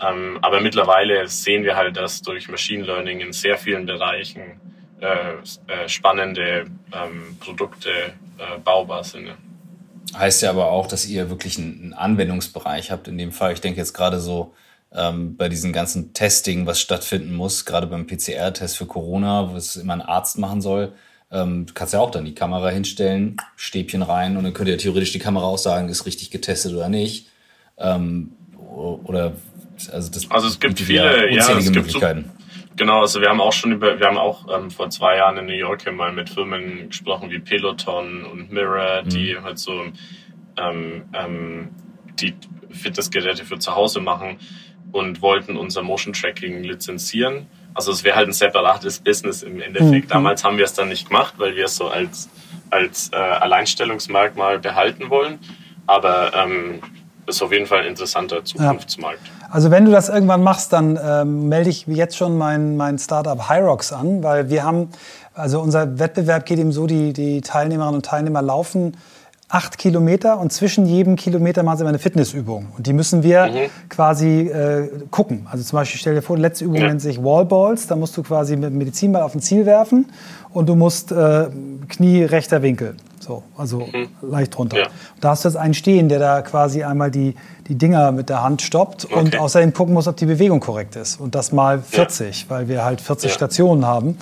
Ähm, 0.00 0.38
aber 0.42 0.60
mittlerweile 0.60 1.28
sehen 1.28 1.62
wir 1.62 1.76
halt, 1.76 1.96
dass 1.96 2.22
durch 2.22 2.48
Machine 2.48 2.84
Learning 2.84 3.20
in 3.20 3.32
sehr 3.32 3.56
vielen 3.56 3.86
Bereichen 3.86 4.60
äh, 5.00 5.34
äh, 5.68 5.88
spannende 5.88 6.66
ähm, 6.92 7.36
Produkte 7.38 7.90
äh, 7.90 8.58
baubar 8.64 9.04
sind. 9.04 9.30
Heißt 10.14 10.42
ja 10.42 10.50
aber 10.50 10.70
auch, 10.70 10.86
dass 10.86 11.06
ihr 11.06 11.30
wirklich 11.30 11.58
einen, 11.58 11.92
Anwendungsbereich 11.92 12.90
habt 12.90 13.08
in 13.08 13.18
dem 13.18 13.32
Fall. 13.32 13.52
Ich 13.52 13.60
denke 13.60 13.80
jetzt 13.80 13.92
gerade 13.92 14.20
so 14.20 14.54
ähm, 14.92 15.36
bei 15.36 15.48
diesem 15.48 15.72
ganzen 15.72 16.12
Testing, 16.12 16.66
was 16.66 16.80
stattfinden 16.80 17.34
muss, 17.34 17.64
gerade 17.64 17.86
beim 17.86 18.06
PCR-Test 18.06 18.76
für 18.76 18.86
Corona, 18.86 19.50
wo 19.50 19.56
es 19.56 19.76
immer 19.76 19.94
ein 19.94 20.02
Arzt 20.02 20.38
machen 20.38 20.60
soll. 20.60 20.92
Ähm, 21.32 21.66
du 21.66 21.74
kannst 21.74 21.92
ja 21.92 22.00
auch 22.00 22.10
dann 22.10 22.24
die 22.24 22.34
Kamera 22.34 22.68
hinstellen, 22.68 23.36
Stäbchen 23.56 24.02
rein 24.02 24.36
und 24.36 24.44
dann 24.44 24.54
könnte 24.54 24.72
ja 24.72 24.78
theoretisch 24.78 25.12
die 25.12 25.18
Kamera 25.18 25.44
auch 25.44 25.58
sagen, 25.58 25.88
ist 25.88 26.06
richtig 26.06 26.30
getestet 26.30 26.72
oder 26.72 26.88
nicht. 26.88 27.28
Ähm, 27.78 28.32
oder 28.58 29.32
also 29.92 30.10
das 30.10 30.30
also 30.30 30.48
es 30.48 30.60
gibt 30.60 30.78
viele 30.78 31.34
ja, 31.34 31.58
es 31.58 31.64
gibt 31.64 31.76
Möglichkeiten. 31.76 32.30
So 32.35 32.35
Genau, 32.76 33.00
also 33.00 33.20
wir 33.20 33.30
haben 33.30 33.40
auch 33.40 33.52
schon 33.52 33.72
über, 33.72 33.98
wir 33.98 34.06
haben 34.06 34.18
auch 34.18 34.46
ähm, 34.54 34.70
vor 34.70 34.90
zwei 34.90 35.16
Jahren 35.16 35.38
in 35.38 35.46
New 35.46 35.54
York 35.54 35.90
mal 35.92 36.12
mit 36.12 36.28
Firmen 36.28 36.90
gesprochen 36.90 37.30
wie 37.30 37.38
Peloton 37.38 38.24
und 38.24 38.52
Mirror, 38.52 39.02
mhm. 39.02 39.08
die 39.08 39.38
halt 39.42 39.58
so 39.58 39.84
ähm, 40.58 41.04
ähm, 41.14 41.70
die 42.20 42.34
Fitnessgeräte 42.70 43.44
für 43.44 43.58
zu 43.58 43.74
Hause 43.74 44.00
machen 44.00 44.38
und 44.92 45.22
wollten 45.22 45.56
unser 45.56 45.82
Motion 45.82 46.12
Tracking 46.12 46.62
lizenzieren. 46.62 47.46
Also 47.74 47.92
es 47.92 48.04
wäre 48.04 48.16
halt 48.16 48.28
ein 48.28 48.32
separates 48.32 49.00
Business 49.00 49.42
im 49.42 49.60
Endeffekt. 49.60 50.06
Mhm. 50.06 50.08
Damals 50.08 50.44
haben 50.44 50.58
wir 50.58 50.64
es 50.64 50.74
dann 50.74 50.88
nicht 50.88 51.08
gemacht, 51.08 51.34
weil 51.38 51.56
wir 51.56 51.66
es 51.66 51.76
so 51.76 51.88
als, 51.88 52.30
als 52.70 53.10
äh, 53.12 53.16
Alleinstellungsmerkmal 53.16 54.58
behalten 54.58 55.10
wollen. 55.10 55.38
Aber 55.86 56.32
ähm, 56.34 56.80
ist 57.26 57.42
auf 57.42 57.52
jeden 57.52 57.66
Fall 57.66 57.80
ein 57.80 57.88
interessanter 57.88 58.44
Zukunftsmarkt. 58.44 59.26
Ja. 59.26 59.35
Also 59.50 59.70
wenn 59.70 59.84
du 59.84 59.90
das 59.90 60.08
irgendwann 60.08 60.42
machst, 60.42 60.72
dann 60.72 60.98
ähm, 61.02 61.48
melde 61.48 61.70
ich 61.70 61.86
jetzt 61.86 62.16
schon 62.16 62.36
mein, 62.36 62.76
mein 62.76 62.98
Startup 62.98 63.48
Hyrox 63.48 63.92
an, 63.92 64.22
weil 64.22 64.50
wir 64.50 64.64
haben, 64.64 64.88
also 65.34 65.60
unser 65.60 65.98
Wettbewerb 65.98 66.46
geht 66.46 66.58
eben 66.58 66.72
so, 66.72 66.86
die, 66.86 67.12
die 67.12 67.40
Teilnehmerinnen 67.40 67.96
und 67.96 68.06
Teilnehmer 68.06 68.42
laufen 68.42 68.96
acht 69.48 69.78
Kilometer 69.78 70.40
und 70.40 70.52
zwischen 70.52 70.86
jedem 70.86 71.14
Kilometer 71.14 71.62
machen 71.62 71.78
sie 71.78 71.82
immer 71.82 71.90
eine 71.90 72.00
Fitnessübung. 72.00 72.66
Und 72.76 72.86
die 72.86 72.92
müssen 72.92 73.22
wir 73.22 73.46
mhm. 73.46 73.88
quasi 73.88 74.40
äh, 74.48 74.88
gucken. 75.10 75.46
Also 75.50 75.62
zum 75.62 75.76
Beispiel, 75.76 76.00
stell 76.00 76.14
dir 76.14 76.22
vor, 76.22 76.36
die 76.36 76.42
letzte 76.42 76.64
Übung 76.64 76.80
ja. 76.80 76.88
nennt 76.88 77.00
sich 77.00 77.22
Wallballs. 77.22 77.86
Da 77.86 77.94
musst 77.94 78.16
du 78.16 78.22
quasi 78.22 78.56
mit 78.56 78.70
dem 78.70 78.78
Medizinball 78.78 79.22
auf 79.22 79.34
ein 79.34 79.40
Ziel 79.40 79.64
werfen 79.64 80.06
und 80.52 80.68
du 80.68 80.74
musst 80.74 81.12
äh, 81.12 81.46
Knie 81.88 82.24
rechter 82.24 82.62
Winkel. 82.62 82.96
So, 83.26 83.42
also 83.56 83.80
mhm. 83.80 84.08
leicht 84.22 84.56
runter. 84.56 84.78
Ja. 84.78 84.86
Da 85.20 85.30
hast 85.30 85.44
du 85.44 85.48
jetzt 85.48 85.56
einen 85.56 85.74
stehen, 85.74 86.08
der 86.08 86.20
da 86.20 86.42
quasi 86.42 86.84
einmal 86.84 87.10
die, 87.10 87.34
die 87.66 87.74
Dinger 87.74 88.12
mit 88.12 88.28
der 88.28 88.42
Hand 88.42 88.62
stoppt 88.62 89.06
okay. 89.06 89.14
und 89.18 89.38
außerdem 89.38 89.72
gucken 89.72 89.94
muss, 89.94 90.06
ob 90.06 90.16
die 90.16 90.26
Bewegung 90.26 90.60
korrekt 90.60 90.94
ist. 90.94 91.18
Und 91.18 91.34
das 91.34 91.50
mal 91.50 91.80
40, 91.80 92.42
ja. 92.42 92.50
weil 92.50 92.68
wir 92.68 92.84
halt 92.84 93.00
40 93.00 93.30
ja. 93.30 93.34
Stationen 93.34 93.84
haben. 93.84 94.16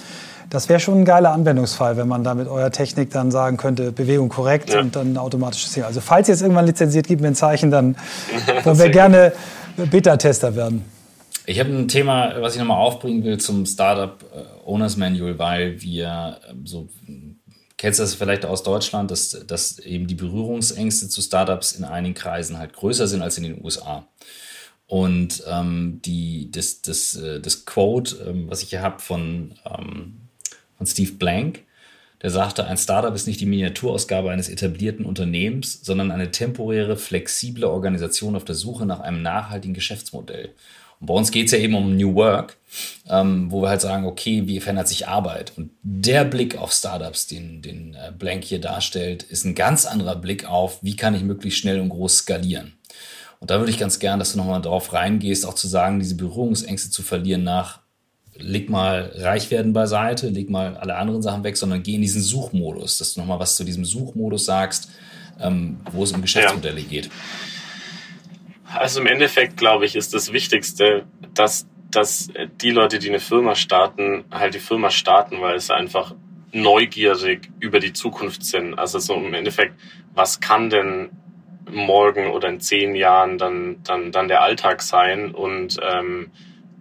Das 0.48 0.68
wäre 0.68 0.80
schon 0.80 1.00
ein 1.00 1.04
geiler 1.04 1.32
Anwendungsfall, 1.32 1.96
wenn 1.96 2.08
man 2.08 2.24
da 2.24 2.34
mit 2.34 2.48
eurer 2.48 2.70
Technik 2.70 3.10
dann 3.10 3.30
sagen 3.30 3.56
könnte, 3.56 3.92
Bewegung 3.92 4.28
korrekt 4.28 4.72
ja. 4.72 4.80
und 4.80 4.96
dann 4.96 5.14
ein 5.14 5.18
automatisches 5.18 5.72
Ziel. 5.72 5.84
Also 5.84 6.00
falls 6.00 6.28
ihr 6.28 6.34
es 6.34 6.42
irgendwann 6.42 6.66
lizenziert, 6.66 7.06
gebt 7.06 7.20
mir 7.20 7.28
ein 7.28 7.34
Zeichen, 7.34 7.70
dann 7.70 7.96
wollen 8.64 8.78
wir 8.78 8.88
gerne 8.88 9.32
Beta-Tester 9.76 10.56
werden. 10.56 10.84
Ich 11.46 11.60
habe 11.60 11.70
ein 11.70 11.88
Thema, 11.88 12.32
was 12.40 12.54
ich 12.54 12.58
nochmal 12.58 12.78
aufbringen 12.78 13.22
will 13.22 13.36
zum 13.36 13.66
Startup 13.66 14.16
äh, 14.34 14.66
Owners 14.66 14.96
Manual, 14.96 15.38
weil 15.38 15.82
wir 15.82 16.38
ähm, 16.48 16.66
so 16.66 16.88
kennst 17.84 18.00
das 18.00 18.14
vielleicht 18.14 18.46
aus 18.46 18.62
Deutschland, 18.62 19.10
dass, 19.10 19.44
dass 19.46 19.78
eben 19.78 20.06
die 20.06 20.14
Berührungsängste 20.14 21.10
zu 21.10 21.20
Startups 21.20 21.72
in 21.72 21.84
einigen 21.84 22.14
Kreisen 22.14 22.56
halt 22.56 22.72
größer 22.72 23.06
sind 23.06 23.20
als 23.20 23.36
in 23.36 23.44
den 23.44 23.62
USA. 23.62 24.08
Und 24.86 25.42
ähm, 25.46 26.00
die, 26.02 26.50
das, 26.50 26.80
das, 26.80 27.14
äh, 27.14 27.40
das 27.40 27.66
Quote, 27.66 28.24
ähm, 28.26 28.48
was 28.48 28.62
ich 28.62 28.70
hier 28.70 28.80
habe 28.80 29.00
von, 29.00 29.52
ähm, 29.66 30.16
von 30.78 30.86
Steve 30.86 31.12
Blank, 31.12 31.64
der 32.22 32.30
sagte, 32.30 32.66
ein 32.66 32.78
Startup 32.78 33.14
ist 33.14 33.26
nicht 33.26 33.42
die 33.42 33.46
Miniaturausgabe 33.46 34.30
eines 34.30 34.48
etablierten 34.48 35.04
Unternehmens, 35.04 35.80
sondern 35.82 36.10
eine 36.10 36.30
temporäre, 36.30 36.96
flexible 36.96 37.64
Organisation 37.64 38.34
auf 38.34 38.46
der 38.46 38.54
Suche 38.54 38.86
nach 38.86 39.00
einem 39.00 39.20
nachhaltigen 39.20 39.74
Geschäftsmodell. 39.74 40.54
Und 41.00 41.06
bei 41.06 41.14
uns 41.14 41.30
geht 41.30 41.46
es 41.46 41.52
ja 41.52 41.58
eben 41.58 41.74
um 41.74 41.96
New 41.96 42.14
Work, 42.14 42.56
ähm, 43.08 43.50
wo 43.50 43.62
wir 43.62 43.68
halt 43.68 43.80
sagen, 43.80 44.06
okay, 44.06 44.46
wie 44.46 44.60
verändert 44.60 44.88
sich 44.88 45.08
Arbeit? 45.08 45.52
Und 45.56 45.70
der 45.82 46.24
Blick 46.24 46.56
auf 46.56 46.72
Startups, 46.72 47.26
den, 47.26 47.62
den 47.62 47.94
äh, 47.94 48.12
Blank 48.16 48.44
hier 48.44 48.60
darstellt, 48.60 49.22
ist 49.22 49.44
ein 49.44 49.54
ganz 49.54 49.86
anderer 49.86 50.16
Blick 50.16 50.48
auf, 50.48 50.82
wie 50.82 50.96
kann 50.96 51.14
ich 51.14 51.22
möglichst 51.22 51.60
schnell 51.60 51.80
und 51.80 51.90
groß 51.90 52.18
skalieren. 52.18 52.74
Und 53.40 53.50
da 53.50 53.58
würde 53.58 53.70
ich 53.70 53.78
ganz 53.78 53.98
gern, 53.98 54.18
dass 54.18 54.32
du 54.32 54.38
nochmal 54.38 54.62
drauf 54.62 54.92
reingehst, 54.92 55.44
auch 55.44 55.54
zu 55.54 55.68
sagen, 55.68 56.00
diese 56.00 56.16
Berührungsängste 56.16 56.90
zu 56.90 57.02
verlieren 57.02 57.44
nach, 57.44 57.80
leg 58.36 58.70
mal 58.70 59.12
reich 59.16 59.50
werden 59.50 59.72
beiseite, 59.72 60.28
leg 60.28 60.50
mal 60.50 60.76
alle 60.76 60.96
anderen 60.96 61.22
Sachen 61.22 61.44
weg, 61.44 61.56
sondern 61.56 61.82
geh 61.82 61.94
in 61.94 62.00
diesen 62.00 62.22
Suchmodus, 62.22 62.98
dass 62.98 63.14
du 63.14 63.20
nochmal 63.20 63.38
was 63.38 63.56
zu 63.56 63.64
diesem 63.64 63.84
Suchmodus 63.84 64.46
sagst, 64.46 64.88
ähm, 65.40 65.80
wo 65.92 66.04
es 66.04 66.12
um 66.12 66.22
Geschäftsmodelle 66.22 66.80
ja. 66.80 66.88
geht. 66.88 67.10
Also 68.72 69.00
im 69.00 69.06
Endeffekt, 69.06 69.56
glaube 69.56 69.84
ich, 69.84 69.96
ist 69.96 70.14
das 70.14 70.32
Wichtigste, 70.32 71.04
dass, 71.34 71.66
dass 71.90 72.28
die 72.60 72.70
Leute, 72.70 72.98
die 72.98 73.08
eine 73.08 73.20
Firma 73.20 73.54
starten, 73.54 74.24
halt 74.30 74.54
die 74.54 74.60
Firma 74.60 74.90
starten, 74.90 75.40
weil 75.40 75.56
es 75.56 75.70
einfach 75.70 76.14
neugierig 76.52 77.50
über 77.60 77.80
die 77.80 77.92
Zukunft 77.92 78.44
sind. 78.44 78.78
Also 78.78 78.98
so 78.98 79.14
im 79.14 79.34
Endeffekt, 79.34 79.74
was 80.14 80.40
kann 80.40 80.70
denn 80.70 81.10
morgen 81.70 82.30
oder 82.30 82.48
in 82.48 82.60
zehn 82.60 82.94
Jahren 82.94 83.38
dann, 83.38 83.82
dann, 83.84 84.12
dann 84.12 84.28
der 84.28 84.42
Alltag 84.42 84.82
sein 84.82 85.32
und, 85.32 85.78
ähm, 85.82 86.30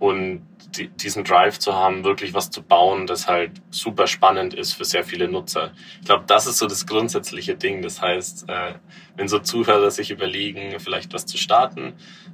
und 0.04 0.42
die, 0.76 0.90
diesen 0.90 1.24
Drive 1.24 1.60
zu 1.60 1.76
haben, 1.76 2.04
wirklich 2.04 2.34
was 2.34 2.50
zu 2.50 2.62
bauen, 2.62 3.08
das 3.08 3.30
halt 3.30 3.52
super 3.70 4.06
spannend 4.06 4.54
ist 4.54 4.74
für 4.74 4.84
sehr 4.84 5.06
viele 5.06 5.30
Nutzer. 5.30 5.72
Ich 6.02 6.08
glaube, 6.08 6.26
das 6.28 6.46
ist 6.46 6.58
so 6.58 6.68
das 6.68 6.86
grundsätzliche 6.86 7.56
Ding. 7.56 7.82
Das 7.82 8.02
heißt, 8.02 8.50
äh, 8.50 8.74
wenn 9.16 9.30
so 9.30 9.40
Zuhörer 9.40 9.92
sich 9.92 10.12
überlegen, 10.12 10.78
vielleicht 10.82 11.14
was 11.14 11.26
zu 11.26 11.38
starten, 11.38 11.94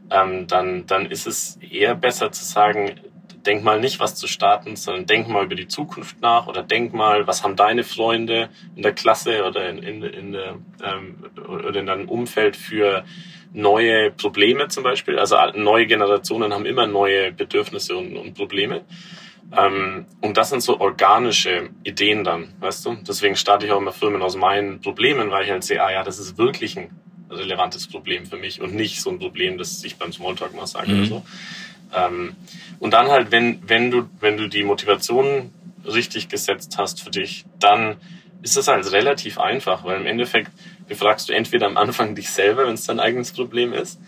ähm, 0.10 0.48
dann, 0.48 0.88
dann 0.88 1.06
ist 1.06 1.28
es 1.28 1.58
eher 1.58 1.94
besser 1.94 2.32
zu 2.32 2.44
sagen, 2.44 3.00
denk 3.46 3.64
mal 3.64 3.80
nicht, 3.80 4.00
was 4.00 4.16
zu 4.16 4.26
starten, 4.26 4.76
sondern 4.76 5.06
denk 5.06 5.28
mal 5.28 5.46
über 5.46 5.56
die 5.56 5.68
Zukunft 5.68 6.20
nach 6.22 6.48
oder 6.48 6.64
denk 6.64 6.96
mal, 6.96 7.28
was 7.28 7.44
haben 7.44 7.56
deine 7.56 7.84
Freunde 7.84 8.50
in 8.76 8.82
der 8.82 8.94
Klasse 8.94 9.46
oder 9.46 9.70
in, 9.70 9.78
in, 9.78 10.02
in, 10.02 10.32
der, 10.32 10.58
ähm, 10.84 11.24
oder 11.48 11.80
in 11.80 11.86
deinem 11.86 12.10
Umfeld 12.10 12.58
für 12.58 13.06
neue 13.54 14.12
Probleme 14.12 14.68
zum 14.68 14.84
Beispiel. 14.84 15.18
Also 15.18 15.38
neue 15.56 15.88
Generationen 15.88 16.54
haben 16.54 16.66
immer 16.66 16.88
neue 16.88 17.32
Bedürfnisse 17.32 17.96
und, 17.96 18.16
und 18.16 18.34
Probleme. 18.36 18.82
Ähm, 19.58 20.06
und 20.22 20.38
das 20.38 20.50
sind 20.50 20.62
so 20.62 20.80
organische 20.80 21.70
Ideen 21.84 22.24
dann, 22.24 22.50
weißt 22.60 22.86
du? 22.86 22.98
Deswegen 23.08 23.36
starte 23.36 23.66
ich 23.66 23.72
auch 23.72 23.80
immer 23.80 23.92
Firmen 23.92 24.22
aus 24.22 24.36
meinen 24.36 24.82
Problemen, 24.82 25.32
weil 25.32 25.46
ich 25.46 25.52
halt 25.52 25.64
sehe, 25.64 25.84
ah 25.84 25.92
ja, 25.92 26.04
das 26.04 26.20
ist 26.20 26.38
wirklich 26.38 26.78
ein 26.78 26.90
relevantes 27.32 27.88
Problem 27.88 28.26
für 28.26 28.38
mich 28.38 28.62
und 28.62 28.76
nicht 28.76 29.02
so 29.02 29.10
ein 29.10 29.20
Problem, 29.20 29.58
das 29.58 29.84
ich 29.84 29.98
beim 29.98 30.12
Smalltalk 30.12 30.56
mal 30.56 30.68
sage 30.68 30.92
mhm. 30.92 31.00
oder 31.00 31.08
so. 31.08 31.26
Ähm, 31.96 32.36
und 32.80 32.94
dann 32.94 33.08
halt, 33.08 33.32
wenn, 33.32 33.68
wenn 33.68 33.90
du, 33.90 34.08
wenn 34.20 34.38
du 34.38 34.48
die 34.48 34.64
Motivation 34.64 35.52
richtig 35.86 36.30
gesetzt 36.30 36.78
hast 36.78 37.02
für 37.02 37.10
dich, 37.10 37.46
dann 37.60 37.98
ist 38.42 38.56
das 38.56 38.68
halt 38.68 38.92
relativ 38.92 39.40
einfach, 39.40 39.84
weil 39.84 40.00
im 40.00 40.06
Endeffekt 40.06 40.52
befragst 40.90 41.30
du 41.30 41.34
entweder 41.34 41.68
am 41.68 41.78
Anfang 41.78 42.16
dich 42.16 42.30
selber, 42.30 42.68
wenn 42.68 42.74
es 42.74 42.86
dein 42.86 43.00
eigenes 43.00 43.32
Problem 43.32 43.72
ist, 43.72 44.02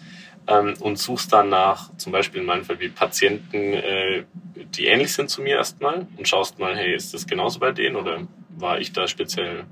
ähm, 0.48 0.74
und 0.80 0.98
suchst 0.98 1.32
dann 1.32 1.50
nach, 1.50 1.96
zum 1.98 2.12
Beispiel 2.12 2.42
in 2.42 2.48
meinem 2.48 2.66
Fall 2.66 2.80
wie 2.80 2.90
Patienten, 2.90 3.74
äh, 3.74 4.24
die 4.56 4.88
ähnlich 4.88 5.14
sind 5.14 5.30
zu 5.30 5.42
mir 5.42 5.56
erstmal 5.56 6.08
und 6.18 6.28
schaust 6.28 6.60
mal, 6.60 6.76
hey, 6.76 6.94
ist 6.94 7.14
das 7.14 7.28
genauso 7.28 7.60
bei 7.60 7.72
denen 7.72 7.96
oder 7.96 8.28
war 8.50 8.80
ich 8.80 8.92
da 8.92 9.08
speziell 9.08 9.66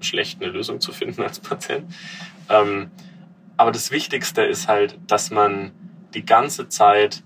schlecht, 0.00 0.42
eine 0.42 0.52
Lösung 0.52 0.80
zu 0.80 0.92
finden 0.92 1.22
als 1.22 1.40
Patient? 1.40 1.92
Ähm, 2.48 2.90
aber 3.56 3.72
das 3.72 3.90
Wichtigste 3.90 4.42
ist 4.42 4.68
halt, 4.68 4.98
dass 5.06 5.30
man 5.30 5.72
die 6.14 6.24
ganze 6.24 6.68
Zeit 6.68 7.22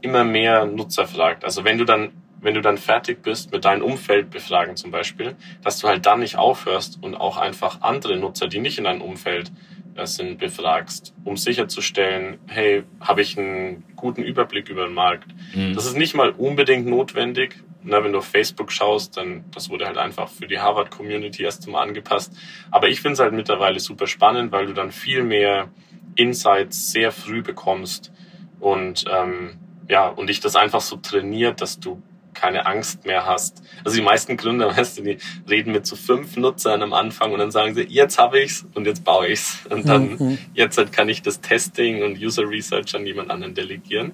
immer 0.00 0.24
mehr 0.24 0.66
Nutzer 0.66 1.06
fragt. 1.06 1.44
Also 1.44 1.64
wenn 1.64 1.78
du 1.78 1.84
dann, 1.84 2.10
wenn 2.42 2.54
du 2.54 2.60
dann 2.60 2.76
fertig 2.76 3.22
bist 3.22 3.52
mit 3.52 3.64
deinem 3.64 3.82
Umfeld 3.82 4.30
befragen 4.30 4.76
zum 4.76 4.90
Beispiel, 4.90 5.36
dass 5.62 5.78
du 5.78 5.88
halt 5.88 6.04
dann 6.04 6.20
nicht 6.20 6.36
aufhörst 6.36 6.98
und 7.00 7.14
auch 7.14 7.38
einfach 7.38 7.80
andere 7.80 8.16
Nutzer, 8.16 8.48
die 8.48 8.58
nicht 8.58 8.78
in 8.78 8.84
deinem 8.84 9.00
Umfeld 9.00 9.50
äh, 9.94 10.06
sind, 10.06 10.38
befragst, 10.38 11.14
um 11.24 11.36
sicherzustellen, 11.36 12.38
hey, 12.46 12.82
habe 13.00 13.22
ich 13.22 13.38
einen 13.38 13.84
guten 13.94 14.22
Überblick 14.22 14.68
über 14.68 14.86
den 14.86 14.94
Markt. 14.94 15.28
Mhm. 15.54 15.74
Das 15.74 15.86
ist 15.86 15.96
nicht 15.96 16.14
mal 16.14 16.30
unbedingt 16.30 16.86
notwendig. 16.86 17.62
Na, 17.84 18.02
wenn 18.04 18.12
du 18.12 18.18
auf 18.18 18.26
Facebook 18.26 18.70
schaust, 18.70 19.16
dann 19.16 19.44
das 19.52 19.68
wurde 19.70 19.86
halt 19.86 19.98
einfach 19.98 20.28
für 20.28 20.46
die 20.46 20.60
Harvard-Community 20.60 21.42
erst 21.42 21.66
mal 21.68 21.82
angepasst. 21.82 22.32
Aber 22.70 22.88
ich 22.88 23.00
finde 23.00 23.14
es 23.14 23.18
halt 23.20 23.32
mittlerweile 23.32 23.80
super 23.80 24.06
spannend, 24.06 24.52
weil 24.52 24.66
du 24.66 24.72
dann 24.72 24.92
viel 24.92 25.24
mehr 25.24 25.68
Insights 26.14 26.92
sehr 26.92 27.10
früh 27.10 27.42
bekommst 27.42 28.12
und 28.60 29.04
ähm, 29.10 29.58
ja, 29.88 30.08
und 30.08 30.28
dich 30.28 30.40
das 30.40 30.56
einfach 30.56 30.80
so 30.80 30.96
trainiert, 30.96 31.60
dass 31.60 31.80
du 31.80 32.02
keine 32.34 32.66
Angst 32.66 33.04
mehr 33.06 33.26
hast. 33.26 33.62
Also 33.84 33.96
die 33.96 34.02
meisten 34.02 34.36
Gründer, 34.36 34.76
weißt 34.76 34.98
du, 34.98 35.02
die 35.02 35.18
reden 35.48 35.72
mit 35.72 35.86
so 35.86 35.96
fünf 35.96 36.36
Nutzern 36.36 36.82
am 36.82 36.92
Anfang 36.92 37.32
und 37.32 37.38
dann 37.38 37.50
sagen 37.50 37.74
sie, 37.74 37.82
jetzt 37.82 38.18
habe 38.18 38.40
ich's 38.40 38.66
und 38.74 38.86
jetzt 38.86 39.04
baue 39.04 39.28
ich's. 39.28 39.58
Und 39.68 39.88
dann, 39.88 40.16
mhm. 40.16 40.38
jetzt 40.54 40.78
halt 40.78 40.92
kann 40.92 41.08
ich 41.08 41.22
das 41.22 41.40
Testing 41.40 42.02
und 42.02 42.18
User 42.18 42.48
Research 42.48 42.94
an 42.94 43.06
jemand 43.06 43.30
anderen 43.30 43.54
delegieren. 43.54 44.12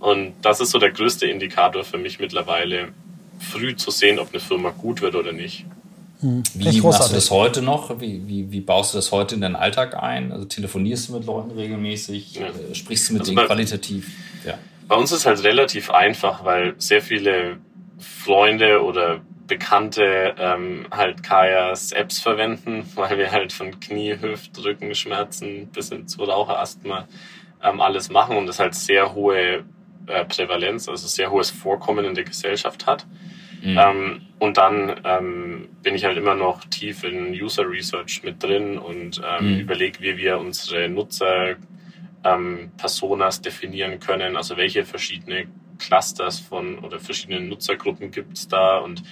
Und 0.00 0.34
das 0.42 0.60
ist 0.60 0.70
so 0.70 0.78
der 0.78 0.92
größte 0.92 1.26
Indikator 1.26 1.84
für 1.84 1.98
mich 1.98 2.20
mittlerweile, 2.20 2.88
früh 3.38 3.76
zu 3.76 3.90
sehen, 3.90 4.18
ob 4.18 4.30
eine 4.30 4.40
Firma 4.40 4.70
gut 4.70 5.00
wird 5.00 5.14
oder 5.14 5.32
nicht. 5.32 5.64
Mhm. 6.20 6.42
Wie 6.54 6.80
machst 6.80 7.10
du 7.10 7.14
das 7.14 7.30
heute 7.30 7.62
noch? 7.62 8.00
Wie, 8.00 8.26
wie, 8.26 8.50
wie 8.50 8.60
baust 8.60 8.92
du 8.92 8.98
das 8.98 9.12
heute 9.12 9.36
in 9.36 9.40
deinen 9.40 9.56
Alltag 9.56 10.02
ein? 10.02 10.32
Also 10.32 10.44
telefonierst 10.46 11.08
du 11.08 11.12
mit 11.14 11.26
Leuten 11.26 11.52
regelmäßig? 11.52 12.34
Ja. 12.34 12.46
Äh, 12.46 12.74
sprichst 12.74 13.08
du 13.08 13.12
mit 13.14 13.22
also 13.22 13.34
denen 13.34 13.46
qualitativ? 13.46 14.10
Ja. 14.44 14.58
Bei 14.88 14.96
uns 14.96 15.12
ist 15.12 15.26
halt 15.26 15.44
relativ 15.44 15.90
einfach, 15.90 16.44
weil 16.44 16.74
sehr 16.78 17.02
viele 17.02 17.58
Freunde 17.98 18.82
oder 18.82 19.20
Bekannte 19.46 20.34
ähm, 20.38 20.86
halt 20.90 21.22
Kajas 21.22 21.92
Apps 21.92 22.20
verwenden, 22.20 22.84
weil 22.94 23.18
wir 23.18 23.30
halt 23.30 23.52
von 23.52 23.78
Knie, 23.80 24.16
Hüft, 24.20 24.62
Rückenschmerzen 24.62 25.68
bis 25.68 25.90
hin 25.90 26.06
zu 26.06 26.24
Raucherasthma 26.24 27.06
ähm, 27.62 27.80
alles 27.80 28.10
machen 28.10 28.36
und 28.36 28.46
das 28.46 28.60
halt 28.60 28.74
sehr 28.74 29.14
hohe 29.14 29.64
äh, 30.06 30.24
Prävalenz, 30.24 30.88
also 30.88 31.06
sehr 31.06 31.30
hohes 31.30 31.50
Vorkommen 31.50 32.04
in 32.04 32.14
der 32.14 32.24
Gesellschaft 32.24 32.86
hat. 32.86 33.06
Mhm. 33.62 33.78
Ähm, 33.78 34.22
und 34.38 34.56
dann 34.56 35.00
ähm, 35.04 35.68
bin 35.82 35.94
ich 35.94 36.04
halt 36.04 36.16
immer 36.16 36.34
noch 36.34 36.64
tief 36.64 37.02
in 37.02 37.30
User 37.32 37.68
Research 37.68 38.22
mit 38.22 38.42
drin 38.42 38.78
und 38.78 39.20
ähm, 39.26 39.54
mhm. 39.54 39.60
überlege, 39.60 40.00
wie 40.00 40.16
wir 40.16 40.38
unsere 40.38 40.88
Nutzer 40.88 41.56
ähm, 42.24 42.70
Personas 42.76 43.40
definieren 43.40 44.00
können, 44.00 44.36
also 44.36 44.56
welche 44.56 44.84
verschiedene 44.84 45.46
Clusters 45.78 46.40
von 46.40 46.78
oder 46.80 46.98
verschiedene 46.98 47.40
Nutzergruppen 47.40 48.10
gibt 48.10 48.36
es 48.36 48.48
da 48.48 48.78
und 48.78 49.02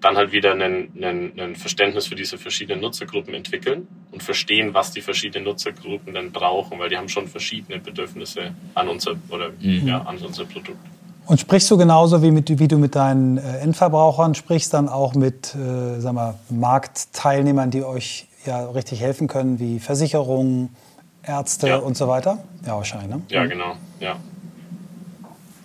dann 0.00 0.16
halt 0.16 0.32
wieder 0.32 0.52
ein, 0.52 1.54
Verständnis 1.56 2.06
für 2.06 2.14
diese 2.14 2.36
verschiedenen 2.36 2.80
Nutzergruppen 2.80 3.32
entwickeln 3.32 3.88
und 4.12 4.22
verstehen, 4.22 4.74
was 4.74 4.92
die 4.92 5.00
verschiedenen 5.00 5.44
Nutzergruppen 5.44 6.12
dann 6.12 6.30
brauchen, 6.30 6.78
weil 6.78 6.90
die 6.90 6.96
haben 6.96 7.08
schon 7.08 7.26
verschiedene 7.26 7.78
Bedürfnisse 7.78 8.54
an 8.74 8.88
unser 8.88 9.12
oder 9.30 9.50
mhm. 9.60 9.86
ja, 9.86 10.02
an 10.02 10.18
unser 10.18 10.44
Produkt. 10.44 10.78
Und 11.26 11.40
sprichst 11.40 11.70
du 11.70 11.78
genauso 11.78 12.22
wie, 12.22 12.30
mit, 12.30 12.58
wie 12.58 12.68
du 12.68 12.76
mit 12.76 12.94
deinen 12.94 13.38
äh, 13.38 13.58
Endverbrauchern 13.60 14.34
sprichst, 14.34 14.74
dann 14.74 14.90
auch 14.90 15.14
mit 15.14 15.54
äh, 15.54 15.98
sag 16.00 16.12
mal, 16.12 16.34
Marktteilnehmern, 16.50 17.70
die 17.70 17.82
euch 17.82 18.26
ja 18.44 18.66
richtig 18.66 19.00
helfen 19.00 19.26
können, 19.26 19.58
wie 19.58 19.80
Versicherungen, 19.80 20.76
Ärzte 21.26 21.68
ja. 21.68 21.76
und 21.76 21.96
so 21.96 22.08
weiter? 22.08 22.42
Ja, 22.66 22.76
wahrscheinlich, 22.76 23.10
ne? 23.10 23.22
Ja, 23.28 23.44
genau, 23.46 23.76
ja. 24.00 24.16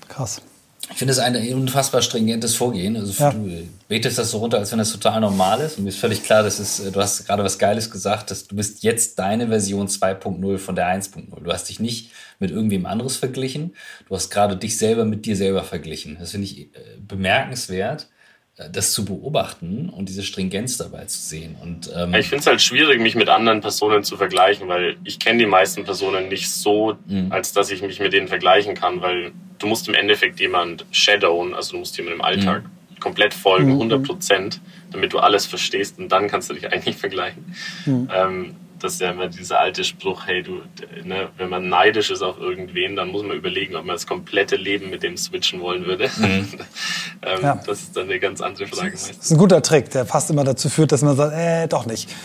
Krass. 0.08 0.42
Ich 0.92 0.98
finde 0.98 1.12
es 1.12 1.20
ein 1.20 1.36
unfassbar 1.54 2.02
stringentes 2.02 2.56
Vorgehen. 2.56 2.98
Also 2.98 3.24
ja. 3.24 3.32
du 3.32 3.68
betest 3.88 4.18
das 4.18 4.32
so 4.32 4.40
runter, 4.40 4.58
als 4.58 4.72
wenn 4.72 4.80
das 4.80 4.92
total 4.92 5.22
normal 5.22 5.62
ist. 5.62 5.78
Und 5.78 5.84
mir 5.84 5.90
ist 5.90 6.00
völlig 6.00 6.24
klar, 6.24 6.42
dass 6.42 6.58
es, 6.58 6.82
du 6.92 7.00
hast 7.00 7.28
gerade 7.28 7.44
was 7.44 7.60
Geiles 7.60 7.92
gesagt, 7.92 8.32
dass 8.32 8.48
du 8.48 8.56
bist 8.56 8.82
jetzt 8.82 9.20
deine 9.20 9.50
Version 9.50 9.88
2.0 9.88 10.58
von 10.58 10.76
der 10.76 10.88
1.0. 10.88 11.44
Du 11.44 11.52
hast 11.52 11.70
dich 11.70 11.80
nicht 11.80 12.12
mit 12.40 12.50
irgendwem 12.50 12.88
anderes 12.88 13.18
verglichen. 13.18 13.76
Du 14.08 14.16
hast 14.16 14.32
gerade 14.32 14.58
dich 14.58 14.78
selber 14.78 15.06
mit 15.06 15.26
dir 15.26 15.36
selber 15.36 15.64
verglichen. 15.64 16.18
Das 16.20 16.32
finde 16.32 16.48
ich 16.48 16.60
äh, 16.60 16.98
bemerkenswert 17.00 18.08
das 18.72 18.92
zu 18.92 19.06
beobachten 19.06 19.90
und 19.90 20.10
diese 20.10 20.22
Stringenz 20.22 20.78
dabei 20.78 21.06
zu 21.06 21.18
sehen. 21.18 21.56
Und, 21.62 21.90
ähm 21.96 22.14
ich 22.14 22.28
finde 22.28 22.42
es 22.42 22.48
halt 22.48 22.62
schwierig, 22.62 23.00
mich 23.00 23.16
mit 23.16 23.30
anderen 23.30 23.62
Personen 23.62 24.04
zu 24.04 24.18
vergleichen, 24.18 24.68
weil 24.68 24.98
ich 25.06 25.18
kenne 25.20 25.40
die 25.40 25.46
meisten 25.46 25.86
Personen 25.86 26.28
nicht 26.28 26.52
so, 26.52 26.98
mhm. 27.06 27.32
als 27.32 27.54
dass 27.54 27.72
ich 27.72 27.82
mich 27.82 28.02
mit 28.02 28.12
denen 28.12 28.28
vergleichen 28.28 28.76
kann, 28.76 29.02
weil 29.02 29.32
du 29.60 29.68
musst 29.68 29.88
im 29.88 29.94
Endeffekt 29.94 30.42
jemand 30.42 30.86
shadowen, 30.92 31.54
also 31.54 31.74
du 31.74 31.78
musst 31.80 31.96
jemandem 31.98 32.20
im 32.20 32.26
Alltag 32.26 32.64
mhm. 32.64 33.00
komplett 33.00 33.34
folgen, 33.34 33.72
100 33.72 34.00
mhm. 34.00 34.04
Prozent, 34.04 34.62
damit 34.92 35.14
du 35.14 35.20
alles 35.20 35.46
verstehst 35.46 35.98
und 35.98 36.10
dann 36.10 36.28
kannst 36.28 36.50
du 36.50 36.54
dich 36.54 36.70
eigentlich 36.70 36.98
vergleichen. 36.98 37.56
Mhm. 37.86 38.10
Ähm, 38.14 38.56
das 38.80 38.94
ist 38.94 39.02
ja 39.02 39.12
immer 39.12 39.28
dieser 39.28 39.60
alte 39.60 39.84
Spruch, 39.84 40.26
hey 40.26 40.44
du, 40.44 40.62
ne, 41.04 41.30
wenn 41.38 41.50
man 41.50 41.70
neidisch 41.70 42.10
ist 42.10 42.22
auf 42.22 42.40
irgendwen, 42.40 42.96
dann 42.96 43.10
muss 43.10 43.24
man 43.24 43.36
überlegen, 43.36 43.76
ob 43.76 43.86
man 43.86 43.96
das 43.96 44.08
komplette 44.08 44.56
Leben 44.56 44.90
mit 44.90 45.04
dem 45.04 45.18
switchen 45.18 45.62
wollen 45.62 45.86
würde. 45.86 46.10
Mhm. 46.18 46.48
ähm, 47.22 47.40
ja. 47.42 47.60
Das 47.66 47.82
ist 47.82 47.98
dann 47.98 48.06
eine 48.06 48.20
ganz 48.20 48.42
andere 48.42 48.68
Frage. 48.68 48.92
Das 48.92 49.10
ist 49.10 49.32
ein 49.32 49.38
guter 49.38 49.62
Trick, 49.62 49.90
der 49.92 50.06
fast 50.06 50.30
immer 50.30 50.44
dazu 50.44 50.70
führt, 50.70 50.92
dass 50.92 51.02
man 51.02 51.16
sagt, 51.16 51.34
äh, 51.36 51.68
doch 51.68 51.86
nicht. 51.86 52.10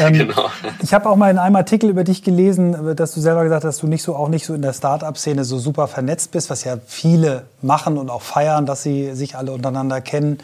Ähm, 0.00 0.14
genau. 0.14 0.50
Ich 0.82 0.92
habe 0.92 1.08
auch 1.08 1.14
mal 1.14 1.30
in 1.30 1.38
einem 1.38 1.54
Artikel 1.54 1.88
über 1.88 2.02
dich 2.02 2.24
gelesen, 2.24 2.96
dass 2.96 3.14
du 3.14 3.20
selber 3.20 3.44
gesagt 3.44 3.62
hast, 3.62 3.76
dass 3.76 3.80
du 3.80 3.86
nicht 3.86 4.02
so 4.02 4.16
auch 4.16 4.28
nicht 4.28 4.44
so 4.44 4.52
in 4.54 4.62
der 4.62 4.72
Start-up-Szene 4.72 5.44
so 5.44 5.58
super 5.58 5.86
vernetzt 5.86 6.32
bist, 6.32 6.50
was 6.50 6.64
ja 6.64 6.78
viele 6.86 7.44
machen 7.62 7.96
und 7.96 8.10
auch 8.10 8.22
feiern, 8.22 8.66
dass 8.66 8.82
sie 8.82 9.14
sich 9.14 9.36
alle 9.36 9.52
untereinander 9.52 10.00
kennen. 10.00 10.38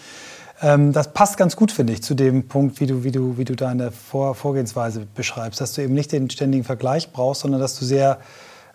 Ähm, 0.63 0.93
das 0.93 1.13
passt 1.13 1.37
ganz 1.37 1.57
gut, 1.57 1.73
finde 1.73 1.93
ich, 1.93 2.03
zu 2.03 2.15
dem 2.15 2.47
Punkt, 2.47 2.81
wie 2.81 2.87
du, 2.87 3.03
wie 3.05 3.11
du, 3.11 3.37
wie 3.37 3.45
du 3.45 3.57
deine 3.57 3.91
Vor 3.91 4.35
Vorgehensweise 4.35 5.07
beschreibst, 5.15 5.61
dass 5.61 5.73
du 5.73 5.83
eben 5.83 5.95
nicht 5.95 6.13
den 6.13 6.31
ständigen 6.31 6.65
Vergleich 6.65 7.11
brauchst, 7.13 7.43
sondern 7.43 7.61
dass 7.61 7.79
du 7.79 7.85
sehr 7.85 8.19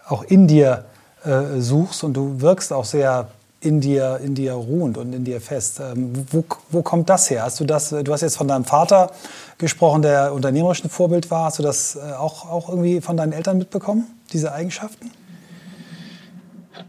auch 0.06 0.24
in 0.24 0.48
dir 0.48 0.86
äh, 1.24 1.60
suchst 1.60 2.04
und 2.04 2.14
du 2.14 2.42
wirkst 2.42 2.74
auch 2.74 2.86
sehr 2.86 3.30
in 3.60 3.82
dir, 3.82 4.20
in 4.24 4.36
dir 4.36 4.54
ruhend 4.54 4.98
und 4.98 5.14
in 5.14 5.24
dir 5.24 5.42
fest. 5.42 5.80
Ähm, 5.80 6.14
wo, 6.32 6.44
wo 6.70 6.82
kommt 6.82 7.10
das 7.10 7.30
her? 7.30 7.44
Hast 7.44 7.60
du 7.60 7.66
das, 7.66 7.90
du 7.90 8.14
hast 8.14 8.22
jetzt 8.22 8.38
von 8.38 8.48
deinem 8.48 8.66
Vater 8.66 9.12
gesprochen, 9.58 10.02
der 10.02 10.34
unternehmerisch 10.34 10.84
ein 10.84 10.90
Vorbild 10.90 11.32
war. 11.32 11.46
Hast 11.46 11.60
du 11.60 11.64
das 11.64 11.96
äh, 11.96 12.14
auch, 12.14 12.50
auch 12.50 12.70
irgendwie 12.70 13.02
von 13.02 13.18
deinen 13.18 13.32
Eltern 13.32 13.58
mitbekommen, 13.58 14.06
diese 14.32 14.54
Eigenschaften? 14.54 15.12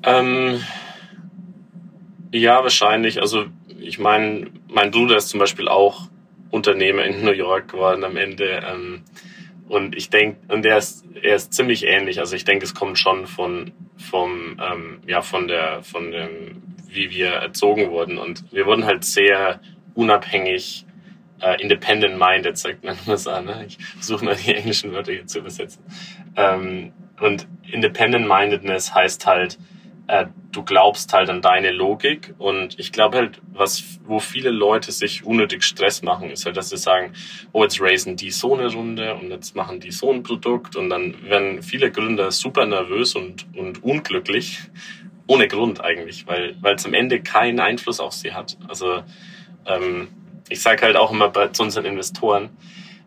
Ähm, 0.03 0.61
ja, 2.33 2.63
wahrscheinlich. 2.63 3.21
Also 3.21 3.47
ich 3.81 3.99
meine, 3.99 4.49
mein 4.79 4.93
Bruder 4.93 5.17
ist 5.17 5.31
zum 5.31 5.41
Beispiel 5.41 5.67
auch 5.67 6.09
Unternehmer 6.51 7.05
in 7.05 7.25
New 7.25 7.33
York 7.33 7.73
geworden 7.73 8.05
am 8.05 8.17
Ende. 8.17 8.63
Ähm, 8.65 9.03
und 9.69 9.97
ich 9.97 10.09
denke, 10.09 10.39
und 10.47 10.65
er 10.65 10.79
ist, 10.79 11.05
er 11.21 11.35
ist 11.35 11.53
ziemlich 11.53 11.85
ähnlich. 11.85 12.21
Also 12.21 12.37
ich 12.37 12.45
denke, 12.45 12.65
es 12.65 12.77
kommt 12.77 12.97
schon 12.97 13.27
von, 13.27 13.73
vom, 13.97 14.57
ähm, 14.63 15.01
ja, 15.05 15.21
von 15.21 15.49
der, 15.49 15.83
von 15.83 16.13
dem, 16.13 16.63
wie 16.87 17.11
wir 17.11 17.31
erzogen 17.31 17.91
wurden. 17.91 18.19
Und 18.19 18.45
wir 18.53 18.67
wurden 18.67 18.85
halt 18.85 19.05
sehr 19.05 19.61
unabhängig, 19.95 20.87
äh, 21.41 21.61
independent 21.61 22.17
minded, 22.17 22.57
sagt 22.57 22.85
man 22.85 22.97
das 23.05 23.27
an. 23.27 23.47
Ne? 23.47 23.65
Ich 23.67 23.79
versuche 23.97 24.25
mal 24.25 24.37
die 24.37 24.55
englischen 24.55 24.93
Wörter 24.93 25.11
hier 25.11 25.27
zu 25.27 25.41
übersetzen. 25.41 25.83
Ähm, 26.37 26.93
und 27.21 27.49
independent 27.69 28.29
mindedness 28.29 28.95
heißt 28.95 29.27
halt, 29.27 29.59
äh, 30.09 30.27
du 30.53 30.65
glaubst 30.65 31.13
halt 31.13 31.31
an 31.31 31.43
deine 31.43 31.71
Logik. 31.71 32.35
Und 32.39 32.79
ich 32.79 32.93
glaube 32.93 33.19
halt, 33.19 33.41
was, 33.53 34.01
wo 34.05 34.19
viele 34.19 34.51
Leute 34.51 34.91
sich 34.91 35.25
unnötig 35.25 35.63
Stress 35.63 36.03
machen, 36.03 36.31
ist 36.31 36.47
halt, 36.47 36.57
dass 36.57 36.71
sie 36.71 36.79
sagen, 36.79 37.13
oh, 37.53 37.63
jetzt 37.63 37.81
raisen 37.81 38.17
die 38.17 38.31
so 38.31 38.55
eine 38.55 38.73
Runde 38.73 39.15
und 39.15 39.31
jetzt 39.31 39.55
machen 39.55 39.81
die 39.81 39.93
so 39.93 40.11
ein 40.11 40.23
Produkt. 40.23 40.77
Und 40.77 40.91
dann 40.91 41.23
werden 41.23 41.63
viele 41.63 41.91
Gründer 41.91 42.33
super 42.33 42.67
nervös 42.67 43.15
und, 43.15 43.47
und 43.55 43.85
unglücklich, 43.85 44.61
ohne 45.27 45.47
Grund 45.47 45.85
eigentlich, 45.85 46.27
weil 46.27 46.57
weil 46.63 46.77
es 46.77 46.87
am 46.87 46.95
Ende 46.95 47.21
keinen 47.21 47.61
Einfluss 47.61 48.01
auf 48.01 48.15
sie 48.15 48.33
hat. 48.33 48.57
Also 48.67 49.03
ähm, 49.67 50.09
ich 50.49 50.63
sage 50.63 50.87
halt 50.87 50.97
auch 50.97 51.13
immer 51.13 51.29
bei 51.29 51.49
zu 51.49 51.63
unseren 51.63 51.85
Investoren, 51.85 52.49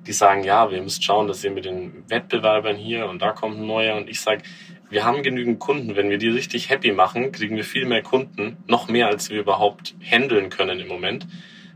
die 0.05 0.13
sagen, 0.13 0.43
ja, 0.43 0.69
wir 0.69 0.81
müssen 0.81 1.01
schauen, 1.01 1.27
dass 1.27 1.43
ihr 1.43 1.49
mit 1.49 1.65
den 1.65 2.03
Wettbewerbern 2.09 2.75
hier 2.75 3.09
und 3.09 3.23
da 3.23 3.31
kommt 3.31 3.57
ein 3.57 3.65
neuer. 3.65 3.95
Und 3.95 4.07
ich 4.07 4.21
sage, 4.21 4.43
wir 4.91 5.05
haben 5.05 5.23
genügend 5.23 5.59
Kunden. 5.59 5.95
Wenn 5.95 6.09
wir 6.09 6.17
die 6.17 6.27
richtig 6.27 6.69
happy 6.69 6.91
machen, 6.91 7.31
kriegen 7.31 7.55
wir 7.55 7.63
viel 7.63 7.85
mehr 7.85 8.03
Kunden, 8.03 8.57
noch 8.67 8.87
mehr 8.87 9.07
als 9.07 9.29
wir 9.29 9.39
überhaupt 9.39 9.95
handeln 10.01 10.49
können 10.49 10.79
im 10.79 10.87
Moment. 10.87 11.25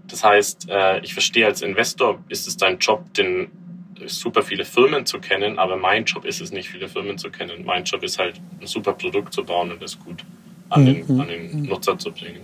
Das 0.08 0.24
heißt, 0.24 0.68
äh, 0.70 1.00
ich 1.00 1.14
verstehe 1.14 1.48
als 1.48 1.62
Investor, 1.62 2.20
ist 2.30 2.48
es 2.48 2.58
dein 2.58 2.78
Job, 2.78 3.12
den 3.16 3.48
super 4.06 4.44
viele 4.44 4.66
Firmen 4.66 5.06
zu 5.06 5.20
kennen, 5.20 5.58
aber 5.58 5.78
mein 5.78 6.06
Job 6.06 6.26
ist 6.26 6.42
es 6.42 6.52
nicht, 6.52 6.70
viele 6.70 6.90
Firmen 6.90 7.18
zu 7.18 7.32
kennen. 7.32 7.64
Mein 7.66 7.86
Job 7.86 8.04
ist 8.04 8.20
halt, 8.20 8.40
ein 8.62 8.68
super 8.68 8.94
Produkt 8.94 9.34
zu 9.34 9.44
bauen 9.44 9.72
und 9.72 9.82
das 9.82 9.98
gut 9.98 10.24
an 10.70 10.86
den, 10.86 11.06
mhm. 11.08 11.20
an 11.22 11.28
den 11.28 11.62
Nutzer 11.64 11.98
zu 11.98 12.12
bringen. 12.12 12.42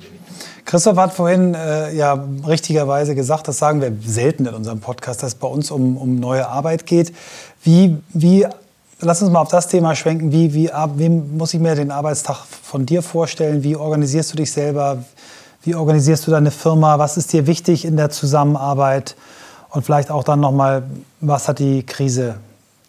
Christoph 0.66 0.98
hat 0.98 1.14
vorhin 1.14 1.54
äh, 1.54 1.94
ja 1.96 2.26
richtigerweise 2.48 3.16
gesagt, 3.16 3.48
das 3.48 3.58
sagen 3.58 3.82
wir 3.82 3.94
selten 4.02 4.46
in 4.46 4.54
unserem 4.54 4.80
Podcast, 4.80 5.24
dass 5.24 5.34
es 5.34 5.36
bei 5.36 5.48
uns 5.48 5.72
um, 5.72 5.98
um 5.98 6.16
neue 6.16 6.48
Arbeit 6.48 6.86
geht. 6.86 7.14
Wie, 7.64 7.98
wie 8.14 8.46
lass 9.02 9.22
uns 9.22 9.32
mal 9.32 9.42
auf 9.42 9.50
das 9.50 9.68
Thema 9.68 9.96
schwenken. 9.96 10.32
Wie, 10.32 10.54
wie, 10.54 10.70
wie 10.96 11.10
muss 11.10 11.54
ich 11.54 11.60
mir 11.60 11.76
den 11.76 11.92
Arbeitstag 11.92 12.38
von 12.46 12.86
dir 12.86 13.02
vorstellen? 13.02 13.64
Wie 13.64 13.76
organisierst 13.76 14.34
du 14.34 14.38
dich 14.38 14.52
selber? 14.52 15.04
Wie 15.64 15.76
organisierst 15.76 16.26
du 16.26 16.32
deine 16.32 16.52
Firma? 16.52 17.00
Was 17.00 17.18
ist 17.18 17.34
dir 17.34 17.48
wichtig 17.48 17.86
in 17.86 17.98
der 17.98 18.10
Zusammenarbeit? 18.10 19.16
Und 19.70 19.86
vielleicht 19.86 20.12
auch 20.12 20.24
dann 20.24 20.40
nochmal, 20.40 20.84
was 21.20 21.48
hat 21.48 21.60
die 21.60 21.84
Krise, 21.86 22.36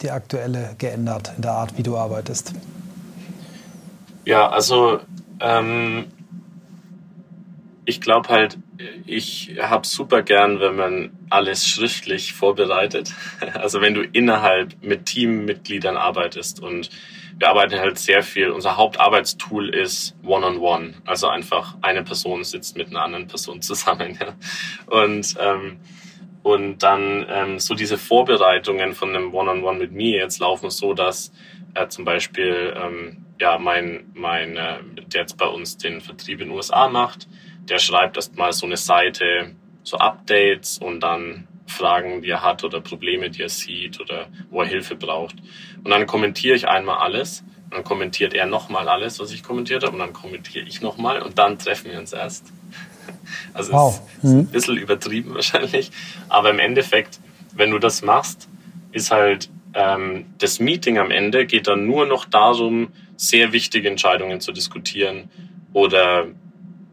die 0.00 0.10
aktuelle, 0.10 0.70
geändert 0.78 1.32
in 1.36 1.42
der 1.42 1.52
Art, 1.52 1.76
wie 1.76 1.82
du 1.82 1.96
arbeitest? 1.96 2.52
Ja, 4.24 4.48
also 4.48 4.98
ähm, 5.40 6.06
ich 7.84 8.00
glaube 8.00 8.28
halt, 8.28 8.58
ich 9.06 9.56
habe 9.60 9.86
super 9.86 10.22
gern, 10.22 10.60
wenn 10.60 10.76
man 10.76 11.10
alles 11.30 11.66
schriftlich 11.66 12.32
vorbereitet. 12.32 13.12
Also 13.54 13.80
wenn 13.80 13.94
du 13.94 14.02
innerhalb 14.02 14.82
mit 14.82 15.06
Teammitgliedern 15.06 15.96
arbeitest 15.96 16.60
und 16.60 16.90
wir 17.38 17.48
arbeiten 17.48 17.80
halt 17.80 17.98
sehr 17.98 18.22
viel. 18.22 18.50
Unser 18.50 18.76
Hauptarbeitstool 18.76 19.68
ist 19.70 20.16
One-on-One. 20.22 20.58
-on 20.58 20.94
-one. 20.94 20.94
Also 21.06 21.28
einfach 21.28 21.76
eine 21.82 22.04
Person 22.04 22.44
sitzt 22.44 22.76
mit 22.76 22.88
einer 22.88 23.02
anderen 23.02 23.26
Person 23.26 23.62
zusammen. 23.62 24.18
Ja. 24.20 24.34
Und, 24.86 25.34
ähm, 25.40 25.80
und 26.42 26.82
dann 26.82 27.26
ähm, 27.28 27.58
so 27.58 27.74
diese 27.74 27.98
Vorbereitungen 27.98 28.94
von 28.94 29.10
einem 29.10 29.34
One-on-One 29.34 29.60
-on 29.60 29.74
-one 29.74 29.78
mit 29.78 29.92
mir 29.92 30.18
jetzt 30.18 30.38
laufen 30.40 30.70
so, 30.70 30.94
dass 30.94 31.32
äh, 31.74 31.88
zum 31.88 32.04
Beispiel 32.04 32.74
ähm, 32.76 33.24
ja 33.40 33.58
mein, 33.58 34.10
mein 34.14 34.56
äh, 34.56 34.78
der 35.06 35.22
jetzt 35.22 35.36
bei 35.36 35.46
uns 35.46 35.76
den 35.76 36.00
Vertrieb 36.00 36.40
in 36.40 36.48
den 36.48 36.56
USA 36.56 36.88
macht, 36.88 37.28
der 37.68 37.78
schreibt 37.78 38.16
erstmal 38.16 38.52
so 38.52 38.66
eine 38.66 38.76
Seite, 38.76 39.54
so 39.82 39.98
Updates 39.98 40.78
und 40.78 41.00
dann 41.00 41.46
Fragen, 41.66 42.22
die 42.22 42.30
er 42.30 42.42
hat 42.42 42.64
oder 42.64 42.80
Probleme, 42.80 43.30
die 43.30 43.42
er 43.42 43.48
sieht 43.48 44.00
oder 44.00 44.26
wo 44.50 44.60
er 44.62 44.68
Hilfe 44.68 44.94
braucht. 44.94 45.36
Und 45.82 45.90
dann 45.90 46.06
kommentiere 46.06 46.54
ich 46.54 46.68
einmal 46.68 46.98
alles. 46.98 47.42
Und 47.64 47.74
dann 47.74 47.84
kommentiert 47.84 48.34
er 48.34 48.46
nochmal 48.46 48.88
alles, 48.88 49.18
was 49.18 49.32
ich 49.32 49.42
kommentiert 49.42 49.82
habe. 49.82 49.94
Und 49.94 50.00
dann 50.00 50.12
kommentiere 50.12 50.66
ich 50.66 50.82
nochmal 50.82 51.22
und 51.22 51.38
dann 51.38 51.58
treffen 51.58 51.90
wir 51.90 51.98
uns 51.98 52.12
erst. 52.12 52.46
Also 53.54 53.72
wow. 53.72 54.00
ist, 54.18 54.24
ist 54.24 54.30
ein 54.30 54.36
mhm. 54.36 54.46
bisschen 54.46 54.76
übertrieben 54.76 55.34
wahrscheinlich. 55.34 55.90
Aber 56.28 56.50
im 56.50 56.58
Endeffekt, 56.58 57.18
wenn 57.54 57.70
du 57.70 57.78
das 57.78 58.02
machst, 58.02 58.48
ist 58.92 59.10
halt 59.10 59.48
ähm, 59.74 60.26
das 60.38 60.60
Meeting 60.60 60.98
am 60.98 61.10
Ende 61.10 61.46
geht 61.46 61.66
dann 61.66 61.86
nur 61.86 62.06
noch 62.06 62.24
darum, 62.24 62.88
sehr 63.16 63.52
wichtige 63.52 63.88
Entscheidungen 63.88 64.40
zu 64.40 64.52
diskutieren 64.52 65.30
oder 65.72 66.26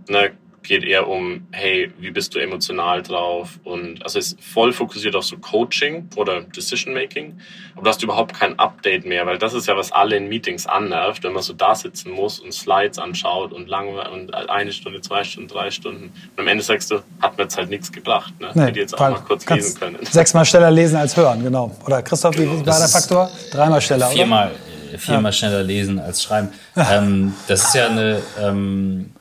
ne, 0.07 0.31
geht 0.63 0.83
eher 0.83 1.07
um, 1.07 1.47
hey, 1.51 1.91
wie 1.99 2.11
bist 2.11 2.35
du 2.35 2.39
emotional 2.39 3.01
drauf? 3.01 3.59
Und 3.63 4.03
also 4.03 4.19
ist 4.19 4.41
voll 4.41 4.73
fokussiert 4.73 5.15
auf 5.15 5.25
so 5.25 5.37
Coaching 5.37 6.07
oder 6.15 6.41
Decision 6.41 6.93
Making. 6.93 7.39
Aber 7.73 7.83
du 7.83 7.89
hast 7.89 8.03
überhaupt 8.03 8.37
kein 8.37 8.57
Update 8.59 9.05
mehr, 9.05 9.25
weil 9.25 9.37
das 9.37 9.53
ist 9.53 9.67
ja, 9.67 9.75
was 9.75 9.91
alle 9.91 10.17
in 10.17 10.27
Meetings 10.27 10.67
annervt, 10.67 11.23
wenn 11.23 11.33
man 11.33 11.43
so 11.43 11.53
da 11.53 11.75
sitzen 11.75 12.11
muss 12.11 12.39
und 12.39 12.53
Slides 12.53 12.99
anschaut 12.99 13.51
und 13.51 13.67
lange 13.67 14.09
und 14.11 14.33
eine 14.33 14.71
Stunde, 14.71 15.01
zwei 15.01 15.23
Stunden, 15.23 15.49
drei 15.49 15.71
Stunden. 15.71 16.11
Und 16.35 16.39
am 16.39 16.47
Ende 16.47 16.63
sagst 16.63 16.91
du, 16.91 17.01
hat 17.21 17.37
mir 17.37 17.43
jetzt 17.43 17.57
halt 17.57 17.69
nichts 17.69 17.91
gebracht. 17.91 18.33
Ne? 18.39 18.51
Nee, 18.53 18.63
Hätte 18.63 18.79
jetzt 18.79 18.95
auch 18.95 18.99
mal 18.99 19.21
kurz 19.25 19.47
lesen 19.49 19.79
können. 19.79 19.97
Sechsmal 20.01 20.45
schneller 20.45 20.71
lesen 20.71 20.97
als 20.97 21.15
hören, 21.15 21.43
genau. 21.43 21.75
Oder 21.85 22.01
Christoph, 22.01 22.35
genau. 22.35 22.61
wie 22.61 22.65
war 22.65 22.79
der 22.79 22.87
Faktor? 22.87 23.29
Dreimal 23.51 23.81
schneller, 23.81 24.07
viermal, 24.07 24.51
oder? 24.89 24.99
Viermal 24.99 25.31
ja. 25.31 25.31
schneller 25.31 25.63
lesen 25.63 25.99
als 25.99 26.23
schreiben. 26.23 26.49
ähm, 26.75 27.33
das 27.47 27.63
ist 27.63 27.75
ja 27.75 27.87
eine 27.87 28.21
ähm, 28.39 29.11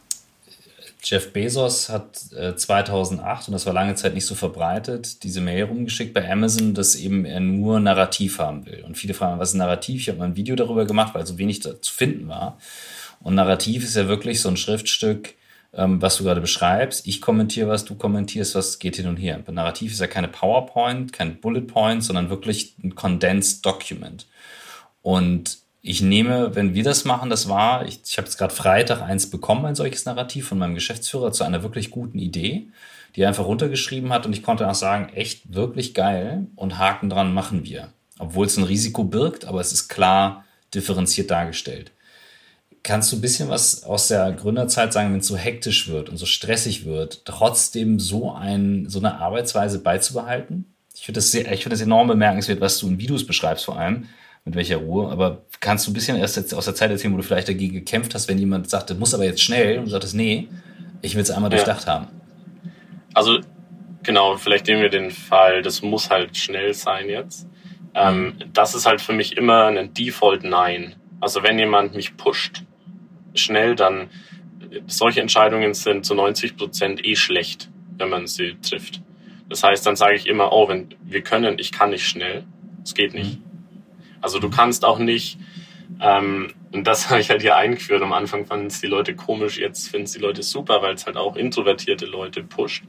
Jeff 1.03 1.32
Bezos 1.32 1.88
hat 1.88 2.32
äh, 2.32 2.57
2008, 2.57 3.49
und 3.49 3.53
das 3.53 3.66
war 3.66 3.72
lange 3.72 3.94
Zeit 3.94 4.14
nicht 4.14 4.26
so 4.26 4.34
verbreitet, 4.34 5.22
diese 5.22 5.40
Mail 5.40 5.64
rumgeschickt 5.64 6.12
bei 6.12 6.28
Amazon, 6.30 6.74
dass 6.74 6.96
eben 6.96 7.24
er 7.24 7.40
nur 7.40 7.78
Narrativ 7.78 8.38
haben 8.38 8.66
will. 8.66 8.82
Und 8.84 8.99
viele 8.99 9.14
fragen, 9.14 9.38
was 9.38 9.51
ist 9.51 9.55
Narrativ? 9.55 10.01
Ich 10.01 10.09
habe 10.09 10.18
mal 10.18 10.24
ein 10.24 10.36
Video 10.36 10.57
darüber 10.57 10.86
gemacht, 10.86 11.14
weil 11.14 11.26
so 11.26 11.38
wenig 11.38 11.62
zu 11.62 11.92
finden 11.92 12.28
war. 12.28 12.59
Und 13.20 13.34
Narrativ 13.34 13.84
ist 13.84 13.96
ja 13.96 14.09
wirklich 14.09 14.40
so 14.40 14.49
ein 14.49 14.57
Schriftstück, 14.57 15.34
ähm, 15.72 16.03
was 16.03 16.16
du 16.16 16.24
gerade 16.24 16.40
beschreibst. 16.40 17.07
Ich 17.07 17.20
kommentiere 17.20 17.68
was, 17.68 17.84
du 17.84 17.94
kommentierst 17.94 18.55
was, 18.55 18.78
geht 18.78 18.96
hin 18.96 19.07
und 19.07 19.16
her. 19.16 19.40
Ein 19.46 19.55
Narrativ 19.55 19.92
ist 19.92 20.01
ja 20.01 20.07
keine 20.09 20.28
PowerPoint, 20.28 21.12
kein 21.12 21.40
Bullet 21.40 21.62
Point, 21.62 22.03
sondern 22.03 22.30
wirklich 22.30 22.74
ein 22.82 22.94
Condensed 22.94 23.64
Document. 23.64 24.26
Und 25.03 25.59
ich 25.81 26.03
nehme, 26.03 26.55
wenn 26.55 26.74
wir 26.74 26.83
das 26.83 27.05
machen, 27.05 27.31
das 27.31 27.49
war, 27.49 27.87
ich, 27.87 28.01
ich 28.05 28.18
habe 28.18 28.26
jetzt 28.26 28.37
gerade 28.37 28.55
Freitag 28.55 29.01
eins 29.01 29.31
bekommen, 29.31 29.64
ein 29.64 29.74
solches 29.74 30.05
Narrativ 30.05 30.49
von 30.49 30.59
meinem 30.59 30.74
Geschäftsführer 30.74 31.33
zu 31.33 31.45
einer 31.45 31.62
wirklich 31.62 31.91
guten 31.91 32.18
Idee, 32.18 32.68
die 33.14 33.22
er 33.22 33.29
einfach 33.29 33.47
runtergeschrieben 33.47 34.12
hat 34.12 34.26
und 34.26 34.33
ich 34.33 34.43
konnte 34.43 34.68
auch 34.68 34.74
sagen, 34.74 35.11
echt 35.14 35.55
wirklich 35.55 35.95
geil 35.95 36.47
und 36.57 36.79
Haken 36.79 37.09
dran 37.09 37.33
machen 37.33 37.64
wir. 37.64 37.93
Obwohl 38.18 38.47
es 38.47 38.57
ein 38.57 38.64
Risiko 38.64 39.05
birgt, 39.05 39.45
aber 39.45 39.61
es 39.61 39.72
ist 39.72 39.89
klar 39.89 40.45
differenziert 40.74 41.31
dargestellt. 41.31 41.93
Kannst 42.83 43.12
du 43.12 43.16
ein 43.16 43.20
bisschen 43.20 43.49
was 43.49 43.85
aus 43.85 44.09
der 44.09 44.33
Gründerzeit 44.33 44.93
sagen, 44.93 45.12
wenn 45.12 45.20
es 45.20 45.26
so 45.26 45.37
hektisch 45.37 45.89
wird 45.89 46.09
und 46.09 46.16
so 46.16 46.26
stressig 46.26 46.85
wird, 46.85 47.24
trotzdem 47.24 48.01
so, 48.01 48.33
ein, 48.33 48.89
so 48.89 48.99
eine 48.99 49.18
Arbeitsweise 49.18 49.81
beizubehalten? 49.81 50.74
Ich 50.95 51.05
finde 51.05 51.18
das, 51.18 51.31
finde 51.31 51.68
das 51.68 51.81
enorm 51.81 52.09
bemerkenswert, 52.09 52.61
was 52.61 52.79
du 52.79 52.89
in 52.89 52.99
Videos 52.99 53.26
beschreibst 53.26 53.64
vor 53.64 53.79
allem, 53.79 54.09
mit 54.49 54.57
welcher 54.57 54.78
Ruhe. 54.78 55.11
Aber 55.11 55.42
kannst 55.61 55.86
du 55.86 55.90
ein 55.90 55.94
bisschen 55.94 56.16
erst 56.16 56.36
jetzt 56.36 56.55
aus 56.55 56.64
der 56.64 56.74
Zeit 56.74 56.90
erzählen, 56.90 57.12
wo 57.12 57.18
du 57.18 57.22
vielleicht 57.22 57.49
dagegen 57.49 57.74
gekämpft 57.74 58.14
hast, 58.14 58.28
wenn 58.28 58.38
jemand 58.38 58.70
sagte, 58.70 58.94
muss 58.94 59.14
aber 59.14 59.24
jetzt 59.24 59.42
schnell 59.42 59.78
und 59.78 59.84
du 59.86 59.90
sagtest, 59.90 60.14
nee, 60.14 60.49
ich 61.03 61.14
will 61.14 61.22
es 61.22 61.30
einmal 61.30 61.51
ja. 61.51 61.57
durchdacht 61.57 61.86
haben? 61.86 62.09
Also 63.12 63.40
genau, 64.03 64.36
vielleicht 64.36 64.66
nehmen 64.66 64.82
wir 64.82 64.88
den 64.88 65.11
Fall, 65.11 65.62
das 65.62 65.82
muss 65.82 66.09
halt 66.11 66.36
schnell 66.36 66.72
sein 66.72 67.09
jetzt. 67.09 67.46
Ähm, 67.94 68.24
mhm. 68.24 68.34
das 68.53 68.74
ist 68.74 68.86
halt 68.86 69.01
für 69.01 69.12
mich 69.12 69.36
immer 69.36 69.66
ein 69.66 69.92
Default 69.92 70.44
Nein. 70.44 70.94
Also 71.20 71.42
wenn 71.42 71.59
jemand 71.59 71.94
mich 71.94 72.16
pusht 72.16 72.62
schnell, 73.34 73.74
dann 73.74 74.09
solche 74.86 75.20
Entscheidungen 75.20 75.74
sind 75.74 76.07
zu 76.07 76.14
90 76.14 76.57
Prozent 76.57 77.05
eh 77.05 77.16
schlecht, 77.16 77.70
wenn 77.96 78.09
man 78.09 78.26
sie 78.26 78.57
trifft. 78.62 79.03
Das 79.49 79.62
heißt, 79.62 79.86
dann 79.86 79.96
sage 79.96 80.14
ich 80.16 80.26
immer, 80.26 80.53
oh, 80.53 80.68
wenn 80.68 80.88
wir 81.03 81.22
können, 81.22 81.59
ich 81.59 81.72
kann 81.72 81.90
nicht 81.90 82.07
schnell, 82.07 82.44
es 82.84 82.94
geht 82.94 83.14
nicht. 83.14 83.38
Mhm. 83.38 83.47
Also 84.21 84.39
du 84.39 84.51
kannst 84.51 84.85
auch 84.85 84.99
nicht, 84.99 85.39
ähm, 86.01 86.49
und 86.73 86.87
das 86.87 87.11
habe 87.11 87.21
ich 87.21 87.31
halt 87.31 87.43
hier 87.43 87.57
eingeführt. 87.57 88.03
Am 88.03 88.12
Anfang 88.12 88.47
fanden 88.47 88.66
es 88.66 88.81
die 88.81 88.87
Leute 88.87 89.14
komisch, 89.14 89.59
jetzt 89.59 89.89
finden 89.89 90.05
es 90.05 90.12
die 90.12 90.21
Leute 90.21 90.43
super, 90.43 90.83
weil 90.83 90.95
es 90.95 91.07
halt 91.07 91.16
auch 91.16 91.37
introvertierte 91.37 92.07
Leute 92.07 92.43
pusht. 92.43 92.85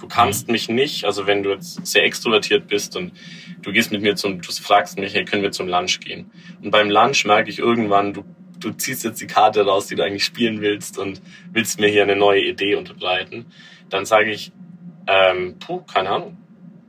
Du 0.00 0.08
kannst 0.08 0.48
mhm. 0.48 0.52
mich 0.52 0.68
nicht, 0.68 1.04
also 1.04 1.26
wenn 1.26 1.42
du 1.42 1.50
jetzt 1.50 1.84
sehr 1.86 2.04
extrovertiert 2.04 2.68
bist 2.68 2.96
und 2.96 3.12
du 3.62 3.72
gehst 3.72 3.92
mit 3.92 4.02
mir 4.02 4.16
zum, 4.16 4.40
du 4.40 4.52
fragst 4.52 4.98
mich, 4.98 5.14
hey, 5.14 5.24
können 5.24 5.42
wir 5.42 5.52
zum 5.52 5.68
Lunch 5.68 6.00
gehen? 6.00 6.30
Und 6.62 6.70
beim 6.70 6.90
Lunch 6.90 7.24
merke 7.24 7.50
ich 7.50 7.58
irgendwann, 7.58 8.12
du, 8.12 8.24
du 8.58 8.70
ziehst 8.72 9.04
jetzt 9.04 9.20
die 9.20 9.26
Karte 9.26 9.64
raus, 9.64 9.86
die 9.86 9.94
du 9.94 10.04
eigentlich 10.04 10.24
spielen 10.24 10.60
willst 10.60 10.98
und 10.98 11.22
willst 11.52 11.80
mir 11.80 11.88
hier 11.88 12.02
eine 12.02 12.16
neue 12.16 12.42
Idee 12.42 12.74
unterbreiten. 12.74 13.46
Dann 13.88 14.04
sage 14.04 14.30
ich, 14.30 14.52
ähm, 15.06 15.56
puh, 15.58 15.80
keine 15.82 16.10
Ahnung. 16.10 16.36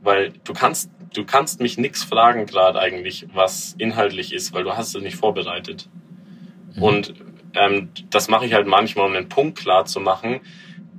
Weil 0.02 0.32
du 0.44 0.52
kannst 0.52 0.90
du 1.14 1.24
kannst 1.24 1.60
mich 1.60 1.78
nichts 1.78 2.02
fragen 2.02 2.46
gerade 2.46 2.78
eigentlich, 2.78 3.26
was 3.32 3.74
inhaltlich 3.78 4.32
ist, 4.32 4.52
weil 4.52 4.64
du 4.64 4.76
hast 4.76 4.94
es 4.94 5.02
nicht 5.02 5.16
vorbereitet. 5.16 5.88
Mhm. 6.74 6.82
Und 6.82 7.14
ähm, 7.54 7.88
das 8.10 8.28
mache 8.28 8.46
ich 8.46 8.54
halt 8.54 8.66
manchmal, 8.66 9.06
um 9.06 9.14
einen 9.14 9.28
Punkt 9.28 9.58
klar 9.58 9.86
zu 9.86 10.00
machen, 10.00 10.40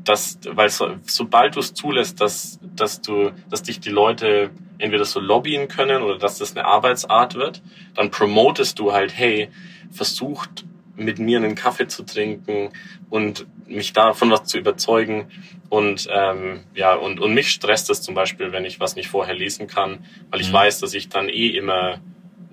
dass, 0.04 0.40
weil 0.50 0.70
so, 0.70 0.96
sobald 1.04 1.56
du 1.56 1.60
es 1.60 1.74
zulässt, 1.74 2.22
dass, 2.22 2.60
dass 2.62 3.02
du, 3.02 3.32
dass 3.50 3.64
dich 3.64 3.80
die 3.80 3.90
Leute 3.90 4.52
entweder 4.78 5.06
so 5.06 5.20
lobbyen 5.20 5.68
können 5.68 6.04
oder 6.04 6.18
dass 6.18 6.38
das 6.38 6.56
eine 6.56 6.66
Arbeitsart 6.66 7.36
wird, 7.36 7.62
dann 7.96 8.12
promotest 8.12 8.80
du 8.80 8.94
halt, 8.94 9.18
hey, 9.18 9.50
versucht 9.92 10.66
mit 10.96 11.20
mir 11.20 11.38
einen 11.38 11.56
Kaffee 11.56 11.88
zu 11.88 12.04
trinken 12.04 12.70
und 13.10 13.46
mich 13.68 13.94
davon 13.94 14.32
was 14.32 14.46
zu 14.46 14.58
überzeugen. 14.58 15.28
Und 15.70 16.08
ähm, 16.12 16.64
ja, 16.74 16.94
und, 16.94 17.20
und 17.20 17.34
mich 17.34 17.50
stresst 17.50 17.90
es 17.90 18.02
zum 18.02 18.16
Beispiel, 18.16 18.52
wenn 18.52 18.66
ich 18.66 18.80
was 18.80 18.96
nicht 18.96 19.10
vorher 19.10 19.36
lesen 19.36 19.68
kann, 19.68 20.06
weil 20.30 20.42
ich 20.42 20.50
mhm. 20.50 20.54
weiß, 20.54 20.80
dass 20.80 20.94
ich 20.94 21.10
dann 21.10 21.30
eh 21.30 21.48
immer 21.48 22.00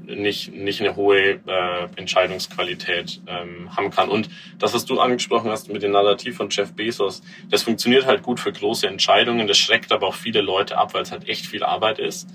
nicht, 0.06 0.52
nicht 0.52 0.80
eine 0.80 0.96
hohe 0.96 1.40
äh, 1.46 1.88
Entscheidungsqualität 1.96 3.20
ähm, 3.26 3.74
haben 3.76 3.90
kann. 3.90 4.08
Und 4.08 4.28
das, 4.58 4.74
was 4.74 4.84
du 4.84 5.00
angesprochen 5.00 5.50
hast 5.50 5.72
mit 5.72 5.82
dem 5.82 5.92
Narrativ 5.92 6.36
von 6.36 6.48
Jeff 6.50 6.72
Bezos, 6.74 7.22
das 7.50 7.62
funktioniert 7.62 8.06
halt 8.06 8.22
gut 8.22 8.40
für 8.40 8.52
große 8.52 8.86
Entscheidungen. 8.86 9.46
Das 9.46 9.58
schreckt 9.58 9.92
aber 9.92 10.08
auch 10.08 10.14
viele 10.14 10.40
Leute 10.40 10.76
ab, 10.78 10.94
weil 10.94 11.02
es 11.02 11.12
halt 11.12 11.28
echt 11.28 11.46
viel 11.46 11.62
Arbeit 11.62 11.98
ist. 11.98 12.28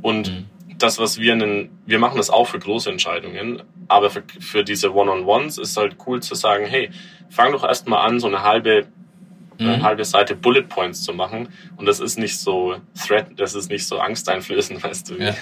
Und 0.00 0.30
mhm. 0.30 0.46
Das, 0.82 0.98
was 0.98 1.18
wir 1.18 1.34
nennen, 1.34 1.70
wir 1.86 1.98
machen 1.98 2.16
das 2.16 2.30
auch 2.30 2.46
für 2.46 2.58
große 2.58 2.90
Entscheidungen, 2.90 3.62
aber 3.88 4.10
für, 4.10 4.22
für 4.40 4.64
diese 4.64 4.94
One-on-Ones 4.94 5.58
ist 5.58 5.76
halt 5.76 5.96
cool 6.06 6.22
zu 6.22 6.34
sagen, 6.34 6.66
hey, 6.66 6.90
fang 7.30 7.52
doch 7.52 7.64
erstmal 7.64 8.06
an, 8.06 8.20
so 8.20 8.26
eine 8.26 8.42
halbe 8.42 8.86
eine 9.58 9.78
mhm. 9.78 9.82
halbe 9.82 10.04
Seite 10.04 10.34
Bullet 10.34 10.62
Points 10.62 11.02
zu 11.02 11.12
machen. 11.12 11.48
Und 11.76 11.86
das 11.86 12.00
ist 12.00 12.18
nicht 12.18 12.38
so 12.38 12.76
Threat, 13.00 13.28
das 13.36 13.54
ist 13.54 13.70
nicht 13.70 13.86
so 13.86 13.98
angsteinflößend, 13.98 14.82
weißt 14.84 15.10
du, 15.10 15.18
wie, 15.18 15.24
ja. 15.24 15.34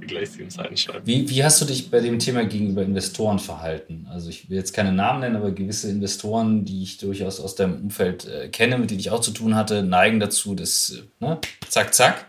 wie 0.00 0.06
gleich 0.06 0.30
sieben 0.30 0.50
Seiten 0.50 0.76
schreiben. 0.76 1.06
Wie, 1.06 1.28
wie 1.28 1.44
hast 1.44 1.60
du 1.60 1.64
dich 1.64 1.90
bei 1.90 2.00
dem 2.00 2.18
Thema 2.18 2.44
gegenüber 2.44 2.82
Investoren 2.82 3.38
verhalten? 3.38 4.06
Also 4.10 4.28
ich 4.28 4.48
will 4.50 4.56
jetzt 4.56 4.72
keine 4.72 4.92
Namen 4.92 5.20
nennen, 5.20 5.36
aber 5.36 5.50
gewisse 5.52 5.90
Investoren, 5.90 6.64
die 6.64 6.82
ich 6.82 6.98
durchaus 6.98 7.40
aus 7.40 7.54
deinem 7.54 7.82
Umfeld 7.82 8.26
äh, 8.26 8.48
kenne, 8.48 8.78
mit 8.78 8.90
denen 8.90 9.00
ich 9.00 9.10
auch 9.10 9.20
zu 9.20 9.30
tun 9.30 9.54
hatte, 9.54 9.82
neigen 9.82 10.20
dazu, 10.20 10.54
dass 10.54 11.02
ne, 11.20 11.38
zack, 11.68 11.94
zack, 11.94 12.26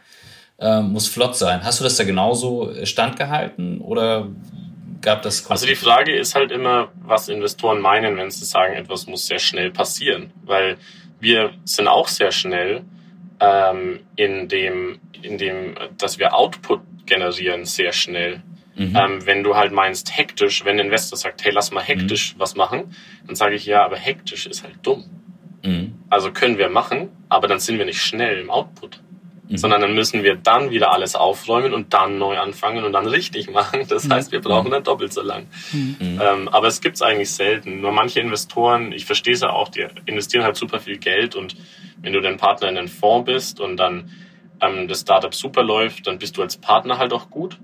äh, 0.60 0.82
muss 0.82 1.08
flott 1.08 1.36
sein. 1.36 1.64
Hast 1.64 1.80
du 1.80 1.84
das 1.84 1.98
da 1.98 2.04
genauso 2.04 2.74
standgehalten 2.86 3.80
oder 3.80 4.30
gab 5.02 5.22
das? 5.22 5.50
Also 5.50 5.66
die 5.66 5.76
Frage 5.76 6.16
ist 6.16 6.36
halt 6.36 6.52
immer, 6.52 6.90
was 7.02 7.30
Investoren 7.30 7.82
meinen, 7.82 8.18
wenn 8.18 8.32
sie 8.32 8.46
sagen, 8.46 8.74
etwas 8.74 9.08
muss 9.08 9.28
sehr 9.28 9.40
schnell 9.40 9.72
passieren, 9.72 10.32
weil 10.44 10.78
wir 11.20 11.52
sind 11.66 11.88
auch 11.88 12.08
sehr 12.08 12.32
schnell 12.32 12.84
ähm, 13.40 14.02
in, 14.16 14.48
dem, 14.48 15.00
in 15.22 15.38
dem, 15.38 15.76
dass 15.98 16.20
wir 16.20 16.34
Output 16.34 16.82
generieren, 17.06 17.66
sehr 17.66 17.92
schnell. 17.92 18.42
Mhm. 18.76 18.96
Ähm, 18.96 19.26
wenn 19.26 19.44
du 19.44 19.56
halt 19.56 19.72
meinst 19.72 20.18
hektisch, 20.18 20.66
wenn 20.66 20.80
ein 20.80 20.88
Investor 20.88 21.18
sagt, 21.18 21.44
hey, 21.46 21.52
lass 21.52 21.72
mal 21.72 21.84
hektisch 21.84 22.36
mhm. 22.36 22.40
was 22.40 22.56
machen, 22.56 22.96
dann 23.26 23.36
sage 23.36 23.56
ich, 23.56 23.66
ja, 23.66 23.86
aber 23.86 23.98
hektisch 23.98 24.48
ist 24.48 24.64
halt 24.64 24.76
dumm. 24.84 25.06
Mhm. 25.64 25.96
Also 26.10 26.32
können 26.32 26.58
wir 26.58 26.70
machen, 26.70 27.10
aber 27.30 27.48
dann 27.48 27.60
sind 27.60 27.78
wir 27.78 27.86
nicht 27.86 28.02
schnell 28.02 28.40
im 28.40 28.50
Output. 28.50 29.02
Mhm. 29.48 29.58
Sondern 29.58 29.82
dann 29.82 29.94
müssen 29.94 30.24
wir 30.24 30.36
dann 30.36 30.72
wieder 30.72 30.92
alles 30.92 31.16
aufräumen 31.16 31.74
und 31.74 31.94
dann 31.94 32.18
neu 32.18 32.38
anfangen 32.38 32.84
und 32.84 32.94
dann 32.94 33.06
richtig 33.06 33.52
machen. 33.52 33.86
Das 33.88 34.06
mhm. 34.06 34.14
heißt, 34.14 34.32
wir 34.32 34.42
brauchen 34.42 34.72
dann 34.72 34.84
doppelt 34.84 35.14
so 35.14 35.22
lang. 35.22 35.48
Mhm. 35.72 36.20
Ähm, 36.22 36.48
aber 36.50 36.68
es 36.68 36.82
gibt 36.82 36.96
es 36.96 37.02
eigentlich 37.02 37.32
selten. 37.32 37.82
Nur 37.82 37.92
manche 37.92 38.20
Investoren, 38.20 38.92
ich 38.92 39.06
verstehe 39.06 39.34
es 39.34 39.42
ja 39.42 39.52
auch, 39.52 39.70
die 39.70 39.86
investieren 40.06 40.44
halt 40.44 40.56
super 40.56 40.80
viel 40.80 40.98
Geld 40.98 41.36
und 41.36 41.56
wenn 42.02 42.14
du 42.14 42.22
dann 42.22 42.38
Partner 42.38 42.70
in 42.70 42.78
einem 42.78 42.88
Fonds 42.88 43.26
bist 43.26 43.60
und 43.60 43.78
dann 43.78 44.12
ähm, 44.62 44.88
das 44.88 45.02
Startup 45.02 45.34
super 45.34 45.64
läuft, 45.64 46.08
dann 46.08 46.18
bist 46.18 46.38
du 46.38 46.42
als 46.42 46.58
Partner 46.58 46.98
halt 46.98 47.14
auch 47.14 47.30
gut. 47.30 47.60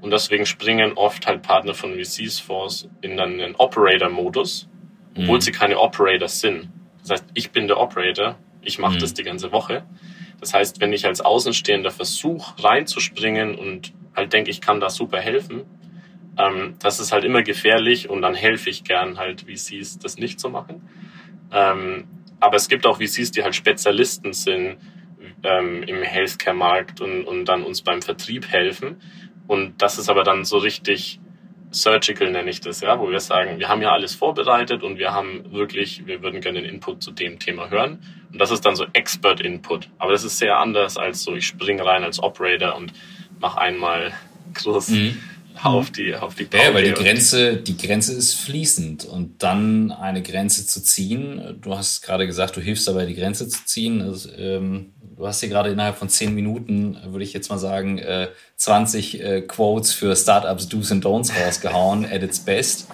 Und 0.00 0.10
deswegen 0.10 0.44
springen 0.44 0.92
oft 0.96 1.26
halt 1.26 1.42
Partner 1.42 1.72
von 1.72 1.94
VCs 1.94 2.38
Fonds 2.38 2.88
in 3.00 3.16
dann 3.16 3.40
einen 3.40 3.54
Operator-Modus, 3.54 4.68
obwohl 5.16 5.36
mhm. 5.36 5.40
sie 5.40 5.52
keine 5.52 5.78
Operators 5.78 6.40
sind. 6.40 6.68
Das 7.00 7.10
heißt, 7.10 7.24
ich 7.32 7.52
bin 7.52 7.68
der 7.68 7.80
Operator, 7.80 8.36
ich 8.60 8.78
mache 8.78 8.96
mhm. 8.96 9.00
das 9.00 9.14
die 9.14 9.22
ganze 9.22 9.50
Woche. 9.52 9.84
Das 10.44 10.52
heißt, 10.52 10.80
wenn 10.82 10.92
ich 10.92 11.06
als 11.06 11.22
Außenstehender 11.22 11.90
versuche, 11.90 12.62
reinzuspringen 12.62 13.54
und 13.54 13.94
halt 14.14 14.34
denke, 14.34 14.50
ich 14.50 14.60
kann 14.60 14.78
da 14.78 14.90
super 14.90 15.18
helfen, 15.18 15.62
ähm, 16.36 16.74
das 16.80 17.00
ist 17.00 17.12
halt 17.12 17.24
immer 17.24 17.42
gefährlich 17.42 18.10
und 18.10 18.20
dann 18.20 18.34
helfe 18.34 18.68
ich 18.68 18.84
gern 18.84 19.18
halt 19.18 19.46
VCs, 19.48 20.00
das 20.00 20.18
nicht 20.18 20.38
zu 20.38 20.50
machen. 20.50 20.86
Ähm, 21.50 22.04
aber 22.40 22.56
es 22.56 22.68
gibt 22.68 22.84
auch 22.84 22.98
VCs, 23.00 23.30
die 23.30 23.42
halt 23.42 23.54
Spezialisten 23.54 24.34
sind 24.34 24.76
ähm, 25.42 25.82
im 25.84 26.02
Healthcare-Markt 26.02 27.00
und, 27.00 27.24
und 27.24 27.46
dann 27.46 27.62
uns 27.62 27.80
beim 27.80 28.02
Vertrieb 28.02 28.46
helfen. 28.46 29.00
Und 29.46 29.80
das 29.80 29.96
ist 29.96 30.10
aber 30.10 30.24
dann 30.24 30.44
so 30.44 30.58
richtig 30.58 31.20
surgical 31.74 32.30
nenne 32.30 32.50
ich 32.50 32.60
das, 32.60 32.80
ja, 32.80 32.98
wo 32.98 33.10
wir 33.10 33.20
sagen, 33.20 33.58
wir 33.58 33.68
haben 33.68 33.82
ja 33.82 33.92
alles 33.92 34.14
vorbereitet 34.14 34.82
und 34.82 34.98
wir 34.98 35.12
haben 35.12 35.52
wirklich, 35.52 36.06
wir 36.06 36.22
würden 36.22 36.40
gerne 36.40 36.62
den 36.62 36.70
Input 36.70 37.02
zu 37.02 37.10
dem 37.10 37.38
Thema 37.38 37.70
hören. 37.70 37.98
Und 38.32 38.38
das 38.38 38.50
ist 38.50 38.64
dann 38.64 38.76
so 38.76 38.86
Expert 38.92 39.40
Input. 39.40 39.88
Aber 39.98 40.12
das 40.12 40.24
ist 40.24 40.38
sehr 40.38 40.58
anders 40.58 40.96
als 40.96 41.22
so, 41.22 41.34
ich 41.34 41.46
springe 41.46 41.84
rein 41.84 42.04
als 42.04 42.22
Operator 42.22 42.76
und 42.76 42.92
mache 43.40 43.60
einmal 43.60 44.12
groß 44.54 44.88
mhm. 44.88 45.18
auf 45.62 45.90
die, 45.90 46.14
auf 46.14 46.34
die 46.34 46.46
Ja, 46.52 46.72
weil 46.72 46.84
die 46.84 46.92
Grenze, 46.92 47.56
die 47.56 47.76
Grenze 47.76 48.14
ist 48.14 48.34
fließend 48.34 49.04
und 49.04 49.42
dann 49.42 49.92
eine 49.92 50.22
Grenze 50.22 50.66
zu 50.66 50.82
ziehen. 50.82 51.58
Du 51.60 51.76
hast 51.76 52.02
gerade 52.02 52.26
gesagt, 52.26 52.56
du 52.56 52.60
hilfst 52.60 52.88
dabei, 52.88 53.04
die 53.04 53.14
Grenze 53.14 53.48
zu 53.48 53.64
ziehen. 53.64 54.00
Also, 54.00 54.30
ähm, 54.36 54.93
du 55.16 55.26
hast 55.26 55.40
hier 55.40 55.48
gerade 55.48 55.70
innerhalb 55.70 55.96
von 55.96 56.08
zehn 56.08 56.34
Minuten, 56.34 56.98
würde 57.06 57.24
ich 57.24 57.32
jetzt 57.32 57.48
mal 57.50 57.58
sagen, 57.58 57.98
äh, 57.98 58.28
20 58.56 59.20
äh, 59.20 59.40
Quotes 59.42 59.92
für 59.92 60.14
Startups 60.16 60.68
Do's 60.68 60.92
and 60.92 61.04
Don'ts 61.04 61.32
rausgehauen, 61.32 62.04
at 62.04 62.22
its 62.22 62.40
best. 62.40 62.88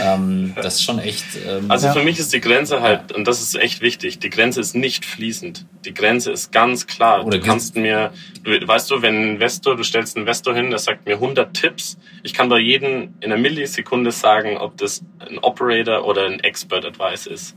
Ähm, 0.00 0.52
das 0.54 0.76
ist 0.76 0.84
schon 0.84 0.98
echt. 0.98 1.24
Ähm, 1.46 1.70
also 1.70 1.92
für 1.92 2.02
mich 2.02 2.18
ist 2.18 2.32
die 2.32 2.40
Grenze 2.40 2.82
halt, 2.82 3.12
und 3.12 3.26
das 3.26 3.42
ist 3.42 3.54
echt 3.56 3.80
wichtig, 3.80 4.18
die 4.20 4.30
Grenze 4.30 4.60
ist 4.60 4.74
nicht 4.74 5.04
fließend. 5.04 5.66
Die 5.84 5.94
Grenze 5.94 6.30
ist 6.30 6.52
ganz 6.52 6.86
klar. 6.86 7.26
Oder 7.26 7.38
du 7.38 7.44
kannst 7.44 7.74
mir, 7.74 8.12
du, 8.44 8.50
weißt 8.66 8.90
du, 8.90 9.02
wenn 9.02 9.16
ein 9.16 9.28
Investor, 9.30 9.76
du 9.76 9.82
stellst 9.82 10.16
einen 10.16 10.22
Investor 10.22 10.54
hin, 10.54 10.70
der 10.70 10.78
sagt 10.78 11.06
mir 11.06 11.14
100 11.14 11.52
Tipps, 11.54 11.98
ich 12.22 12.32
kann 12.32 12.48
bei 12.48 12.58
jedem 12.58 13.14
in 13.20 13.32
einer 13.32 13.38
Millisekunde 13.38 14.12
sagen, 14.12 14.56
ob 14.56 14.76
das 14.76 15.02
ein 15.18 15.38
Operator 15.38 16.06
oder 16.06 16.26
ein 16.26 16.40
Expert 16.40 16.84
Advice 16.84 17.26
ist. 17.26 17.56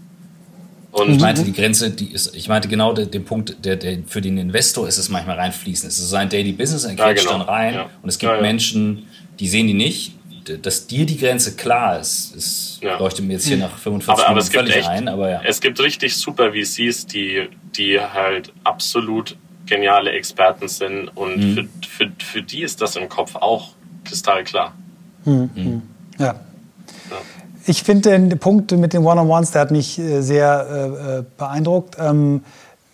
Und 0.95 1.11
ich 1.11 1.19
meinte 1.19 1.43
die 1.43 1.51
Grenze, 1.51 1.91
die 1.91 2.13
ist, 2.13 2.33
ich 2.37 2.47
meinte 2.47 2.69
genau 2.69 2.93
den, 2.93 3.11
den 3.11 3.25
Punkt, 3.25 3.65
der, 3.65 3.75
der 3.75 3.97
für 4.07 4.21
den 4.21 4.37
Investor 4.37 4.87
ist 4.87 4.97
es 4.97 5.09
manchmal 5.09 5.37
reinfließen. 5.37 5.89
Es 5.89 5.99
ist 5.99 6.09
sein 6.09 6.29
Daily 6.29 6.53
Business, 6.53 6.85
er 6.85 6.95
ja, 6.95 7.11
genau. 7.11 7.31
dann 7.31 7.41
rein 7.41 7.73
ja. 7.73 7.89
und 8.01 8.07
es 8.07 8.17
gibt 8.17 8.31
ja, 8.31 8.37
ja. 8.37 8.41
Menschen, 8.41 9.05
die 9.37 9.49
sehen 9.49 9.67
die 9.67 9.73
nicht. 9.73 10.13
Dass 10.61 10.87
dir 10.87 11.05
die 11.05 11.17
Grenze 11.17 11.57
klar 11.57 11.99
ist, 11.99 12.33
ist 12.35 12.79
ja. 12.81 12.97
leuchtet 12.97 13.25
mir 13.25 13.33
jetzt 13.33 13.47
hier 13.47 13.57
nach 13.57 13.77
45 13.77 14.09
aber, 14.23 14.29
aber 14.29 14.35
Minuten 14.35 14.53
völlig 14.53 14.75
echt, 14.77 14.87
ein. 14.87 15.09
Aber 15.09 15.29
ja. 15.29 15.41
Es 15.43 15.59
gibt 15.59 15.81
richtig 15.81 16.15
super 16.15 16.53
VCs, 16.53 17.07
die, 17.07 17.49
die 17.75 17.99
halt 17.99 18.53
absolut 18.63 19.35
geniale 19.65 20.11
Experten 20.11 20.69
sind 20.69 21.09
und 21.09 21.37
mhm. 21.37 21.55
für, 21.55 22.05
für, 22.05 22.11
für 22.19 22.41
die 22.41 22.61
ist 22.61 22.79
das 22.79 22.95
im 22.95 23.09
Kopf 23.09 23.35
auch 23.35 23.71
kristallklar. 24.05 24.73
Mhm. 25.25 25.49
Mhm. 25.55 25.81
Ja, 26.19 26.39
ich 27.68 27.84
finde 27.84 28.11
den 28.11 28.38
Punkt 28.39 28.72
mit 28.72 28.93
den 28.93 29.03
One-on-Ones, 29.05 29.51
der 29.51 29.61
hat 29.61 29.72
mich 29.72 29.99
äh, 29.99 30.22
sehr 30.22 30.68
äh, 30.70 31.20
äh, 31.20 31.24
beeindruckt. 31.38 31.97
Ähm, 31.99 32.43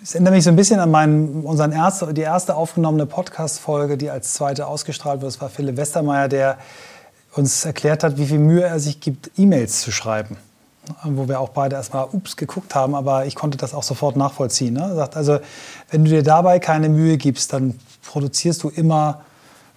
es 0.03 0.15
erinnert 0.15 0.33
mich 0.33 0.43
so 0.43 0.49
ein 0.49 0.55
bisschen 0.55 0.79
an 0.79 0.89
meinen, 0.89 1.43
unseren 1.43 1.71
erste, 1.71 2.13
die 2.13 2.21
erste 2.21 2.55
aufgenommene 2.55 3.05
Podcast-Folge, 3.05 3.97
die 3.97 4.09
als 4.09 4.33
zweite 4.33 4.65
ausgestrahlt 4.65 5.21
wird. 5.21 5.33
Das 5.33 5.41
war 5.41 5.49
Philipp 5.49 5.77
Westermeier, 5.77 6.27
der 6.27 6.57
uns 7.35 7.65
erklärt 7.65 8.03
hat, 8.03 8.17
wie 8.17 8.25
viel 8.25 8.39
Mühe 8.39 8.63
er 8.63 8.79
sich 8.79 8.99
gibt, 8.99 9.31
E-Mails 9.37 9.81
zu 9.81 9.91
schreiben. 9.91 10.37
Wo 11.03 11.27
wir 11.27 11.39
auch 11.39 11.49
beide 11.49 11.75
erstmal 11.75 12.07
ups 12.11 12.35
geguckt 12.35 12.73
haben, 12.73 12.95
aber 12.95 13.25
ich 13.27 13.35
konnte 13.35 13.57
das 13.57 13.75
auch 13.75 13.83
sofort 13.83 14.15
nachvollziehen. 14.15 14.73
Ne? 14.73 14.81
Er 14.81 14.95
sagt 14.95 15.15
also, 15.15 15.39
wenn 15.91 16.03
du 16.03 16.09
dir 16.09 16.23
dabei 16.23 16.57
keine 16.57 16.89
Mühe 16.89 17.17
gibst, 17.17 17.53
dann 17.53 17.79
produzierst 18.03 18.63
du 18.63 18.69
immer 18.69 19.21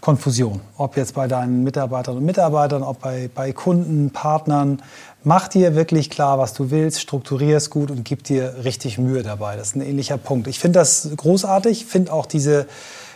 Konfusion. 0.05 0.61
Ob 0.77 0.99
jetzt 0.99 1.15
bei 1.15 1.29
deinen 1.29 1.65
Mitarbeiterinnen 1.65 2.21
und 2.21 2.27
Mitarbeitern, 2.27 2.83
ob 2.83 3.01
bei, 3.01 3.31
bei 3.35 3.55
Kunden, 3.55 4.11
Partnern. 4.11 4.83
Mach 5.23 5.49
dir 5.49 5.75
wirklich 5.77 6.11
klar, 6.11 6.39
was 6.39 6.53
du 6.53 6.71
willst, 6.71 7.01
strukturier 7.01 7.57
es 7.57 7.71
gut 7.71 7.91
und 7.91 8.05
gib 8.05 8.23
dir 8.23 8.57
richtig 8.65 8.99
Mühe 8.99 9.23
dabei. 9.23 9.57
Das 9.57 9.69
ist 9.69 9.77
ein 9.77 9.81
ähnlicher 9.81 10.19
Punkt. 10.19 10.47
Ich 10.47 10.59
finde 10.59 10.81
das 10.81 11.09
großartig, 11.17 11.87
finde 11.87 12.13
auch 12.13 12.27
diese, 12.27 12.67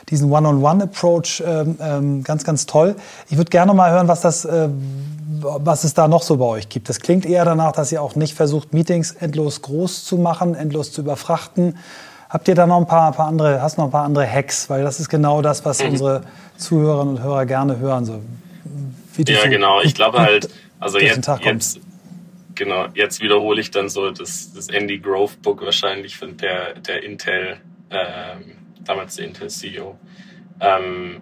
diesen 0.08 0.32
One-on-One-Approach 0.32 1.42
ähm, 1.46 1.76
ähm, 1.78 2.24
ganz, 2.24 2.44
ganz 2.44 2.64
toll. 2.64 2.96
Ich 3.28 3.36
würde 3.36 3.50
gerne 3.50 3.74
mal 3.74 3.90
hören, 3.90 4.08
was, 4.08 4.22
das, 4.22 4.46
äh, 4.46 4.70
was 5.42 5.84
es 5.84 5.92
da 5.92 6.08
noch 6.08 6.22
so 6.22 6.38
bei 6.38 6.46
euch 6.46 6.70
gibt. 6.70 6.88
Das 6.88 7.00
klingt 7.00 7.26
eher 7.26 7.44
danach, 7.44 7.72
dass 7.72 7.92
ihr 7.92 8.00
auch 8.00 8.14
nicht 8.14 8.32
versucht, 8.32 8.72
Meetings 8.72 9.12
endlos 9.12 9.60
groß 9.60 10.06
zu 10.06 10.16
machen, 10.16 10.54
endlos 10.54 10.90
zu 10.90 11.02
überfrachten. 11.02 11.76
Habt 12.28 12.46
ihr 12.48 12.54
da 12.54 12.66
noch 12.66 12.78
ein 12.78 12.86
paar, 12.86 13.12
paar 13.12 13.26
andere, 13.26 13.62
hast 13.62 13.78
noch 13.78 13.86
ein 13.86 13.90
paar 13.90 14.04
andere 14.04 14.30
Hacks? 14.30 14.68
Weil 14.68 14.82
das 14.82 15.00
ist 15.00 15.08
genau 15.08 15.40
das, 15.40 15.64
was 15.64 15.82
mhm. 15.82 15.90
unsere 15.90 16.22
Zuhörerinnen 16.56 17.16
und 17.16 17.22
Hörer 17.22 17.46
gerne 17.46 17.78
hören. 17.78 18.04
So, 18.04 18.22
ja, 19.16 19.42
so 19.42 19.48
genau. 19.48 19.80
Ich 19.80 19.94
glaube 19.94 20.18
halt, 20.22 20.48
also 20.78 20.98
jetzt, 20.98 21.26
jetzt, 21.42 21.80
genau, 22.54 22.86
jetzt 22.94 23.22
wiederhole 23.22 23.60
ich 23.60 23.70
dann 23.70 23.88
so 23.88 24.10
das, 24.10 24.52
das 24.52 24.68
Andy 24.68 24.98
Grove 24.98 25.32
Book 25.42 25.64
wahrscheinlich 25.64 26.18
von 26.18 26.36
der, 26.36 26.74
der 26.74 27.02
Intel, 27.02 27.56
ähm, 27.90 28.56
damals 28.84 29.16
der 29.16 29.26
Intel 29.26 29.48
CEO. 29.48 29.96
ähm, 30.60 31.20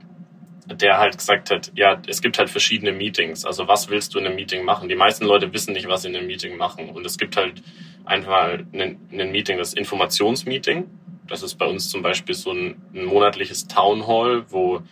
der 0.67 0.99
halt 0.99 1.17
gesagt 1.17 1.51
hat, 1.51 1.73
ja, 1.75 2.01
es 2.07 2.21
gibt 2.21 2.39
halt 2.39 2.51
verschiedene 2.51 2.93
Meetings. 2.93 3.45
Also 3.45 3.69
was 3.69 3.89
willst 3.89 4.15
du 4.15 4.19
in 4.19 4.27
einem 4.27 4.37
Meeting 4.37 4.65
machen? 4.65 4.89
Die 4.89 4.97
meisten 4.97 5.25
Leute 5.25 5.53
wissen 5.53 5.73
nicht, 5.73 5.89
was 5.89 6.03
sie 6.03 6.09
in 6.09 6.17
einem 6.17 6.27
Meeting 6.27 6.57
machen. 6.57 6.91
Und 6.91 7.07
es 7.07 7.19
gibt 7.19 7.37
halt 7.37 7.63
einfach 8.05 8.59
ein, 8.73 8.99
ein 9.13 9.31
Meeting, 9.31 9.59
das 9.59 9.75
Informationsmeeting. 9.75 10.91
Das 11.29 11.43
ist 11.43 11.55
bei 11.57 11.67
uns 11.67 11.89
zum 11.89 12.03
Beispiel 12.03 12.35
so 12.35 12.53
ein, 12.53 12.83
ein 12.95 13.05
monatliches 13.05 13.69
Town 13.69 14.07
Hall, 14.07 14.45
wo 14.49 14.83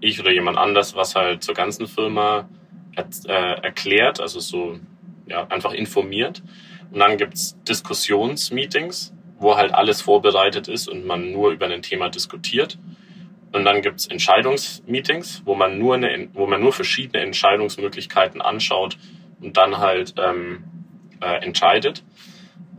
ich 0.00 0.18
oder 0.18 0.32
jemand 0.32 0.58
anders 0.58 0.94
was 0.96 1.14
halt 1.14 1.44
zur 1.44 1.54
ganzen 1.54 1.86
Firma 1.86 2.48
äh, 2.96 3.62
erklärt, 3.62 4.20
also 4.20 4.40
so 4.40 4.78
ja, 5.26 5.46
einfach 5.48 5.72
informiert. 5.72 6.42
Und 6.90 6.98
dann 6.98 7.16
gibt's 7.16 7.56
Diskussionsmeetings, 7.68 9.14
wo 9.38 9.56
halt 9.56 9.72
alles 9.72 10.02
vorbereitet 10.02 10.68
ist 10.68 10.88
und 10.88 11.06
man 11.06 11.30
nur 11.30 11.50
über 11.50 11.66
ein 11.66 11.82
Thema 11.82 12.08
diskutiert. 12.08 12.78
Und 13.52 13.64
dann 13.64 13.82
gibt's 13.82 14.06
Entscheidungsmeetings, 14.06 15.42
wo 15.44 15.54
man 15.54 15.78
nur 15.78 15.96
eine, 15.96 16.28
wo 16.34 16.46
man 16.46 16.60
nur 16.60 16.72
verschiedene 16.72 17.22
Entscheidungsmöglichkeiten 17.24 18.40
anschaut 18.40 18.96
und 19.40 19.56
dann 19.56 19.78
halt 19.78 20.14
ähm, 20.18 20.64
äh, 21.20 21.44
entscheidet. 21.44 22.04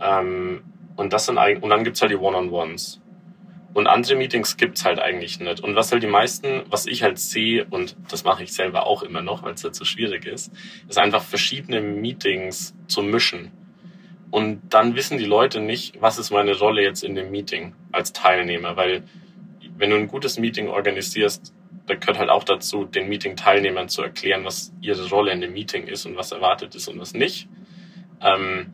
Ähm, 0.02 0.64
und 0.96 1.14
das 1.14 1.26
sind 1.26 1.38
eigentlich, 1.38 1.64
und 1.64 1.70
dann 1.70 1.84
gibt's 1.84 2.02
halt 2.02 2.12
die 2.12 2.18
One-on-Ones. 2.18 3.02
Und 3.74 3.88
andere 3.88 4.16
Meetings 4.16 4.58
gibt's 4.58 4.84
halt 4.84 5.00
eigentlich 5.00 5.40
nicht. 5.40 5.62
Und 5.62 5.76
was 5.76 5.92
halt 5.92 6.04
die 6.04 6.08
meisten, 6.08 6.64
was 6.70 6.86
ich 6.88 7.04
halt 7.04 7.20
sehe, 7.20 7.66
und 7.70 7.96
das 8.10 8.24
mache 8.24 8.44
ich 8.44 8.54
selber 8.54 8.86
auch 8.86 9.02
immer 9.02 9.22
noch, 9.22 9.44
weil 9.44 9.54
es 9.54 9.64
halt 9.64 9.76
so 9.76 9.86
schwierig 9.86 10.26
ist, 10.26 10.52
ist 10.90 10.98
einfach 10.98 11.24
verschiedene 11.24 11.80
Meetings 11.80 12.76
zu 12.88 13.02
mischen. 13.02 13.52
Und 14.30 14.74
dann 14.74 14.96
wissen 14.96 15.18
die 15.18 15.26
Leute 15.26 15.60
nicht, 15.60 16.02
was 16.02 16.18
ist 16.18 16.32
meine 16.32 16.58
Rolle 16.58 16.82
jetzt 16.82 17.04
in 17.04 17.16
dem 17.16 17.32
Meeting 17.32 17.76
als 17.92 18.14
Teilnehmer, 18.14 18.76
weil 18.78 19.04
wenn 19.78 19.90
du 19.90 19.96
ein 19.98 20.08
gutes 20.08 20.38
Meeting 20.38 20.68
organisierst, 20.68 21.54
da 21.88 21.96
gehört 21.96 22.20
halt 22.20 22.30
auch 22.30 22.44
dazu, 22.44 22.86
den 22.86 23.10
Meeting-Teilnehmern 23.10 23.90
zu 23.90 24.02
erklären, 24.02 24.46
was 24.46 24.74
ihre 24.82 25.10
Rolle 25.10 25.32
in 25.32 25.42
dem 25.42 25.54
Meeting 25.54 25.88
ist 25.88 26.06
und 26.06 26.16
was 26.16 26.32
erwartet 26.32 26.76
ist 26.76 26.88
und 26.88 27.00
was 27.00 27.14
nicht. 27.14 27.50
Ähm, 28.22 28.74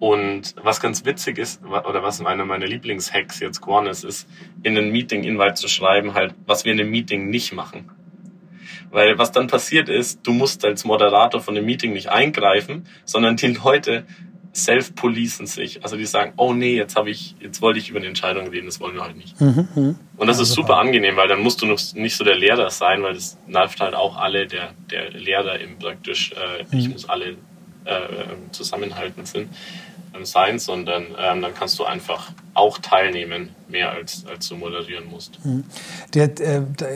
und 0.00 0.54
was 0.62 0.80
ganz 0.80 1.04
witzig 1.04 1.38
ist, 1.38 1.64
oder 1.64 2.02
was 2.02 2.24
einer 2.24 2.44
meiner 2.44 2.66
Lieblingshacks 2.66 3.40
jetzt 3.40 3.60
geworden 3.60 3.86
ist, 3.86 4.04
ist, 4.04 4.28
in 4.62 4.78
einen 4.78 4.90
Meeting-Invite 4.92 5.54
zu 5.54 5.68
schreiben, 5.68 6.14
halt, 6.14 6.34
was 6.46 6.64
wir 6.64 6.72
in 6.72 6.80
einem 6.80 6.90
Meeting 6.90 7.30
nicht 7.30 7.52
machen. 7.52 7.90
Weil 8.90 9.18
was 9.18 9.32
dann 9.32 9.48
passiert 9.48 9.88
ist, 9.88 10.26
du 10.26 10.32
musst 10.32 10.64
als 10.64 10.84
Moderator 10.84 11.40
von 11.40 11.54
dem 11.54 11.66
Meeting 11.66 11.92
nicht 11.92 12.08
eingreifen, 12.08 12.86
sondern 13.04 13.36
die 13.36 13.48
Leute 13.48 14.06
self-policen 14.54 15.46
sich. 15.46 15.82
Also 15.82 15.96
die 15.96 16.06
sagen, 16.06 16.32
oh 16.36 16.52
nee, 16.52 16.74
jetzt 16.74 16.96
habe 16.96 17.10
ich, 17.10 17.36
jetzt 17.40 17.62
wollte 17.62 17.78
ich 17.78 17.90
über 17.90 17.98
eine 17.98 18.08
Entscheidung 18.08 18.48
reden, 18.48 18.66
das 18.66 18.80
wollen 18.80 18.94
wir 18.94 19.02
halt 19.02 19.16
nicht. 19.16 19.40
Mhm, 19.40 19.68
mh. 19.74 19.94
Und 20.16 20.26
das 20.26 20.38
ja, 20.38 20.42
ist 20.42 20.52
super 20.52 20.78
angenehm, 20.78 21.16
weil 21.16 21.28
dann 21.28 21.40
musst 21.40 21.62
du 21.62 21.66
nicht 21.66 22.16
so 22.16 22.24
der 22.24 22.36
Lehrer 22.36 22.70
sein, 22.70 23.02
weil 23.02 23.14
das 23.14 23.38
nervt 23.46 23.80
halt 23.80 23.94
auch 23.94 24.16
alle, 24.16 24.46
der, 24.46 24.70
der 24.90 25.10
Lehrer 25.10 25.58
im 25.60 25.78
praktisch, 25.78 26.32
äh, 26.32 26.64
mhm. 26.64 26.78
ich 26.78 26.88
muss 26.90 27.08
alle 27.08 27.30
äh, 27.84 27.96
zusammenhalten 28.50 29.24
sind 29.24 29.48
sein, 30.22 30.58
sondern 30.58 31.06
ähm, 31.18 31.42
dann 31.42 31.54
kannst 31.54 31.78
du 31.78 31.84
einfach 31.84 32.32
auch 32.54 32.78
teilnehmen, 32.78 33.50
mehr 33.68 33.92
als, 33.92 34.24
als 34.26 34.48
du 34.48 34.56
moderieren 34.56 35.08
musst. 35.10 35.44
Mhm. 35.44 35.64
Äh, 36.14 36.28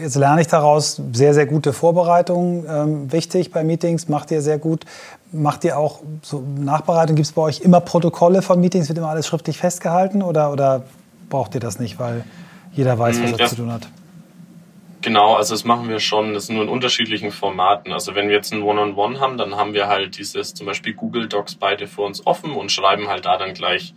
jetzt 0.02 0.16
lerne 0.16 0.40
ich 0.40 0.48
daraus 0.48 1.00
sehr, 1.12 1.34
sehr 1.34 1.46
gute 1.46 1.72
Vorbereitung. 1.72 2.64
Ähm, 2.68 3.12
wichtig 3.12 3.50
bei 3.52 3.62
Meetings, 3.62 4.08
macht 4.08 4.30
ihr 4.30 4.42
sehr 4.42 4.58
gut. 4.58 4.84
Macht 5.32 5.64
ihr 5.64 5.78
auch 5.78 6.00
so 6.22 6.44
Nachbereitung? 6.58 7.16
Gibt 7.16 7.26
es 7.26 7.32
bei 7.32 7.42
euch 7.42 7.60
immer 7.60 7.80
Protokolle 7.80 8.42
von 8.42 8.60
Meetings? 8.60 8.88
Wird 8.88 8.98
immer 8.98 9.08
alles 9.08 9.26
schriftlich 9.26 9.56
festgehalten 9.56 10.22
oder, 10.22 10.52
oder 10.52 10.84
braucht 11.30 11.54
ihr 11.54 11.60
das 11.60 11.78
nicht, 11.78 11.98
weil 11.98 12.24
jeder 12.72 12.98
weiß, 12.98 13.22
was 13.22 13.32
hm, 13.32 13.38
er 13.38 13.46
zu 13.46 13.56
tun 13.56 13.72
hat? 13.72 13.88
Genau, 15.02 15.34
also 15.34 15.54
das 15.54 15.64
machen 15.64 15.88
wir 15.88 15.98
schon, 15.98 16.32
das 16.32 16.44
ist 16.44 16.50
nur 16.50 16.62
in 16.62 16.68
unterschiedlichen 16.68 17.32
Formaten. 17.32 17.92
Also 17.92 18.14
wenn 18.14 18.28
wir 18.28 18.36
jetzt 18.36 18.52
ein 18.52 18.62
One-on-One 18.62 18.94
-on 18.94 19.16
-One 19.16 19.20
haben, 19.20 19.36
dann 19.36 19.56
haben 19.56 19.74
wir 19.74 19.88
halt 19.88 20.16
dieses 20.16 20.54
zum 20.54 20.66
Beispiel 20.66 20.94
Google 20.94 21.28
Docs 21.28 21.56
beide 21.56 21.88
für 21.88 22.02
uns 22.02 22.24
offen 22.26 22.52
und 22.52 22.70
schreiben 22.70 23.08
halt 23.08 23.24
da 23.24 23.36
dann 23.36 23.52
gleich 23.52 23.94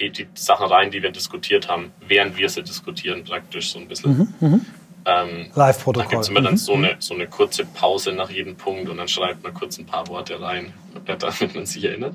die, 0.00 0.10
die 0.10 0.26
Sachen 0.34 0.66
rein, 0.66 0.90
die 0.90 1.02
wir 1.02 1.12
diskutiert 1.12 1.68
haben, 1.68 1.92
während 2.06 2.36
wir 2.36 2.48
sie 2.48 2.62
diskutieren, 2.62 3.24
praktisch 3.24 3.72
so 3.72 3.78
ein 3.78 3.86
bisschen. 3.86 4.34
Mhm, 4.40 4.48
mhm. 4.48 4.66
Ähm, 5.04 5.46
Live-Protokoll. 5.54 6.04
Da 6.04 6.10
gibt 6.10 6.22
es 6.22 6.28
immer 6.28 6.42
dann 6.42 6.54
mhm, 6.54 6.58
so, 6.58 6.74
eine, 6.74 6.96
so 6.98 7.14
eine 7.14 7.26
kurze 7.26 7.64
Pause 7.64 8.12
nach 8.12 8.30
jedem 8.30 8.56
Punkt 8.56 8.88
und 8.88 8.96
dann 8.96 9.08
schreibt 9.08 9.42
man 9.42 9.54
kurz 9.54 9.78
ein 9.78 9.86
paar 9.86 10.06
Worte 10.08 10.40
rein, 10.40 10.72
damit 11.06 11.54
man 11.54 11.66
sich 11.66 11.84
erinnert. 11.84 12.14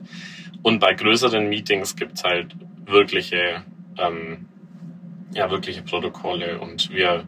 Und 0.62 0.80
bei 0.80 0.94
größeren 0.94 1.48
Meetings 1.48 1.96
gibt 1.96 2.18
es 2.18 2.24
halt 2.24 2.56
wirkliche, 2.86 3.64
ähm, 3.98 4.46
ja, 5.34 5.50
wirkliche 5.52 5.82
Protokolle 5.82 6.60
und 6.60 6.90
wir 6.92 7.28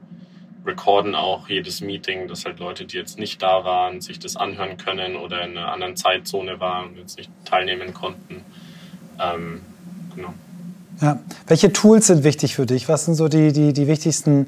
recorden 0.66 1.16
auch 1.16 1.48
jedes 1.48 1.82
Meeting, 1.82 2.28
dass 2.28 2.46
halt 2.46 2.60
Leute, 2.60 2.86
die 2.86 2.98
jetzt 2.98 3.18
nicht 3.18 3.42
da 3.42 3.64
waren, 3.64 4.02
sich 4.02 4.20
das 4.20 4.36
anhören 4.36 4.78
können 4.78 5.16
oder 5.16 5.44
in 5.44 5.58
einer 5.58 5.72
anderen 5.72 5.96
Zeitzone 5.96 6.60
waren 6.60 6.90
und 6.90 6.98
jetzt 6.98 7.18
nicht 7.18 7.32
teilnehmen 7.46 7.94
konnten. 7.94 8.44
Ähm, 9.22 9.62
genau. 10.16 10.34
Ja. 11.02 11.20
Welche 11.48 11.72
Tools 11.72 12.08
sind 12.08 12.24
wichtig 12.24 12.56
für 12.56 12.66
dich? 12.66 12.90
Was 12.90 13.06
sind 13.06 13.16
so 13.16 13.30
die, 13.30 13.54
die, 13.54 13.72
die 13.72 13.88
wichtigsten 13.88 14.48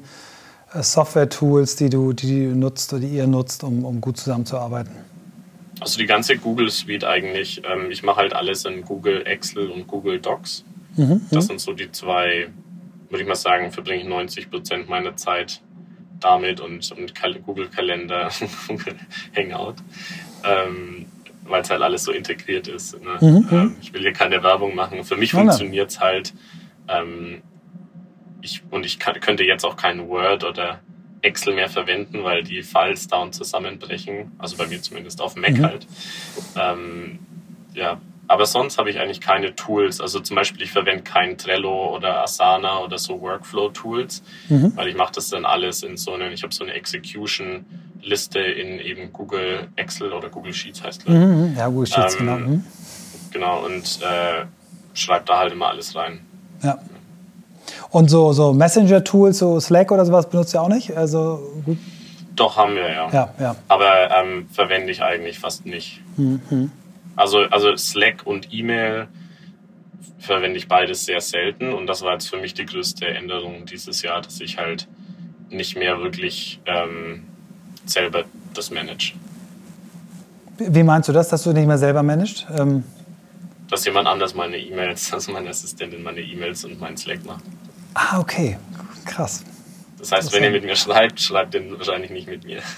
Software-Tools, 0.74 1.76
die 1.76 1.90
du, 1.90 2.12
die 2.12 2.46
du 2.46 2.56
nutzt 2.56 2.92
oder 2.92 3.00
die 3.00 3.08
ihr 3.08 3.26
nutzt, 3.26 3.64
um, 3.64 3.84
um 3.84 4.00
gut 4.00 4.16
zusammenzuarbeiten? 4.16 4.92
Also 5.80 5.98
die 5.98 6.06
ganze 6.06 6.36
Google 6.36 6.70
Suite 6.70 7.04
eigentlich. 7.04 7.62
Ähm, 7.68 7.90
ich 7.90 8.02
mache 8.02 8.18
halt 8.18 8.34
alles 8.34 8.64
in 8.64 8.82
Google 8.82 9.26
Excel 9.26 9.70
und 9.70 9.86
Google 9.86 10.20
Docs. 10.20 10.64
Mhm, 10.96 11.22
das 11.30 11.44
mhm. 11.44 11.48
sind 11.48 11.60
so 11.60 11.72
die 11.72 11.90
zwei, 11.90 12.48
würde 13.10 13.22
ich 13.22 13.28
mal 13.28 13.34
sagen, 13.34 13.72
verbringe 13.72 14.02
ich 14.02 14.08
90 14.08 14.50
Prozent 14.50 14.88
meiner 14.88 15.16
Zeit 15.16 15.60
damit 16.20 16.60
und, 16.60 16.90
und 16.92 17.14
Google 17.44 17.68
Kalender, 17.68 18.30
Google 18.68 18.94
Hangout, 19.36 19.74
ähm, 20.44 21.06
weil 21.44 21.62
es 21.62 21.70
halt 21.70 21.82
alles 21.82 22.04
so 22.04 22.12
integriert 22.12 22.68
ist. 22.68 22.94
Ne? 23.02 23.18
Mhm, 23.20 23.28
mhm, 23.28 23.48
ähm, 23.50 23.76
ich 23.80 23.92
will 23.92 24.02
hier 24.02 24.12
keine 24.12 24.42
Werbung 24.42 24.74
machen. 24.74 25.02
Für 25.04 25.16
mich 25.16 25.32
funktioniert 25.32 25.90
es 25.90 26.00
halt. 26.00 26.32
Ähm, 26.88 27.42
ich, 28.42 28.62
und 28.70 28.84
ich 28.84 28.98
kann, 28.98 29.18
könnte 29.20 29.44
jetzt 29.44 29.64
auch 29.64 29.76
kein 29.76 30.08
Word 30.08 30.44
oder 30.44 30.80
Excel 31.22 31.54
mehr 31.54 31.68
verwenden, 31.68 32.24
weil 32.24 32.42
die 32.42 32.62
Files 32.62 33.06
down 33.06 33.32
zusammenbrechen. 33.32 34.32
Also 34.38 34.56
bei 34.56 34.66
mir 34.66 34.82
zumindest 34.82 35.20
auf 35.20 35.36
Mac 35.36 35.52
mhm. 35.52 35.64
halt. 35.64 35.86
Ähm, 36.56 37.20
ja, 37.74 38.00
aber 38.28 38.46
sonst 38.46 38.78
habe 38.78 38.90
ich 38.90 38.98
eigentlich 38.98 39.20
keine 39.20 39.54
Tools. 39.54 40.00
Also 40.00 40.20
zum 40.20 40.36
Beispiel, 40.36 40.62
ich 40.62 40.72
verwende 40.72 41.04
kein 41.04 41.38
Trello 41.38 41.94
oder 41.94 42.22
Asana 42.22 42.80
oder 42.80 42.98
so 42.98 43.20
Workflow-Tools, 43.20 44.22
mhm. 44.48 44.72
weil 44.76 44.88
ich 44.88 44.96
mache 44.96 45.12
das 45.14 45.28
dann 45.28 45.44
alles 45.44 45.82
in 45.82 45.96
so 45.96 46.12
eine, 46.12 46.32
ich 46.32 46.42
habe 46.42 46.52
so 46.52 46.64
eine 46.64 46.72
Execution-Liste 46.72 48.40
in 48.40 48.80
eben 48.80 49.12
Google 49.12 49.68
Excel 49.76 50.12
oder 50.12 50.28
Google 50.28 50.52
Sheets 50.52 50.82
heißt 50.82 51.06
das. 51.06 51.14
Mhm. 51.14 51.54
Ja, 51.56 51.68
Google 51.68 51.86
Sheets, 51.86 52.14
ähm, 52.14 52.18
genau. 52.18 52.36
Mhm. 52.38 52.64
Genau, 53.32 53.64
und 53.64 54.00
äh, 54.02 54.44
schreibe 54.94 55.24
da 55.26 55.38
halt 55.38 55.52
immer 55.52 55.68
alles 55.68 55.94
rein. 55.94 56.20
Ja. 56.62 56.78
Und 57.92 58.08
so, 58.08 58.32
so 58.32 58.54
Messenger-Tools, 58.54 59.38
so 59.38 59.60
Slack 59.60 59.92
oder 59.92 60.06
sowas 60.06 60.28
benutzt 60.28 60.54
ihr 60.54 60.62
auch 60.62 60.68
nicht? 60.68 60.96
Also 60.96 61.40
gut. 61.66 61.76
Doch, 62.34 62.56
haben 62.56 62.74
wir, 62.74 62.90
ja. 62.90 63.10
ja, 63.12 63.34
ja. 63.38 63.56
Aber 63.68 64.10
ähm, 64.10 64.48
verwende 64.50 64.90
ich 64.90 65.02
eigentlich 65.02 65.38
fast 65.38 65.66
nicht. 65.66 66.00
Mhm. 66.16 66.70
Also, 67.16 67.40
also 67.50 67.76
Slack 67.76 68.22
und 68.24 68.48
E-Mail 68.50 69.08
verwende 70.18 70.56
ich 70.56 70.68
beides 70.68 71.04
sehr 71.04 71.20
selten 71.20 71.74
und 71.74 71.86
das 71.86 72.00
war 72.00 72.14
jetzt 72.14 72.30
für 72.30 72.38
mich 72.38 72.54
die 72.54 72.64
größte 72.64 73.06
Änderung 73.06 73.66
dieses 73.66 74.00
Jahr, 74.00 74.22
dass 74.22 74.40
ich 74.40 74.56
halt 74.56 74.88
nicht 75.50 75.76
mehr 75.76 76.00
wirklich 76.00 76.60
ähm, 76.64 77.24
selber 77.84 78.24
das 78.54 78.70
manage. 78.70 79.12
Wie 80.56 80.82
meinst 80.82 81.10
du 81.10 81.12
das, 81.12 81.28
dass 81.28 81.42
du 81.42 81.52
nicht 81.52 81.66
mehr 81.66 81.78
selber 81.78 82.02
managst? 82.02 82.46
Ähm 82.56 82.84
dass 83.68 83.84
jemand 83.86 84.06
anders 84.06 84.34
meine 84.34 84.58
E-Mails, 84.58 85.12
also 85.14 85.32
meine 85.32 85.50
Assistentin 85.50 86.02
meine 86.02 86.20
E-Mails 86.20 86.64
und 86.64 86.80
meinen 86.80 86.96
Slack 86.96 87.24
macht. 87.26 87.44
Ah, 87.94 88.18
okay. 88.18 88.58
Krass. 89.04 89.44
Das 89.98 90.10
heißt, 90.10 90.32
wenn 90.32 90.42
ihr 90.42 90.50
mit 90.50 90.64
mir 90.64 90.74
schreibt, 90.74 91.20
schreibt 91.20 91.54
ihr 91.54 91.78
wahrscheinlich 91.78 92.10
nicht 92.10 92.28
mit 92.28 92.44
mir. 92.44 92.60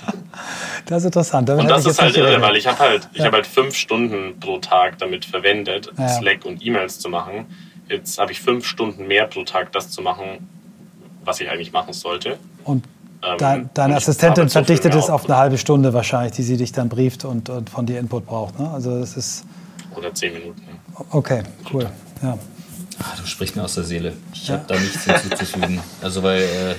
Das 0.87 0.99
ist 0.99 1.07
interessant. 1.07 1.49
Damit 1.49 1.63
und 1.63 1.71
das 1.71 1.87
ist 1.87 2.03
halt 2.03 2.17
irre, 2.17 2.43
weil 2.43 2.57
ich 2.57 2.67
habe 2.67 2.79
halt, 2.79 3.09
ich 3.13 3.21
ja. 3.21 3.27
habe 3.27 3.37
halt 3.37 3.47
fünf 3.47 3.77
Stunden 3.77 4.39
pro 4.41 4.59
Tag 4.59 4.99
damit 4.99 5.25
verwendet, 5.25 5.91
ja. 5.97 6.09
Slack 6.09 6.45
und 6.45 6.63
E-Mails 6.67 6.99
zu 6.99 7.09
machen. 7.09 7.47
Jetzt 7.89 8.19
habe 8.19 8.33
ich 8.33 8.41
fünf 8.41 8.67
Stunden 8.67 9.07
mehr 9.07 9.27
pro 9.27 9.45
Tag, 9.45 9.73
das 9.73 9.91
zu 9.91 10.03
machen, 10.03 10.47
was 11.25 11.41
ich 11.41 11.49
eigentlich 11.49 11.73
machen 11.73 11.93
sollte. 11.95 12.37
Und 12.65 12.85
ähm, 13.23 13.39
dein, 13.39 13.71
deine 13.73 13.97
Assistentin 13.97 14.49
verdichtet 14.49 14.95
es 14.95 15.09
auf 15.09 15.25
eine 15.25 15.37
halbe 15.37 15.57
Stunde 15.57 15.95
wahrscheinlich, 15.95 16.33
die 16.33 16.43
sie 16.43 16.57
dich 16.57 16.73
dann 16.73 16.89
brieft 16.89 17.25
und, 17.25 17.49
und 17.49 17.71
von 17.71 17.87
dir 17.87 18.01
Input 18.01 18.27
braucht. 18.27 18.59
Ne? 18.59 18.69
Also 18.71 18.99
das 18.99 19.17
ist 19.17 19.47
oder 19.97 20.13
zehn 20.13 20.35
Minuten. 20.35 20.63
Okay, 21.11 21.43
cool. 21.73 21.89
Ja. 22.23 22.39
Ach, 23.03 23.19
du 23.19 23.27
sprichst 23.27 23.57
mir 23.57 23.65
aus 23.65 23.75
der 23.75 23.85
Seele. 23.85 24.13
Ich 24.33 24.49
ja. 24.49 24.55
habe 24.55 24.65
da 24.69 24.79
nichts 24.79 25.05
hinzuzufügen. 25.05 25.81
Also 26.03 26.23
weil 26.23 26.43
äh, 26.43 26.75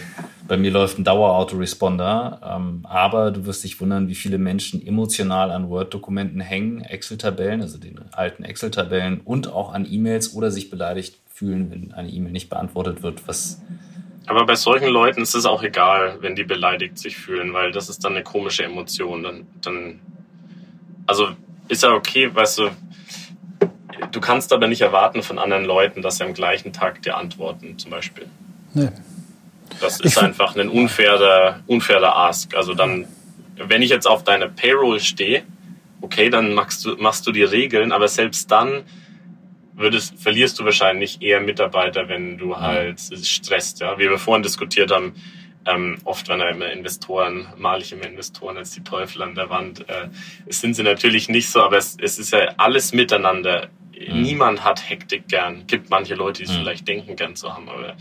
bei 0.47 0.57
mir 0.57 0.71
läuft 0.71 0.99
ein 0.99 1.03
Dauerautoresponder, 1.03 2.39
ähm, 2.43 2.81
aber 2.83 3.31
du 3.31 3.45
wirst 3.45 3.63
dich 3.63 3.81
wundern, 3.81 4.07
wie 4.07 4.15
viele 4.15 4.37
Menschen 4.37 4.85
emotional 4.85 5.51
an 5.51 5.69
Word-Dokumenten 5.69 6.39
hängen, 6.39 6.81
Excel-Tabellen, 6.81 7.61
also 7.61 7.77
den 7.77 7.99
alten 8.11 8.43
Excel-Tabellen 8.43 9.21
und 9.21 9.51
auch 9.51 9.73
an 9.73 9.87
E-Mails 9.89 10.35
oder 10.35 10.51
sich 10.51 10.69
beleidigt 10.69 11.17
fühlen, 11.33 11.71
wenn 11.71 11.93
eine 11.93 12.09
E-Mail 12.09 12.31
nicht 12.31 12.49
beantwortet 12.49 13.01
wird, 13.01 13.27
was 13.27 13.61
Aber 14.27 14.45
bei 14.45 14.55
solchen 14.55 14.89
Leuten 14.89 15.21
ist 15.21 15.35
es 15.35 15.45
auch 15.45 15.63
egal, 15.63 16.17
wenn 16.21 16.35
die 16.35 16.43
beleidigt 16.43 16.97
sich 16.97 17.17
fühlen, 17.17 17.53
weil 17.53 17.71
das 17.71 17.89
ist 17.89 18.03
dann 18.05 18.13
eine 18.13 18.23
komische 18.23 18.63
Emotion. 18.63 19.23
Dann, 19.23 19.47
dann, 19.61 19.99
also 21.07 21.29
ist 21.67 21.83
ja 21.83 21.93
okay, 21.93 22.33
weißt 22.33 22.59
du, 22.59 22.69
du 24.11 24.19
kannst 24.19 24.53
aber 24.53 24.67
nicht 24.67 24.81
erwarten 24.81 25.23
von 25.23 25.39
anderen 25.39 25.65
Leuten, 25.65 26.01
dass 26.01 26.17
sie 26.17 26.23
am 26.23 26.33
gleichen 26.33 26.73
Tag 26.73 27.01
dir 27.01 27.17
antworten, 27.17 27.77
zum 27.77 27.91
Beispiel. 27.91 28.27
Nee. 28.73 28.89
Das 29.79 29.99
ist 29.99 30.17
ich 30.17 30.21
einfach 30.21 30.55
ein 30.55 30.69
unfairer, 30.69 31.61
unfairer 31.67 32.15
Ask. 32.15 32.55
Also 32.55 32.73
dann, 32.73 33.07
wenn 33.57 33.81
ich 33.81 33.89
jetzt 33.89 34.07
auf 34.07 34.23
deiner 34.23 34.47
Payroll 34.47 34.99
stehe, 34.99 35.43
okay, 36.01 36.29
dann 36.29 36.53
machst 36.53 36.85
du, 36.85 36.95
machst 36.97 37.25
du 37.27 37.31
die 37.31 37.43
Regeln, 37.43 37.91
aber 37.91 38.07
selbst 38.07 38.51
dann 38.51 38.83
würdest, 39.73 40.19
verlierst 40.19 40.59
du 40.59 40.65
wahrscheinlich 40.65 41.21
eher 41.21 41.41
Mitarbeiter, 41.41 42.07
wenn 42.07 42.37
du 42.37 42.57
halt 42.57 42.99
stresst. 42.99 43.81
Ja? 43.81 43.97
Wie 43.97 44.09
wir 44.09 44.17
vorhin 44.17 44.43
diskutiert 44.43 44.91
haben, 44.91 45.13
ähm, 45.65 45.97
oft, 46.03 46.29
wenn 46.29 46.39
er 46.39 46.51
immer 46.51 46.71
Investoren, 46.71 47.47
male 47.57 47.81
ich 47.81 47.91
immer 47.91 48.05
Investoren 48.05 48.57
als 48.57 48.71
die 48.71 48.83
Teufel 48.83 49.23
an 49.23 49.35
der 49.35 49.49
Wand. 49.49 49.87
Äh, 49.89 50.09
es 50.45 50.61
sind 50.61 50.75
sie 50.75 50.83
natürlich 50.83 51.27
nicht 51.27 51.49
so, 51.49 51.61
aber 51.61 51.77
es, 51.77 51.97
es 51.99 52.19
ist 52.19 52.31
ja 52.31 52.53
alles 52.57 52.93
miteinander. 52.93 53.67
Mhm. 53.97 54.21
Niemand 54.21 54.63
hat 54.63 54.89
Hektik 54.89 55.27
gern. 55.27 55.67
Gibt 55.67 55.89
manche 55.89 56.15
Leute, 56.15 56.43
die 56.43 56.49
es 56.49 56.51
mhm. 56.51 56.61
vielleicht 56.61 56.87
denken, 56.87 57.15
gern 57.15 57.35
zu 57.35 57.53
haben, 57.53 57.69
aber 57.69 57.95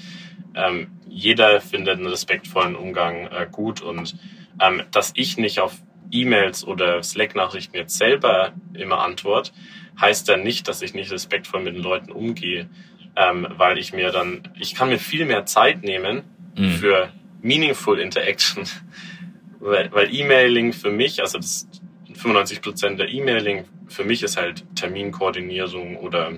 ähm, 0.55 0.89
jeder 1.09 1.61
findet 1.61 1.99
einen 1.99 2.07
respektvollen 2.07 2.77
Umgang 2.77 3.27
äh, 3.27 3.47
gut 3.51 3.81
und 3.81 4.17
ähm, 4.61 4.83
dass 4.91 5.13
ich 5.15 5.37
nicht 5.37 5.61
auf 5.61 5.81
E-Mails 6.11 6.65
oder 6.65 7.03
Slack-Nachrichten 7.03 7.77
jetzt 7.77 7.99
selber 7.99 8.53
immer 8.73 9.01
antworte, 9.01 9.53
heißt 10.01 10.29
dann 10.29 10.43
nicht, 10.43 10.69
dass 10.69 10.83
ich 10.83 10.95
nicht 10.95 11.11
respektvoll 11.11 11.63
mit 11.63 11.75
den 11.75 11.83
Leuten 11.83 12.13
umgehe, 12.13 12.69
ähm, 13.17 13.47
weil 13.57 13.79
ich 13.79 13.93
mir 13.93 14.11
dann, 14.11 14.43
ich 14.59 14.75
kann 14.75 14.89
mir 14.89 14.99
viel 14.99 15.25
mehr 15.25 15.47
Zeit 15.47 15.83
nehmen 15.83 16.23
mhm. 16.57 16.71
für 16.71 17.13
meaningful 17.43 17.99
Interaction, 17.99 18.65
weil, 19.61 19.91
weil 19.93 20.15
E-Mailing 20.15 20.73
für 20.73 20.91
mich, 20.91 21.21
also 21.21 21.39
das 21.39 21.69
95 22.15 22.63
Prozent 22.63 23.01
der 23.01 23.09
E-Mailing 23.09 23.65
für 23.89 24.05
mich 24.05 24.23
ist 24.23 24.37
halt 24.37 24.65
Terminkoordinierung 24.75 25.97
oder 25.97 26.33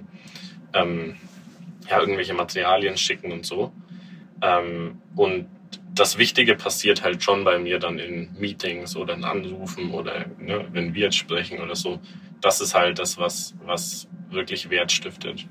ähm, 0.75 1.17
ja 1.89 2.01
irgendwelche 2.01 2.35
Materialien 2.35 2.97
schicken 2.97 3.33
und 3.33 3.47
so. 3.47 3.73
Ähm, 4.43 5.01
und 5.15 5.47
das 5.95 6.19
Wichtige 6.19 6.55
passiert 6.55 7.03
halt 7.03 7.23
schon 7.23 7.45
bei 7.45 7.59
mir 7.59 7.79
dann 7.79 7.99
in 7.99 8.29
Meetings 8.39 8.97
oder 8.97 9.15
in 9.15 9.25
Anrufen 9.25 9.93
oder 9.93 10.27
ne, 10.39 10.67
wenn 10.73 10.95
wir 10.95 11.05
jetzt 11.05 11.17
sprechen 11.17 11.61
oder 11.61 11.75
so. 11.75 12.01
Das 12.41 12.61
ist 12.61 12.75
halt 12.75 12.99
das, 12.99 13.17
was, 13.17 13.55
was 13.65 14.07
wirklich 14.31 14.69
Wert 14.69 14.93
stiftet. 14.93 15.47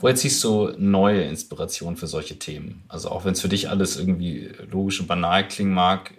Woher 0.00 0.14
ziehst 0.14 0.44
du 0.44 0.74
neue 0.76 1.22
Inspiration 1.22 1.96
für 1.96 2.06
solche 2.06 2.38
Themen? 2.38 2.84
Also 2.88 3.08
auch 3.08 3.24
wenn 3.24 3.32
es 3.32 3.40
für 3.40 3.48
dich 3.48 3.70
alles 3.70 3.98
irgendwie 3.98 4.50
logisch 4.70 5.00
und 5.00 5.06
banal 5.06 5.48
klingen 5.48 5.72
mag, 5.72 6.12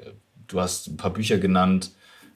du 0.48 0.60
hast 0.60 0.88
ein 0.88 0.98
paar 0.98 1.14
Bücher 1.14 1.38
genannt. 1.38 1.92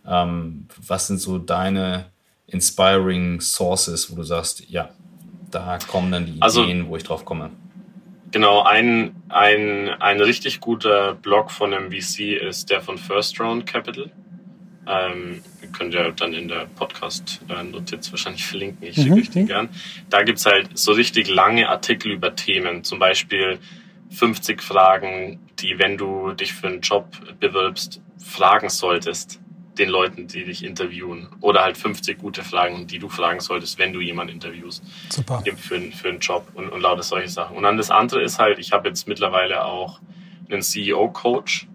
Ähm, 0.07 0.67
was 0.85 1.07
sind 1.07 1.19
so 1.19 1.37
deine 1.37 2.05
inspiring 2.47 3.41
Sources, 3.41 4.11
wo 4.11 4.15
du 4.15 4.23
sagst, 4.23 4.69
ja, 4.69 4.89
da 5.51 5.79
kommen 5.87 6.11
dann 6.11 6.25
die 6.25 6.41
also, 6.41 6.63
Ideen, 6.63 6.87
wo 6.87 6.97
ich 6.97 7.03
drauf 7.03 7.25
komme? 7.25 7.51
Genau, 8.31 8.63
ein, 8.63 9.15
ein, 9.29 9.89
ein 9.89 10.19
richtig 10.19 10.59
guter 10.59 11.13
Blog 11.15 11.51
von 11.51 11.73
einem 11.73 11.91
VC 11.91 12.41
ist 12.41 12.69
der 12.69 12.81
von 12.81 12.97
First 12.97 13.39
Round 13.39 13.65
Capital. 13.65 14.11
Ähm, 14.87 15.41
könnt 15.71 15.93
ihr 15.93 16.11
dann 16.11 16.33
in 16.33 16.47
der 16.47 16.67
Podcast-Notiz 16.75 18.11
wahrscheinlich 18.11 18.45
verlinken. 18.45 18.87
Ich 18.87 18.95
schicke 18.95 19.09
mhm. 19.09 19.21
euch 19.21 19.29
den 19.31 19.47
gern. 19.47 19.69
Da 20.09 20.23
gibt 20.23 20.39
es 20.39 20.45
halt 20.45 20.77
so 20.77 20.91
richtig 20.91 21.27
lange 21.27 21.69
Artikel 21.69 22.11
über 22.11 22.35
Themen. 22.35 22.83
Zum 22.83 22.99
Beispiel 22.99 23.57
50 24.11 24.61
Fragen, 24.61 25.39
die, 25.59 25.79
wenn 25.79 25.97
du 25.97 26.33
dich 26.33 26.53
für 26.53 26.67
einen 26.67 26.81
Job 26.81 27.07
bewirbst, 27.39 28.01
fragen 28.17 28.69
solltest 28.69 29.39
den 29.77 29.89
Leuten, 29.89 30.27
die 30.27 30.45
dich 30.45 30.63
interviewen. 30.63 31.27
Oder 31.41 31.63
halt 31.63 31.77
50 31.77 32.17
gute 32.17 32.43
Fragen, 32.43 32.87
die 32.87 32.99
du 32.99 33.09
fragen 33.09 33.39
solltest, 33.39 33.77
wenn 33.77 33.93
du 33.93 34.01
jemanden 34.01 34.33
interviewst. 34.33 34.83
Super. 35.09 35.43
Für, 35.57 35.79
für 35.79 36.09
einen 36.09 36.19
Job 36.19 36.47
und, 36.53 36.69
und 36.69 36.81
lauter 36.81 37.03
solche 37.03 37.29
Sachen. 37.29 37.57
Und 37.57 37.63
dann 37.63 37.77
das 37.77 37.91
andere 37.91 38.21
ist 38.21 38.39
halt, 38.39 38.59
ich 38.59 38.71
habe 38.71 38.87
jetzt 38.87 39.07
mittlerweile 39.07 39.65
auch 39.65 39.99
einen 40.49 40.61
CEO-Coach, 40.61 41.67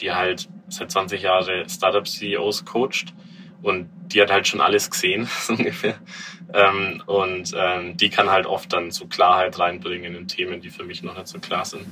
die 0.00 0.12
halt 0.12 0.48
seit 0.68 0.90
20 0.90 1.22
Jahren 1.22 1.68
Startup-CEOs 1.68 2.64
coacht. 2.64 3.14
Und 3.62 3.88
die 4.06 4.22
hat 4.22 4.30
halt 4.30 4.46
schon 4.46 4.60
alles 4.60 4.90
gesehen, 4.90 5.28
so 5.40 5.54
ungefähr. 5.54 5.96
Ähm, 6.52 7.02
und 7.06 7.52
ähm, 7.56 7.96
die 7.96 8.08
kann 8.08 8.30
halt 8.30 8.46
oft 8.46 8.72
dann 8.72 8.90
so 8.90 9.06
Klarheit 9.06 9.58
reinbringen 9.58 10.14
in 10.14 10.28
Themen, 10.28 10.60
die 10.60 10.70
für 10.70 10.84
mich 10.84 11.02
noch 11.02 11.16
nicht 11.16 11.28
so 11.28 11.38
klar 11.38 11.64
sind. 11.64 11.86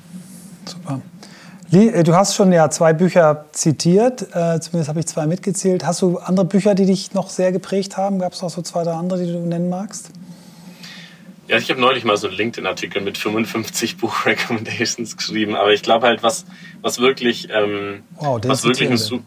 Super. 0.65 1.03
Äh, 1.73 2.03
du 2.05 2.15
hast 2.15 2.35
schon 2.35 2.53
ja 2.53 2.71
zwei 2.71 2.93
Bücher 2.93 3.47
zitiert, 3.53 4.23
äh, 4.35 4.61
zumindest 4.61 4.89
habe 4.89 5.01
ich 5.01 5.07
zwei 5.07 5.27
mitgezählt. 5.27 5.85
Hast 5.85 6.03
du 6.03 6.19
andere 6.19 6.47
Bücher, 6.47 6.75
die 6.75 6.87
dich 6.87 7.15
noch 7.15 7.29
sehr 7.29 7.53
geprägt 7.53 7.97
haben? 7.97 8.19
Gab 8.19 8.33
es 8.33 8.43
noch 8.43 8.51
so 8.51 8.63
zwei, 8.63 8.85
drei 8.85 8.93
andere, 8.93 9.25
die 9.25 9.33
du 9.33 9.39
nennen 9.39 9.69
magst? 9.69 10.11
Ja, 11.49 11.59
ich 11.59 11.71
habe 11.71 11.81
neulich 11.81 12.05
mal 12.05 12.17
so 12.17 12.27
einen 12.27 12.37
LinkedIn-Artikel 12.37 13.01
mit 13.03 13.19
55 13.19 13.99
Buch-Recommendations 13.99 15.17
geschrieben, 15.17 15.55
aber 15.55 15.73
ich 15.73 15.83
glaube 15.83 16.07
halt, 16.07 16.23
was, 16.25 16.45
was 16.83 16.99
wirklich, 16.99 17.49
ähm, 17.51 18.03
wow, 18.17 18.41
was 18.45 18.65
wirklich 18.65 18.91
ein 18.91 18.97
su 18.97 19.21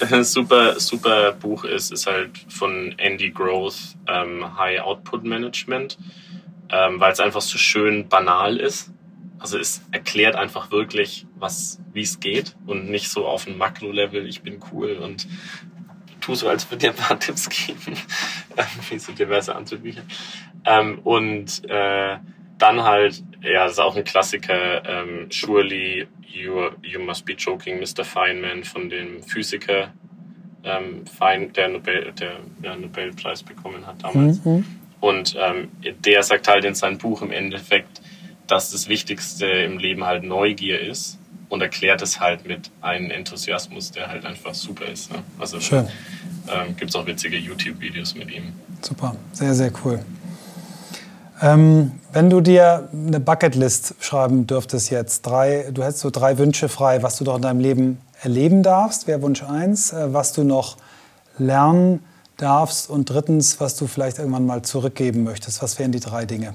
super, 0.22 0.78
super 0.78 1.32
Buch 1.32 1.64
ist, 1.64 1.92
ist 1.92 2.06
halt 2.06 2.30
von 2.48 2.94
Andy 2.98 3.30
Growth 3.30 3.96
ähm, 4.06 4.56
High 4.56 4.80
Output 4.80 5.24
Management, 5.24 5.98
ähm, 6.70 7.00
weil 7.00 7.12
es 7.12 7.20
einfach 7.20 7.42
so 7.42 7.58
schön 7.58 8.08
banal 8.08 8.58
ist 8.58 8.90
also 9.38 9.58
es 9.58 9.82
erklärt 9.92 10.34
einfach 10.34 10.70
wirklich, 10.70 11.26
was, 11.36 11.80
wie 11.92 12.02
es 12.02 12.20
geht 12.20 12.56
und 12.66 12.88
nicht 12.90 13.10
so 13.10 13.26
auf 13.26 13.46
ein 13.46 13.58
Makro-Level, 13.58 14.26
ich 14.26 14.42
bin 14.42 14.60
cool 14.72 14.92
und 14.96 15.26
tu 16.20 16.34
so, 16.34 16.48
als 16.48 16.70
würde 16.70 16.86
dir 16.86 16.90
ein 16.90 16.96
paar 16.96 17.18
Tipps 17.20 17.48
geben, 17.48 17.96
wie 18.90 18.98
so 18.98 19.12
diverse 19.12 19.54
andere 19.54 19.76
Bücher. 19.76 20.02
Ähm, 20.64 20.98
und 21.04 21.62
äh, 21.68 22.18
dann 22.58 22.82
halt, 22.82 23.22
ja, 23.42 23.64
das 23.64 23.72
ist 23.72 23.78
auch 23.78 23.96
ein 23.96 24.04
Klassiker, 24.04 24.84
ähm, 24.84 25.28
Surely 25.30 26.06
you, 26.26 26.70
you 26.82 27.00
Must 27.00 27.24
Be 27.24 27.34
Joking, 27.34 27.78
Mr. 27.80 28.04
Feynman 28.04 28.64
von 28.64 28.88
dem 28.88 29.22
Physiker, 29.22 29.92
ähm, 30.64 31.06
Fein, 31.06 31.52
der, 31.52 31.68
Nobel, 31.68 32.12
der 32.12 32.40
ja, 32.62 32.76
Nobelpreis 32.76 33.42
bekommen 33.42 33.86
hat 33.86 34.02
damals. 34.02 34.44
Mhm. 34.44 34.64
Und 35.00 35.36
ähm, 35.38 35.68
der 35.82 36.22
sagt 36.22 36.48
halt 36.48 36.64
in 36.64 36.74
seinem 36.74 36.98
Buch 36.98 37.22
im 37.22 37.30
Endeffekt, 37.30 37.95
dass 38.46 38.70
das 38.70 38.88
Wichtigste 38.88 39.46
im 39.46 39.78
Leben 39.78 40.04
halt 40.04 40.24
Neugier 40.24 40.80
ist 40.80 41.18
und 41.48 41.60
erklärt 41.60 42.02
es 42.02 42.20
halt 42.20 42.46
mit 42.46 42.70
einem 42.80 43.10
Enthusiasmus, 43.10 43.92
der 43.92 44.08
halt 44.08 44.24
einfach 44.24 44.54
super 44.54 44.86
ist. 44.86 45.12
Ne? 45.12 45.18
Also 45.38 45.60
Schön. 45.60 45.88
Ähm, 46.48 46.76
gibt 46.76 46.90
es 46.90 46.96
auch 46.96 47.06
witzige 47.06 47.36
YouTube-Videos 47.36 48.14
mit 48.14 48.30
ihm. 48.30 48.52
Super, 48.80 49.16
sehr, 49.32 49.54
sehr 49.54 49.72
cool. 49.84 50.00
Ähm, 51.42 51.92
wenn 52.12 52.30
du 52.30 52.40
dir 52.40 52.88
eine 52.92 53.20
Bucketlist 53.20 53.96
schreiben 54.00 54.46
dürftest 54.46 54.90
jetzt, 54.90 55.22
drei, 55.26 55.70
du 55.70 55.82
hättest 55.82 56.00
so 56.00 56.10
drei 56.10 56.38
Wünsche 56.38 56.68
frei, 56.68 57.02
was 57.02 57.16
du 57.16 57.24
doch 57.24 57.36
in 57.36 57.42
deinem 57.42 57.60
Leben 57.60 58.00
erleben 58.22 58.62
darfst, 58.62 59.06
wäre 59.06 59.20
Wunsch 59.22 59.42
eins, 59.42 59.92
äh, 59.92 60.12
was 60.14 60.32
du 60.32 60.44
noch 60.44 60.76
lernen 61.38 62.02
darfst 62.38 62.88
und 62.88 63.10
drittens, 63.10 63.60
was 63.60 63.76
du 63.76 63.86
vielleicht 63.86 64.18
irgendwann 64.18 64.46
mal 64.46 64.62
zurückgeben 64.62 65.24
möchtest. 65.24 65.62
Was 65.62 65.78
wären 65.78 65.92
die 65.92 66.00
drei 66.00 66.24
Dinge? 66.24 66.54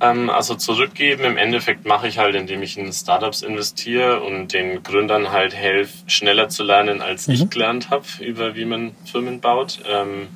Ähm, 0.00 0.30
also 0.30 0.54
zurückgeben 0.54 1.24
im 1.24 1.36
Endeffekt 1.36 1.84
mache 1.84 2.08
ich 2.08 2.18
halt, 2.18 2.34
indem 2.34 2.62
ich 2.62 2.78
in 2.78 2.92
Startups 2.92 3.42
investiere 3.42 4.20
und 4.20 4.52
den 4.52 4.82
Gründern 4.82 5.30
halt 5.30 5.54
helfe, 5.54 5.92
schneller 6.06 6.48
zu 6.48 6.62
lernen, 6.62 7.02
als 7.02 7.28
mhm. 7.28 7.34
ich 7.34 7.50
gelernt 7.50 7.90
habe, 7.90 8.06
über 8.20 8.54
wie 8.56 8.64
man 8.64 8.92
Firmen 9.04 9.40
baut. 9.40 9.80
Ähm, 9.86 10.28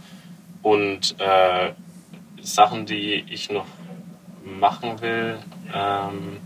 und 0.63 1.17
äh, 1.19 1.73
Sachen, 2.43 2.87
die 2.87 3.25
ich 3.29 3.51
noch 3.51 3.67
machen 4.45 5.01
will, 5.01 5.39
ähm, 5.75 6.39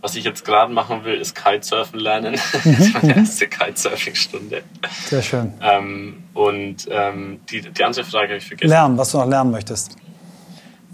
was 0.00 0.14
ich 0.14 0.24
jetzt 0.24 0.44
gerade 0.44 0.72
machen 0.72 1.04
will, 1.04 1.14
ist 1.14 1.34
Kitesurfen 1.34 1.98
lernen. 1.98 2.38
Mhm. 2.64 2.76
das 2.76 2.86
ist 2.86 2.94
meine 2.94 3.12
mhm. 3.12 3.20
erste 3.20 3.48
Kitesurfing-Stunde. 3.48 4.62
Sehr 5.04 5.22
schön. 5.22 5.52
Ähm, 5.60 6.24
und 6.32 6.86
ähm, 6.90 7.40
die, 7.50 7.60
die 7.60 7.84
andere 7.84 8.04
Frage 8.04 8.28
habe 8.28 8.38
ich 8.38 8.46
vergessen. 8.46 8.70
Lernen, 8.70 8.96
was 8.96 9.12
du 9.12 9.18
noch 9.18 9.26
lernen 9.26 9.50
möchtest. 9.50 9.96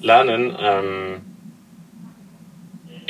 Lernen, 0.00 0.56
ähm, 0.58 1.20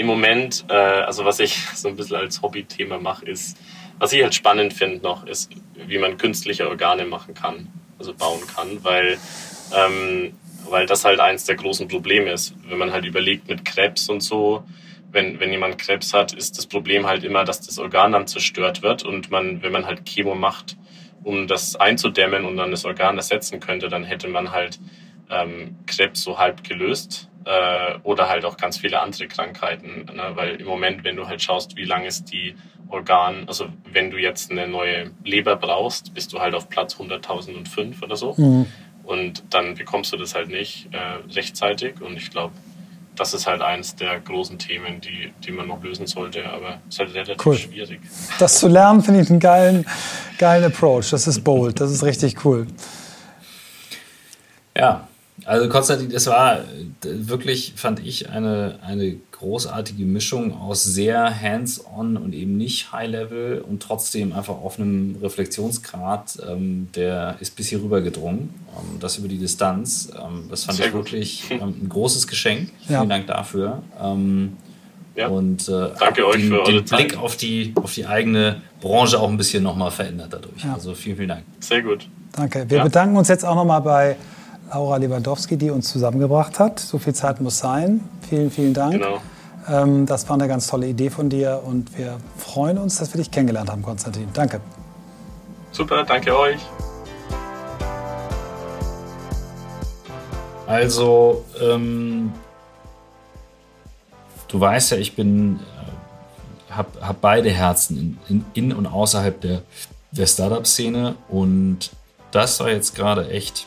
im 0.03 0.09
Moment, 0.09 0.65
äh, 0.69 0.75
also 0.75 1.25
was 1.25 1.39
ich 1.39 1.57
so 1.75 1.89
ein 1.89 1.97
bisschen 1.97 2.17
als 2.17 2.43
Hobbythema 2.43 2.99
mache, 2.99 3.25
ist, 3.25 3.57
was 3.99 4.13
ich 4.13 4.23
halt 4.23 4.35
spannend 4.35 4.73
finde 4.73 5.01
noch, 5.03 5.25
ist, 5.27 5.53
wie 5.87 5.99
man 5.99 6.19
künstliche 6.19 6.69
Organe 6.69 7.05
machen 7.07 7.35
kann, 7.35 7.69
also 7.99 8.13
bauen 8.13 8.41
kann, 8.49 8.83
weil, 8.83 9.17
ähm, 9.75 10.35
weil 10.69 10.87
das 10.87 11.05
halt 11.05 11.21
eins 11.21 11.45
der 11.45 11.55
großen 11.55 11.87
Probleme 11.87 12.33
ist. 12.33 12.55
Wenn 12.69 12.79
man 12.79 12.93
halt 12.93 13.05
überlegt 13.05 13.49
mit 13.49 13.65
Krebs 13.65 14.09
und 14.09 14.23
so, 14.23 14.65
wenn, 15.13 15.39
wenn 15.39 15.53
jemand 15.53 15.79
Krebs 15.79 16.13
hat, 16.13 16.33
ist 16.33 16.59
das 16.59 16.67
Problem 16.67 17.07
halt 17.07 17.23
immer, 17.23 17.45
dass 17.45 17.61
das 17.61 17.79
Organ 17.79 18.13
dann 18.13 18.27
zerstört 18.27 18.83
wird 18.83 19.05
und 19.05 19.31
man, 19.31 19.63
wenn 19.63 19.71
man 19.71 19.87
halt 19.87 20.05
Chemo 20.05 20.35
macht, 20.35 20.77
um 21.23 21.47
das 21.47 21.77
einzudämmen 21.77 22.45
und 22.45 22.57
dann 22.57 22.73
das 22.73 22.85
Organ 22.85 23.19
ersetzen 23.19 23.61
könnte, 23.61 23.89
dann 23.89 24.03
hätte 24.03 24.27
man 24.27 24.51
halt 24.51 24.81
ähm, 25.31 25.77
Krebs 25.87 26.23
so 26.23 26.39
halb 26.39 26.65
gelöst 26.65 27.29
äh, 27.45 27.99
oder 28.03 28.29
halt 28.29 28.45
auch 28.45 28.57
ganz 28.57 28.79
viele 28.79 29.01
andere 29.01 29.27
Krankheiten. 29.29 30.07
Ne? 30.15 30.31
Weil 30.35 30.57
im 30.57 30.67
Moment, 30.67 31.05
wenn 31.05 31.17
du 31.17 31.27
halt 31.27 31.43
schaust, 31.43 31.77
wie 31.77 31.85
lang 31.85 32.05
ist 32.05 32.33
die 32.33 32.55
Organ, 32.89 33.45
also 33.47 33.67
wenn 33.91 34.11
du 34.11 34.19
jetzt 34.19 34.51
eine 34.51 34.69
neue 34.69 35.11
Leber 35.25 35.57
brauchst, 35.57 36.15
bist 36.15 36.33
du 36.33 36.41
halt 36.41 36.55
auf 36.55 36.69
Platz 36.69 36.97
100.005 36.97 38.03
oder 38.03 38.17
so. 38.17 38.35
Mhm. 38.37 38.67
Und 39.05 39.43
dann 39.51 39.75
bekommst 39.75 40.13
du 40.13 40.17
das 40.17 40.35
halt 40.35 40.49
nicht 40.49 40.89
äh, 40.93 41.33
rechtzeitig. 41.35 42.01
Und 42.01 42.17
ich 42.17 42.31
glaube, 42.31 42.53
das 43.17 43.35
ist 43.35 43.47
halt 43.47 43.61
eines 43.61 43.97
der 43.97 44.21
großen 44.21 44.59
Themen, 44.59 45.01
die, 45.01 45.33
die 45.45 45.51
man 45.51 45.67
noch 45.69 45.83
lösen 45.83 46.07
sollte, 46.07 46.49
aber 46.49 46.81
es 46.89 46.95
ist 46.95 47.01
halt 47.01 47.15
relativ 47.15 47.47
cool. 47.47 47.57
schwierig. 47.57 48.01
Das 48.39 48.59
zu 48.59 48.69
lernen, 48.69 49.03
finde 49.03 49.21
ich 49.21 49.31
einen 49.31 49.41
geilen, 49.41 49.87
geilen 50.39 50.65
Approach. 50.65 51.11
Das 51.11 51.27
ist 51.27 51.43
bold, 51.43 51.81
das 51.81 51.91
ist 51.91 52.05
richtig 52.05 52.45
cool. 52.45 52.67
Ja, 54.77 55.09
also 55.45 55.69
Konstantin, 55.69 56.11
es 56.13 56.27
war 56.27 56.61
wirklich, 57.03 57.73
fand 57.77 58.01
ich, 58.05 58.31
eine, 58.31 58.79
eine 58.87 59.17
großartige 59.33 60.05
Mischung 60.05 60.57
aus 60.57 60.85
sehr 60.85 61.41
hands-on 61.41 62.17
und 62.17 62.33
eben 62.33 62.57
nicht 62.57 62.93
high-level 62.93 63.65
und 63.69 63.83
trotzdem 63.83 64.33
einfach 64.33 64.55
auf 64.55 64.79
einem 64.79 65.17
Reflexionsgrad, 65.21 66.39
ähm, 66.49 66.89
der 66.95 67.37
ist 67.41 67.57
bis 67.57 67.69
hier 67.69 67.83
rüber 67.83 68.01
gedrungen. 68.03 68.55
Ähm, 68.77 69.01
das 69.01 69.19
über 69.19 69.27
die 69.27 69.39
Distanz. 69.39 70.13
Ähm, 70.17 70.47
das 70.49 70.65
fand 70.65 70.79
sehr 70.79 70.87
ich 70.87 70.93
gut. 70.93 71.07
wirklich 71.07 71.51
ähm, 71.51 71.75
ein 71.83 71.89
großes 71.89 72.29
Geschenk. 72.29 72.71
Ja. 72.89 72.99
Vielen 72.99 73.09
Dank 73.09 73.27
dafür. 73.27 73.83
Ähm, 74.01 74.57
ja. 75.17 75.27
Und 75.27 75.69
äh, 75.69 75.91
Danke 75.99 76.27
euch 76.27 76.37
den, 76.37 76.49
für 76.49 76.65
den 76.65 76.85
Blick 76.85 77.19
auf 77.19 77.37
die, 77.37 77.73
auf 77.75 77.93
die 77.93 78.07
eigene 78.07 78.63
Branche 78.81 79.19
auch 79.19 79.29
ein 79.29 79.37
bisschen 79.37 79.63
nochmal 79.63 79.91
verändert 79.91 80.33
dadurch. 80.33 80.63
Ja. 80.65 80.75
Also 80.75 80.95
vielen, 80.95 81.17
vielen 81.17 81.29
Dank. 81.29 81.43
Sehr 81.59 81.83
gut. 81.83 82.09
Danke. 82.33 82.65
Wir 82.69 82.83
bedanken 82.83 83.17
uns 83.17 83.29
jetzt 83.29 83.45
auch 83.45 83.57
nochmal 83.57 83.81
bei 83.83 84.17
Laura 84.73 84.97
Lewandowski, 84.97 85.59
die 85.59 85.71
uns 85.71 85.91
zusammengebracht 85.93 86.59
hat. 86.59 86.81
So 86.81 86.99
viel 86.99 87.15
Zeit 87.15 87.41
muss 87.41 87.59
sein. 87.59 88.01
Vielen, 88.29 88.51
vielen 88.51 88.73
Dank. 88.73 88.93
Genau. 88.93 89.21
Ähm, 89.69 90.07
das 90.07 90.29
war 90.29 90.35
eine 90.35 90.49
ganz 90.49 90.67
tolle 90.67 90.87
Idee 90.87 91.11
von 91.11 91.29
dir 91.29 91.63
und 91.65 91.97
wir 91.99 92.19
freuen 92.39 92.79
uns, 92.79 92.99
dass 92.99 93.13
wir 93.13 93.19
dich 93.19 93.31
kennengelernt 93.31 93.71
haben, 93.71 93.83
Konstantin. 93.83 94.29
Danke. 94.33 94.61
Super, 95.73 96.05
danke 96.05 96.37
euch. 96.37 96.59
Also, 100.67 101.45
ähm, 101.61 102.33
du 104.49 104.59
weißt 104.59 104.93
ja, 104.93 104.97
ich 104.97 105.15
bin, 105.15 105.61
äh, 106.71 106.73
habe 106.73 106.89
hab 107.07 107.21
beide 107.21 107.51
Herzen 107.51 108.19
in, 108.29 108.45
in, 108.55 108.71
in 108.71 108.73
und 108.73 108.87
außerhalb 108.87 109.39
der, 109.41 109.63
der 110.13 110.27
Startup-Szene 110.27 111.17
und 111.29 111.91
das 112.31 112.59
war 112.61 112.71
jetzt 112.71 112.95
gerade 112.95 113.29
echt 113.29 113.67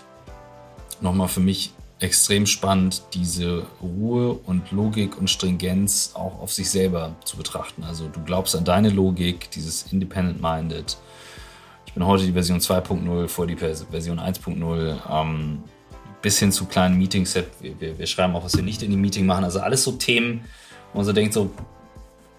nochmal 1.01 1.27
für 1.27 1.39
mich 1.39 1.71
extrem 1.99 2.45
spannend, 2.45 3.03
diese 3.13 3.63
Ruhe 3.81 4.33
und 4.33 4.71
Logik 4.71 5.17
und 5.17 5.29
Stringenz 5.29 6.11
auch 6.13 6.41
auf 6.41 6.51
sich 6.51 6.69
selber 6.69 7.15
zu 7.23 7.37
betrachten. 7.37 7.83
Also 7.83 8.07
du 8.07 8.21
glaubst 8.23 8.55
an 8.55 8.65
deine 8.65 8.89
Logik, 8.89 9.49
dieses 9.51 9.91
Independent-Minded. 9.91 10.97
Ich 11.85 11.93
bin 11.93 12.05
heute 12.05 12.25
die 12.25 12.33
Version 12.33 12.59
2.0, 12.59 13.27
vor 13.29 13.47
die 13.47 13.55
Version 13.55 14.19
1.0, 14.19 14.97
ähm, 15.09 15.63
bis 16.21 16.39
hin 16.39 16.51
zu 16.51 16.65
kleinen 16.65 16.97
Meetings. 16.97 17.33
Wir, 17.33 17.45
wir, 17.79 17.97
wir, 17.97 18.07
schreiben 18.07 18.35
auch, 18.35 18.43
was 18.43 18.57
wir 18.57 18.63
nicht 18.63 18.83
in 18.83 18.91
die 18.91 18.97
Meeting 18.97 19.25
machen. 19.25 19.45
Also 19.45 19.61
alles 19.61 19.83
so 19.83 19.93
Themen, 19.93 20.43
wo 20.91 20.99
man 20.99 21.05
so 21.05 21.13
denkt, 21.13 21.33
so, 21.33 21.51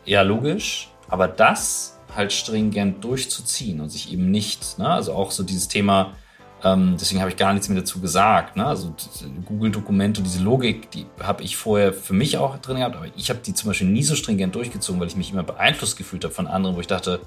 ja, 0.04 0.20
logisch, 0.20 0.90
aber 1.08 1.28
das 1.28 1.98
halt 2.14 2.32
stringent 2.32 3.02
durchzuziehen 3.02 3.80
und 3.80 3.90
sich 3.90 4.12
eben 4.12 4.30
nicht, 4.30 4.78
ne? 4.78 4.88
also 4.88 5.14
auch 5.14 5.30
so 5.30 5.42
dieses 5.42 5.68
Thema, 5.68 6.12
ähm, 6.64 6.96
deswegen 6.98 7.20
habe 7.20 7.30
ich 7.30 7.36
gar 7.36 7.52
nichts 7.52 7.68
mehr 7.68 7.78
dazu 7.78 8.00
gesagt. 8.00 8.56
Ne? 8.56 8.66
Also 8.66 8.94
Google-Dokumente, 9.44 10.22
diese 10.22 10.42
Logik, 10.42 10.90
die 10.90 11.06
habe 11.22 11.42
ich 11.42 11.56
vorher 11.56 11.92
für 11.92 12.14
mich 12.14 12.38
auch 12.38 12.58
drin 12.58 12.78
gehabt, 12.78 12.96
aber 12.96 13.06
ich 13.14 13.30
habe 13.30 13.40
die 13.44 13.54
zum 13.54 13.68
Beispiel 13.68 13.88
nie 13.88 14.02
so 14.02 14.14
stringent 14.14 14.54
durchgezogen, 14.54 15.00
weil 15.00 15.08
ich 15.08 15.16
mich 15.16 15.32
immer 15.32 15.42
beeinflusst 15.42 15.96
gefühlt 15.96 16.24
habe 16.24 16.34
von 16.34 16.46
anderen, 16.46 16.76
wo 16.76 16.80
ich 16.80 16.86
dachte, 16.86 17.20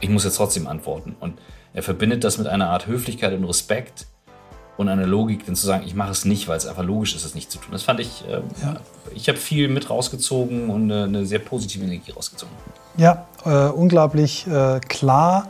ich 0.00 0.08
muss 0.08 0.24
jetzt 0.24 0.36
trotzdem 0.36 0.66
antworten. 0.66 1.16
Und 1.18 1.38
er 1.74 1.82
verbindet 1.82 2.24
das 2.24 2.38
mit 2.38 2.46
einer 2.46 2.70
Art 2.70 2.86
Höflichkeit 2.86 3.34
und 3.34 3.44
Respekt 3.44 4.06
und 4.76 4.88
einer 4.88 5.06
Logik, 5.06 5.44
dann 5.44 5.56
zu 5.56 5.66
sagen, 5.66 5.84
ich 5.86 5.94
mache 5.94 6.12
es 6.12 6.24
nicht, 6.24 6.48
weil 6.48 6.56
es 6.56 6.66
einfach 6.66 6.84
logisch 6.84 7.14
ist, 7.14 7.24
es 7.24 7.34
nicht 7.34 7.50
zu 7.50 7.58
tun. 7.58 7.68
Das 7.72 7.82
fand 7.82 8.00
ich, 8.00 8.24
äh, 8.26 8.40
ja. 8.62 8.76
ich 9.14 9.28
habe 9.28 9.36
viel 9.36 9.68
mit 9.68 9.90
rausgezogen 9.90 10.70
und 10.70 10.90
eine, 10.90 11.04
eine, 11.04 11.26
sehr 11.26 11.38
positive 11.38 11.84
Energie 11.84 12.12
rausgezogen. 12.12 12.54
Ja, 12.96 13.26
äh, 13.44 13.68
unglaublich 13.68 14.46
äh, 14.46 14.80
klar, 14.80 15.48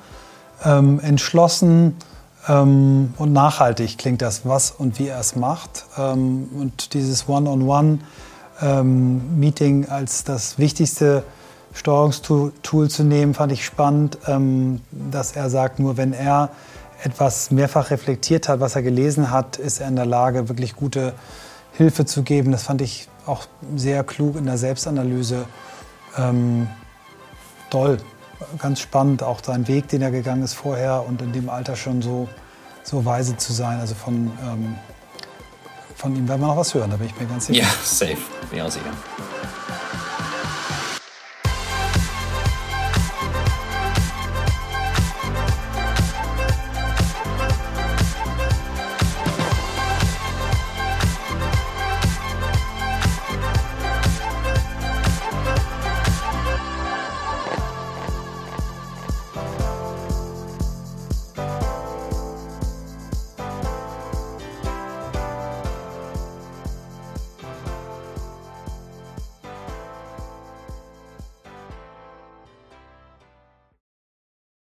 ähm, 0.64 0.98
entschlossen 0.98 1.96
ähm, 2.48 3.12
und 3.18 3.32
nachhaltig 3.32 3.98
klingt 3.98 4.22
das, 4.22 4.46
was 4.46 4.70
und 4.70 4.98
wie 4.98 5.08
er 5.08 5.20
es 5.20 5.36
macht. 5.36 5.84
Ähm, 5.98 6.48
und 6.54 6.94
dieses 6.94 7.28
One-on-One-Meeting 7.28 9.84
ähm, 9.84 9.90
als 9.90 10.24
das 10.24 10.58
wichtigste 10.58 11.24
Steuerungstool 11.72 12.88
zu 12.88 13.04
nehmen, 13.04 13.34
fand 13.34 13.52
ich 13.52 13.64
spannend, 13.64 14.18
ähm, 14.26 14.80
dass 14.90 15.30
er 15.32 15.50
sagt, 15.50 15.78
nur 15.78 15.96
wenn 15.96 16.12
er 16.12 16.50
etwas 17.02 17.50
mehrfach 17.50 17.90
reflektiert 17.90 18.48
hat, 18.48 18.60
was 18.60 18.76
er 18.76 18.82
gelesen 18.82 19.30
hat, 19.30 19.56
ist 19.56 19.80
er 19.80 19.88
in 19.88 19.96
der 19.96 20.06
Lage, 20.06 20.48
wirklich 20.48 20.76
gute 20.76 21.14
Hilfe 21.72 22.04
zu 22.04 22.22
geben. 22.22 22.52
Das 22.52 22.64
fand 22.64 22.82
ich 22.82 23.08
auch 23.26 23.46
sehr 23.76 24.04
klug 24.04 24.36
in 24.36 24.46
der 24.46 24.58
Selbstanalyse. 24.58 25.46
Ähm, 26.18 26.68
toll 27.70 27.98
ganz 28.58 28.80
spannend, 28.80 29.22
auch 29.22 29.42
sein 29.42 29.68
Weg, 29.68 29.88
den 29.88 30.02
er 30.02 30.10
gegangen 30.10 30.42
ist 30.42 30.54
vorher 30.54 31.04
und 31.06 31.22
in 31.22 31.32
dem 31.32 31.48
Alter 31.48 31.76
schon 31.76 32.02
so, 32.02 32.28
so 32.82 33.04
weise 33.04 33.36
zu 33.36 33.52
sein. 33.52 33.80
Also 33.80 33.94
von, 33.94 34.32
ähm, 34.42 34.76
von 35.96 36.16
ihm 36.16 36.28
werden 36.28 36.40
wir 36.40 36.48
noch 36.48 36.56
was 36.56 36.74
hören, 36.74 36.90
da 36.90 36.96
bin 36.96 37.06
ich 37.06 37.20
mir 37.20 37.26
ganz 37.26 37.46
sicher. 37.46 37.62
Ja, 37.62 37.68
safe, 37.84 38.16
bin 38.48 38.58
ich 38.58 38.62
auch 38.62 38.70
sicher. 38.70 38.92